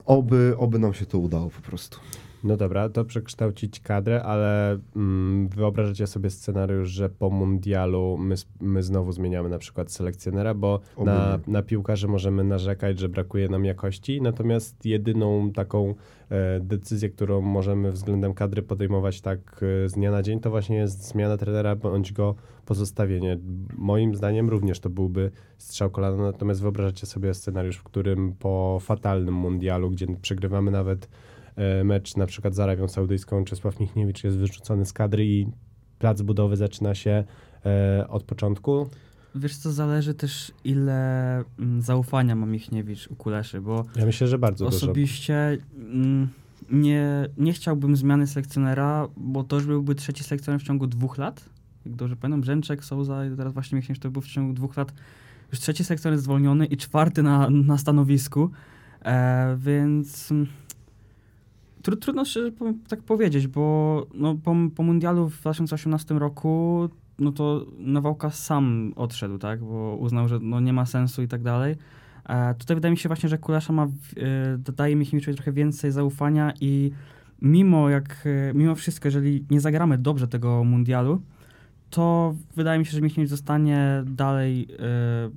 Oby, 0.06 0.56
oby 0.58 0.80
nam 0.80 0.94
się 0.94 1.06
to 1.06 1.20
udało 1.20 1.50
po 1.50 1.62
prostu. 1.62 1.98
No 2.44 2.58
dobra, 2.58 2.90
to 2.90 3.06
przekształcić 3.06 3.80
kadrę, 3.80 4.24
ale 4.24 4.80
mm, 4.96 5.48
wyobrażacie 5.48 6.08
sobie 6.08 6.30
scenariusz, 6.30 6.90
że 6.90 7.10
po 7.10 7.30
mundialu 7.30 8.18
my, 8.20 8.36
my 8.62 8.84
znowu 8.84 9.12
zmieniamy 9.12 9.50
na 9.50 9.58
przykład 9.58 9.92
selekcjonera, 9.92 10.54
bo 10.54 10.80
Oby 10.96 11.06
na, 11.06 11.40
nie. 11.48 11.54
na 11.54 11.64
piłkarzy 11.64 12.08
możemy 12.08 12.44
narzekać, 12.44 13.00
że 13.00 13.10
brakuje 13.10 13.50
nam 13.50 13.66
jakości, 13.66 14.22
natomiast 14.22 14.86
jedyną 14.86 15.52
taką 15.52 15.96
e, 16.30 16.60
decyzję, 16.60 17.10
którą 17.10 17.42
możemy 17.42 17.92
względem 17.92 18.34
kadry 18.34 18.62
podejmować 18.62 19.22
tak 19.22 19.62
e, 19.86 19.90
z 19.90 19.94
dnia 19.94 20.12
na 20.12 20.24
dzień, 20.24 20.40
to 20.40 20.50
właśnie 20.50 20.76
jest 20.76 21.08
zmiana 21.08 21.38
trenera 21.38 21.76
bądź 21.76 22.14
go 22.14 22.36
pozostawienie. 22.66 23.38
Moim 23.78 24.16
zdaniem 24.16 24.50
również 24.50 24.80
to 24.80 24.90
byłby 24.90 25.32
strzał 25.58 25.90
kolana, 25.90 26.24
natomiast 26.24 26.62
wyobrażacie 26.62 27.08
sobie 27.08 27.34
scenariusz, 27.34 27.78
w 27.78 27.84
którym 27.84 28.34
po 28.40 28.78
fatalnym 28.82 29.36
mundialu, 29.36 29.90
gdzie 29.92 30.08
przegrywamy 30.22 30.72
nawet 30.72 31.10
mecz 31.84 32.16
na 32.16 32.26
przykład 32.26 32.56
z 32.56 32.60
Arabią 32.60 32.88
Saudyjską, 32.88 33.44
Czesław 33.44 33.80
Michniewicz 33.80 34.24
jest 34.24 34.38
wyrzucony 34.38 34.86
z 34.86 34.94
kadry 34.94 35.26
i 35.26 35.48
plac 36.00 36.22
budowy 36.22 36.58
zaczyna 36.58 36.96
się 36.96 37.24
e, 37.66 38.08
od 38.08 38.24
początku. 38.24 38.90
Wiesz 39.36 39.56
co, 39.58 39.72
zależy 39.72 40.14
też 40.14 40.52
ile 40.64 41.44
mm, 41.60 41.82
zaufania 41.82 42.36
ma 42.36 42.46
Michniewicz 42.46 43.08
u 43.08 43.16
Kuleszy, 43.16 43.62
bo 43.62 43.86
Ja 43.96 44.06
myślę, 44.06 44.28
że 44.28 44.38
bardzo 44.38 44.66
dużo. 44.66 44.78
Osobiście 44.78 45.58
mm, 45.76 46.28
nie, 46.72 47.30
nie 47.38 47.54
chciałbym 47.54 47.96
zmiany 47.96 48.28
selekcjonera, 48.28 49.08
bo 49.18 49.44
to 49.44 49.56
już 49.56 49.66
byłby 49.66 49.96
trzeci 49.96 50.24
selekcjoner 50.24 50.62
w 50.62 50.64
ciągu 50.64 50.88
dwóch 50.88 51.18
lat. 51.18 51.50
Jak 51.86 51.96
dobrze 51.96 52.16
pamiętam, 52.16 52.42
Brzęczek, 52.42 52.86
Souza 52.86 53.26
i 53.26 53.36
teraz 53.38 53.54
właśnie 53.54 53.76
Michniewicz 53.76 54.02
to 54.02 54.12
był 54.12 54.22
w 54.22 54.28
ciągu 54.28 54.54
dwóch 54.54 54.78
lat 54.78 54.94
już 55.52 55.60
trzeci 55.60 55.84
selekcjoner 55.84 56.20
zwolniony 56.20 56.66
i 56.66 56.78
czwarty 56.78 57.24
na, 57.24 57.50
na 57.50 57.78
stanowisku. 57.78 58.50
E, 59.06 59.58
więc 59.60 60.32
mm, 60.32 60.48
trudno 61.82 62.24
tak 62.88 63.02
powiedzieć, 63.02 63.48
bo 63.48 64.08
no, 64.14 64.36
po, 64.36 64.56
po 64.76 64.84
mundialu 64.84 65.30
w 65.30 65.42
2018 65.42 66.14
roku 66.14 66.90
no 67.20 67.32
to 67.32 67.66
Nawałka 67.78 68.30
sam 68.30 68.94
odszedł, 68.96 69.38
tak, 69.38 69.60
bo 69.60 69.98
uznał, 70.00 70.28
że 70.28 70.40
no, 70.40 70.60
nie 70.60 70.74
ma 70.74 70.86
sensu 70.86 71.22
i 71.22 71.28
tak 71.28 71.42
dalej. 71.44 71.76
E, 72.30 72.56
tutaj 72.56 72.76
wydaje 72.76 72.92
mi 72.92 72.98
się 72.98 73.10
właśnie, 73.10 73.30
że 73.30 73.38
Kulesza 73.38 73.74
ma, 73.74 73.84
e, 73.86 73.90
dodaje 74.58 74.96
Michniewiczowi 74.96 75.36
trochę 75.36 75.52
więcej 75.52 75.92
zaufania 75.92 76.54
i 76.62 76.92
mimo 77.42 77.90
jak, 77.90 78.24
e, 78.26 78.54
mimo 78.54 78.76
wszystko, 78.76 79.08
jeżeli 79.08 79.46
nie 79.50 79.62
zagramy 79.62 79.98
dobrze 79.98 80.28
tego 80.28 80.64
mundialu, 80.64 81.22
to 81.90 82.36
wydaje 82.56 82.80
mi 82.80 82.86
się, 82.86 82.92
że 82.92 83.02
Michniewicz 83.02 83.30
zostanie 83.30 84.04
dalej, 84.06 84.68
e, 84.80 85.30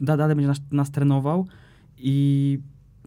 da, 0.00 0.16
dalej 0.16 0.36
będzie 0.36 0.48
nas, 0.48 0.60
nas 0.72 0.90
trenował 0.90 1.46
i, 1.98 2.58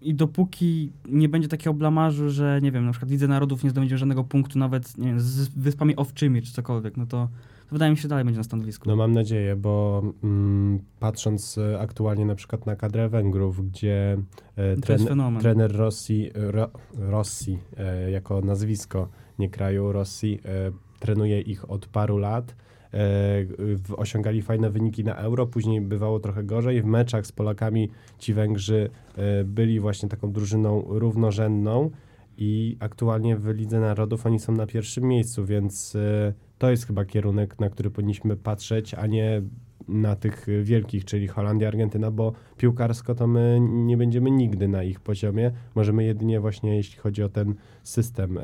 i 0.06 0.14
dopóki 0.14 0.92
nie 1.10 1.30
będzie 1.30 1.48
takiego 1.48 1.74
blamażu, 1.74 2.30
że 2.30 2.60
nie 2.62 2.72
wiem, 2.72 2.86
na 2.86 2.92
przykład 2.92 3.12
Lidze 3.12 3.28
Narodów 3.28 3.64
nie 3.64 3.70
zdobędzie 3.70 3.98
żadnego 3.98 4.24
punktu 4.24 4.60
nawet 4.60 4.98
nie 4.98 5.08
wiem, 5.08 5.20
z 5.20 5.48
Wyspami 5.48 5.96
Owczymi 5.96 6.42
czy 6.42 6.54
cokolwiek, 6.54 6.98
no 6.98 7.06
to, 7.06 7.30
to 7.70 7.72
wydaje 7.72 7.92
mi 7.92 7.98
się, 7.98 8.02
że 8.02 8.08
dalej 8.08 8.26
będzie 8.26 8.38
na 8.38 8.44
stanowisku. 8.44 8.90
No 8.90 8.96
mam 8.96 9.12
nadzieję, 9.12 9.56
bo 9.56 10.04
mm, 10.24 10.80
patrząc 11.00 11.58
e, 11.58 11.80
aktualnie 11.80 12.26
na 12.26 12.36
przykład 12.36 12.66
na 12.66 12.76
kadrę 12.76 13.10
Węgrów, 13.10 13.72
gdzie 13.72 14.18
e, 14.58 14.94
jest 14.94 15.08
trener, 15.40 15.76
Rossi, 15.76 16.32
Ro, 16.34 16.70
Rossi 16.98 17.60
e, 17.78 18.12
jako 18.12 18.42
nazwisko, 18.42 19.08
nie 19.40 19.50
kraju 19.50 19.92
Rossi, 19.92 20.40
e, 20.46 20.72
trenuje 21.00 21.42
ich 21.42 21.70
od 21.70 21.88
paru 21.88 22.18
lat. 22.18 22.56
E, 22.96 23.96
osiągali 23.98 24.42
fajne 24.42 24.70
wyniki 24.70 25.04
na 25.04 25.16
euro, 25.16 25.48
później 25.48 25.82
bywało 25.82 26.20
trochę 26.20 26.44
gorzej. 26.44 26.82
W 26.82 26.86
meczach 26.86 27.28
z 27.28 27.32
Polakami 27.32 27.90
ci 28.20 28.34
Węgrzy 28.34 28.90
e, 29.18 29.44
byli 29.44 29.80
właśnie 29.80 30.10
taką 30.10 30.32
drużyną 30.32 30.84
równorzędną 30.88 31.92
i 32.38 32.78
aktualnie 32.80 33.38
w 33.38 33.48
Lidze 33.48 33.80
Narodów 33.80 34.26
oni 34.26 34.40
są 34.40 34.54
na 34.54 34.68
pierwszym 34.68 35.04
miejscu, 35.04 35.46
więc 35.46 35.96
e, 35.96 36.34
to 36.58 36.72
jest 36.72 36.88
chyba 36.88 37.06
kierunek, 37.06 37.60
na 37.60 37.70
który 37.70 37.90
powinniśmy 37.90 38.38
patrzeć, 38.38 38.94
a 38.94 39.08
nie 39.08 39.42
na 39.88 40.16
tych 40.16 40.48
wielkich, 40.64 41.06
czyli 41.06 41.28
Holandia, 41.28 41.68
Argentyna, 41.68 42.12
bo 42.12 42.34
piłkarsko 42.58 43.16
to 43.16 43.28
my 43.28 43.60
nie 43.62 43.98
będziemy 43.98 44.32
nigdy 44.32 44.68
na 44.68 44.84
ich 44.84 45.00
poziomie. 45.00 45.52
Możemy 45.76 46.04
jedynie 46.04 46.40
właśnie, 46.40 46.76
jeśli 46.76 46.98
chodzi 46.98 47.24
o 47.24 47.30
ten 47.30 47.56
system, 47.84 48.38
e, 48.38 48.42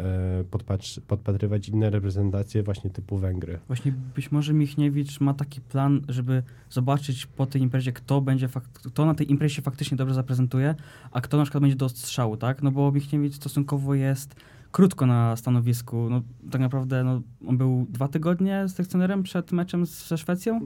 podpatrywać 1.08 1.70
inne 1.70 1.90
reprezentacje 1.90 2.64
właśnie 2.64 2.90
typu 2.90 3.18
Węgry. 3.18 3.60
Właśnie 3.68 3.94
być 4.16 4.32
może 4.32 4.54
Michniewicz 4.54 5.20
ma 5.20 5.34
taki 5.34 5.62
plan, 5.62 6.02
żeby 6.08 6.44
zobaczyć 6.70 7.26
po 7.26 7.46
tej 7.46 7.62
imprezie, 7.62 7.92
kto 7.92 8.22
będzie 8.22 8.50
kto 8.74 9.06
na 9.06 9.14
tej 9.14 9.32
imprezie 9.32 9.62
faktycznie 9.62 9.98
dobrze 9.98 10.14
zaprezentuje, 10.14 10.76
a 11.12 11.22
kto 11.22 11.38
na 11.38 11.44
przykład 11.44 11.62
będzie 11.62 11.76
do 11.76 11.90
strzału, 11.90 12.38
tak? 12.38 12.62
No 12.62 12.72
bo 12.72 12.92
Michniewicz 12.92 13.36
stosunkowo 13.36 13.96
jest 13.96 14.36
krótko 14.72 15.06
na 15.06 15.36
stanowisku. 15.36 16.08
No, 16.10 16.22
tak 16.52 16.62
naprawdę 16.62 17.04
no, 17.04 17.22
on 17.48 17.58
był 17.58 17.88
dwa 17.90 18.08
tygodnie 18.08 18.64
z 18.68 18.76
sekcjonerem 18.76 19.24
przed 19.24 19.52
meczem 19.52 19.86
z- 19.86 20.08
ze 20.08 20.18
Szwecją, 20.18 20.60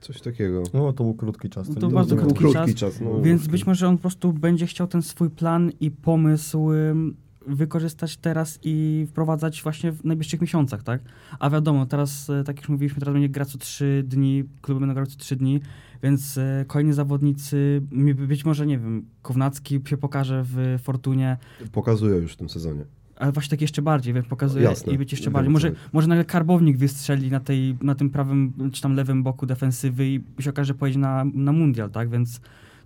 Coś 0.00 0.20
takiego. 0.20 0.62
No 0.74 0.92
to 0.92 1.04
był 1.04 1.14
krótki 1.14 1.48
czas. 1.50 1.68
No 1.68 1.74
to 1.74 1.80
było 1.80 1.92
bardzo 1.92 2.16
krótki 2.16 2.38
krótki 2.38 2.74
czas. 2.74 2.74
czas. 2.74 3.00
no. 3.00 3.20
więc 3.22 3.46
być 3.46 3.66
może 3.66 3.88
on 3.88 3.96
po 3.96 4.00
prostu 4.02 4.32
będzie 4.32 4.66
chciał 4.66 4.86
ten 4.86 5.02
swój 5.02 5.30
plan 5.30 5.70
i 5.80 5.90
pomysł 5.90 6.70
ym, 6.72 7.16
wykorzystać 7.46 8.16
teraz 8.16 8.58
i 8.62 9.06
wprowadzać 9.08 9.62
właśnie 9.62 9.92
w 9.92 10.04
najbliższych 10.04 10.40
miesiącach, 10.40 10.82
tak? 10.82 11.00
A 11.38 11.50
wiadomo, 11.50 11.86
teraz, 11.86 12.30
e, 12.30 12.44
tak 12.44 12.56
jak 12.56 12.62
już 12.62 12.68
mówiliśmy, 12.68 13.00
teraz 13.00 13.12
będzie 13.12 13.28
gra 13.28 13.44
co 13.44 13.58
trzy 13.58 14.04
dni, 14.06 14.44
kluby 14.62 14.80
będą 14.80 14.94
grać 14.94 15.08
co 15.12 15.18
trzy 15.18 15.36
dni, 15.36 15.60
więc 16.02 16.38
e, 16.38 16.64
kolejni 16.68 16.92
zawodnicy, 16.92 17.82
mi- 17.92 18.14
być 18.14 18.44
może, 18.44 18.66
nie 18.66 18.78
wiem, 18.78 19.06
Kownacki 19.22 19.80
się 19.86 19.96
pokaże 19.96 20.42
w 20.46 20.78
Fortunie, 20.82 21.36
Pokazuje 21.72 22.16
już 22.16 22.32
w 22.32 22.36
tym 22.36 22.48
sezonie. 22.48 22.84
Ale 23.18 23.32
właśnie 23.32 23.50
tak 23.50 23.60
jeszcze 23.60 23.82
bardziej, 23.82 24.14
wiem, 24.14 24.24
pokazuje 24.24 24.64
Jasne. 24.64 24.92
i 24.92 24.98
być 24.98 25.12
jeszcze 25.12 25.30
bardziej. 25.30 25.52
Może, 25.52 25.72
może 25.92 26.08
nagle 26.08 26.24
Karbownik 26.24 26.76
wystrzeli 26.76 27.30
na, 27.30 27.40
tej, 27.40 27.76
na 27.82 27.94
tym 27.94 28.10
prawym 28.10 28.52
czy 28.72 28.82
tam 28.82 28.94
lewym 28.94 29.22
boku 29.22 29.46
defensywy 29.46 30.06
i 30.06 30.20
się 30.40 30.50
okaże, 30.50 30.66
że 30.66 30.74
pojedzie 30.74 30.98
na, 30.98 31.24
na 31.34 31.52
mundial, 31.52 31.90
tak? 31.90 32.10
Więc 32.10 32.40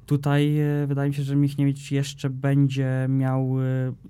tutaj 0.07 0.59
e, 0.59 0.87
wydaje 0.87 1.11
mi 1.11 1.15
się, 1.15 1.23
że 1.23 1.37
Michniewicz 1.37 1.91
jeszcze 1.91 2.31
będzie 2.31 3.07
miał 3.09 3.57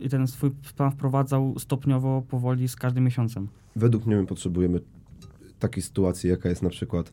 e, 0.01 0.09
ten 0.09 0.27
swój 0.27 0.51
plan 0.77 0.91
wprowadzał 0.91 1.55
stopniowo, 1.59 2.23
powoli 2.29 2.69
z 2.69 2.77
każdym 2.77 3.05
miesiącem. 3.05 3.49
Według 3.77 4.07
mnie 4.07 4.17
my 4.17 4.27
potrzebujemy 4.27 4.81
takiej 5.59 5.83
sytuacji, 5.83 6.31
jaka 6.31 6.49
jest 6.49 6.63
na 6.63 6.71
przykład 6.71 7.13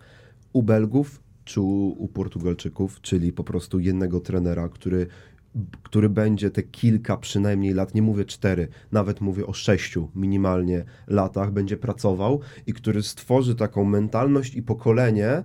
u 0.54 0.64
Belgów 0.64 1.24
czy 1.46 1.62
u 1.62 2.08
Portugalczyków, 2.08 3.02
czyli 3.02 3.34
po 3.34 3.44
prostu 3.44 3.80
jednego 3.80 4.20
trenera, 4.20 4.70
który, 4.70 5.08
który 5.84 6.10
będzie 6.10 6.52
te 6.52 6.64
kilka 6.64 7.18
przynajmniej 7.18 7.74
lat, 7.74 7.96
nie 7.96 8.02
mówię 8.02 8.26
cztery, 8.26 8.68
nawet 8.92 9.22
mówię 9.22 9.46
o 9.46 9.54
sześciu 9.54 10.10
minimalnie 10.16 10.84
latach, 11.08 11.52
będzie 11.52 11.78
pracował 11.78 12.40
i 12.68 12.74
który 12.74 13.04
stworzy 13.04 13.56
taką 13.56 13.84
mentalność 13.84 14.56
i 14.56 14.64
pokolenie, 14.64 15.44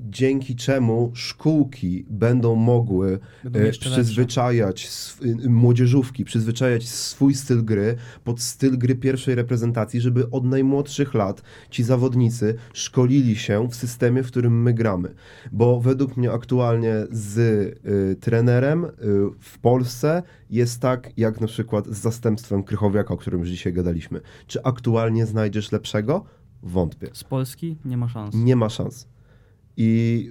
dzięki 0.00 0.56
czemu 0.56 1.10
szkółki 1.14 2.06
będą 2.10 2.54
mogły 2.54 3.18
Będą 3.44 3.60
lepsze. 3.60 3.90
przyzwyczajać 3.90 4.90
y, 5.44 5.50
młodzieżówki, 5.50 6.24
przyzwyczajać 6.24 6.88
swój 6.88 7.34
styl 7.34 7.64
gry 7.64 7.96
pod 8.24 8.40
styl 8.40 8.78
gry 8.78 8.94
pierwszej 8.94 9.34
reprezentacji, 9.34 10.00
żeby 10.00 10.30
od 10.30 10.44
najmłodszych 10.44 11.14
lat 11.14 11.42
ci 11.70 11.84
zawodnicy 11.84 12.54
szkolili 12.72 13.36
się 13.36 13.68
w 13.68 13.74
systemie, 13.74 14.22
w 14.22 14.26
którym 14.26 14.62
my 14.62 14.74
gramy. 14.74 15.14
Bo 15.52 15.80
według 15.80 16.16
mnie 16.16 16.32
aktualnie 16.32 16.94
z 17.10 17.38
y, 17.38 18.16
trenerem 18.20 18.84
y, 18.84 18.90
w 19.40 19.58
Polsce 19.58 20.22
jest 20.50 20.80
tak, 20.80 21.10
jak 21.16 21.40
na 21.40 21.46
przykład 21.46 21.86
z 21.86 21.98
zastępstwem 21.98 22.62
Krychowiaka, 22.62 23.14
o 23.14 23.16
którym 23.16 23.40
już 23.40 23.48
dzisiaj 23.48 23.72
gadaliśmy. 23.72 24.20
Czy 24.46 24.62
aktualnie 24.62 25.26
znajdziesz 25.26 25.72
lepszego? 25.72 26.24
Wątpię. 26.62 27.08
Z 27.12 27.24
Polski 27.24 27.76
nie 27.84 27.96
ma 27.96 28.08
szans. 28.08 28.34
Nie 28.34 28.56
ma 28.56 28.68
szans. 28.68 29.08
I 29.76 30.28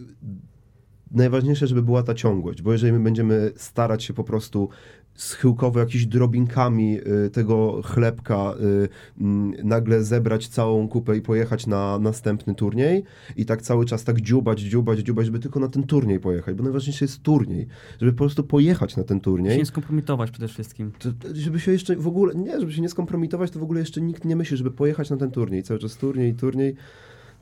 najważniejsze, 1.11 1.67
żeby 1.67 1.83
była 1.83 2.03
ta 2.03 2.13
ciągłość, 2.13 2.61
bo 2.61 2.71
jeżeli 2.71 2.93
my 2.93 2.99
będziemy 2.99 3.51
starać 3.55 4.03
się 4.03 4.13
po 4.13 4.23
prostu 4.23 4.69
schyłkowo 5.15 5.79
jakimiś 5.79 6.05
drobinkami 6.05 6.99
y, 7.25 7.29
tego 7.29 7.81
chlebka 7.81 8.53
y, 8.53 9.63
nagle 9.63 10.03
zebrać 10.03 10.47
całą 10.47 10.87
kupę 10.87 11.17
i 11.17 11.21
pojechać 11.21 11.67
na 11.67 11.99
następny 11.99 12.55
turniej 12.55 13.03
i 13.35 13.45
tak 13.45 13.61
cały 13.61 13.85
czas 13.85 14.03
tak 14.03 14.21
dziubać, 14.21 14.59
dziubać, 14.59 14.99
dziubać, 14.99 15.25
żeby 15.25 15.39
tylko 15.39 15.59
na 15.59 15.67
ten 15.67 15.83
turniej 15.83 16.19
pojechać, 16.19 16.55
bo 16.55 16.63
najważniejsze 16.63 17.05
jest 17.05 17.21
turniej, 17.21 17.67
żeby 17.99 18.11
po 18.11 18.17
prostu 18.17 18.43
pojechać 18.43 18.97
na 18.97 19.03
ten 19.03 19.17
Się 19.17 19.23
turniej. 19.23 19.57
nie 19.57 19.65
skompromitować 19.65 20.31
przede 20.31 20.47
wszystkim. 20.47 20.91
To, 20.99 21.09
żeby 21.33 21.59
się 21.59 21.71
jeszcze 21.71 21.95
w 21.95 22.07
ogóle, 22.07 22.35
nie, 22.35 22.59
żeby 22.59 22.73
się 22.73 22.81
nie 22.81 22.89
skompromitować, 22.89 23.51
to 23.51 23.59
w 23.59 23.63
ogóle 23.63 23.79
jeszcze 23.79 24.01
nikt 24.01 24.25
nie 24.25 24.35
myśli, 24.35 24.57
żeby 24.57 24.71
pojechać 24.71 25.09
na 25.09 25.17
ten 25.17 25.31
turniej. 25.31 25.63
Cały 25.63 25.79
czas 25.79 25.97
turniej, 25.97 26.33
turniej. 26.33 26.75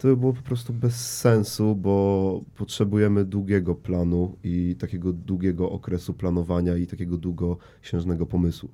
To 0.04 0.08
by 0.08 0.18
było 0.18 0.34
po 0.34 0.41
prostu 0.41 0.74
bez 0.74 1.18
sensu, 1.20 1.76
bo 1.76 2.41
potrzebujemy 2.56 3.26
długiego 3.26 3.76
planu 3.76 4.38
i 4.43 4.76
takiego 4.80 5.14
długiego 5.14 5.72
okresu 5.72 6.14
planowania 6.14 6.78
i 6.78 6.88
takiego 6.88 7.18
długosiężnego 7.18 8.26
pomysłu. 8.26 8.70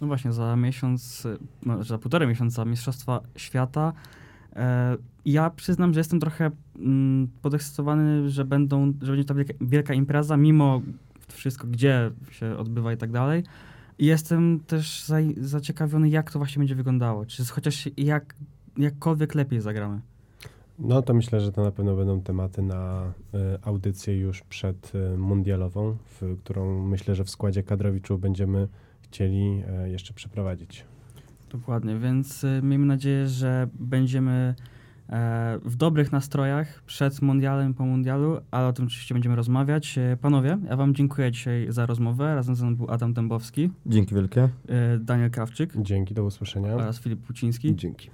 No 0.00 0.06
właśnie, 0.06 0.32
za 0.32 0.56
miesiąc, 0.56 1.26
no, 1.66 1.84
za 1.84 1.98
półtorej 1.98 2.28
miesiąca 2.28 2.64
Mistrzostwa 2.64 3.20
Świata. 3.36 3.92
E, 4.56 4.96
ja 5.24 5.50
przyznam, 5.50 5.94
że 5.94 6.00
jestem 6.00 6.20
trochę 6.20 6.50
mm, 6.76 7.28
podekscytowany, 7.42 8.30
że, 8.30 8.44
będą, 8.44 8.92
że 9.02 9.12
będzie 9.12 9.24
ta 9.24 9.34
wielka, 9.34 9.54
wielka 9.60 9.94
impreza, 9.94 10.36
mimo 10.36 10.82
wszystko, 11.28 11.66
gdzie 11.66 12.10
się 12.30 12.56
odbywa 12.56 12.92
i 12.92 12.96
tak 12.96 13.12
dalej. 13.12 13.42
I 13.98 14.06
jestem 14.06 14.60
też 14.60 15.04
za, 15.04 15.16
zaciekawiony, 15.40 16.08
jak 16.08 16.30
to 16.30 16.38
właśnie 16.38 16.60
będzie 16.60 16.74
wyglądało. 16.74 17.26
Czy 17.26 17.44
chociaż 17.44 17.88
jak, 17.96 18.34
jakkolwiek 18.76 19.34
lepiej 19.34 19.60
zagramy. 19.60 20.00
No 20.78 21.02
to 21.02 21.14
myślę, 21.14 21.40
że 21.40 21.52
to 21.52 21.62
na 21.64 21.70
pewno 21.70 21.96
będą 21.96 22.20
tematy 22.20 22.62
na 22.62 23.12
y, 23.34 23.38
audycję 23.62 24.18
już 24.18 24.42
przed 24.42 24.92
y, 25.14 25.18
mundialową, 25.18 25.96
w 26.20 26.36
którą 26.38 26.86
myślę, 26.86 27.14
że 27.14 27.24
w 27.24 27.30
składzie 27.30 27.62
kadrowiczów 27.62 28.20
będziemy 28.20 28.68
chcieli 29.00 29.62
y, 29.84 29.90
jeszcze 29.90 30.14
przeprowadzić. 30.14 30.84
Dokładnie, 31.52 31.98
więc 31.98 32.46
miejmy 32.62 32.86
nadzieję, 32.86 33.28
że 33.28 33.68
będziemy 33.80 34.54
e, 35.08 35.58
w 35.64 35.76
dobrych 35.76 36.12
nastrojach 36.12 36.82
przed 36.82 37.22
mundialem, 37.22 37.74
po 37.74 37.84
mundialu, 37.86 38.38
ale 38.50 38.66
o 38.66 38.72
tym 38.72 38.84
oczywiście 38.86 39.14
będziemy 39.14 39.36
rozmawiać. 39.36 39.98
E, 39.98 40.16
Panowie, 40.20 40.58
ja 40.68 40.76
wam 40.76 40.94
dziękuję 40.94 41.32
dzisiaj 41.32 41.66
za 41.68 41.86
rozmowę. 41.86 42.34
Razem 42.34 42.54
ze 42.54 42.66
mną 42.66 42.76
był 42.76 42.90
Adam 42.90 43.12
Dębowski, 43.12 43.70
Dzięki 43.86 44.14
wielkie. 44.14 44.48
e, 44.68 44.98
Daniel 44.98 45.30
Krawczyk 45.30 45.72
Dzięki, 45.82 46.14
do 46.14 46.24
usłyszenia. 46.24 46.74
oraz 46.74 46.98
Filip 47.00 47.20
Puciński. 47.20 47.76
Dzięki. 47.76 48.10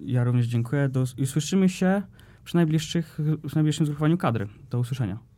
Ja 0.00 0.24
również 0.24 0.46
dziękuję 0.46 0.88
Do, 0.88 1.04
i 1.18 1.26
słyszymy 1.26 1.68
się 1.68 2.02
przy, 2.44 2.56
najbliższych, 2.56 3.18
przy 3.46 3.56
najbliższym 3.56 3.86
zgrupowaniu 3.86 4.18
kadry. 4.18 4.48
Do 4.70 4.78
usłyszenia. 4.78 5.29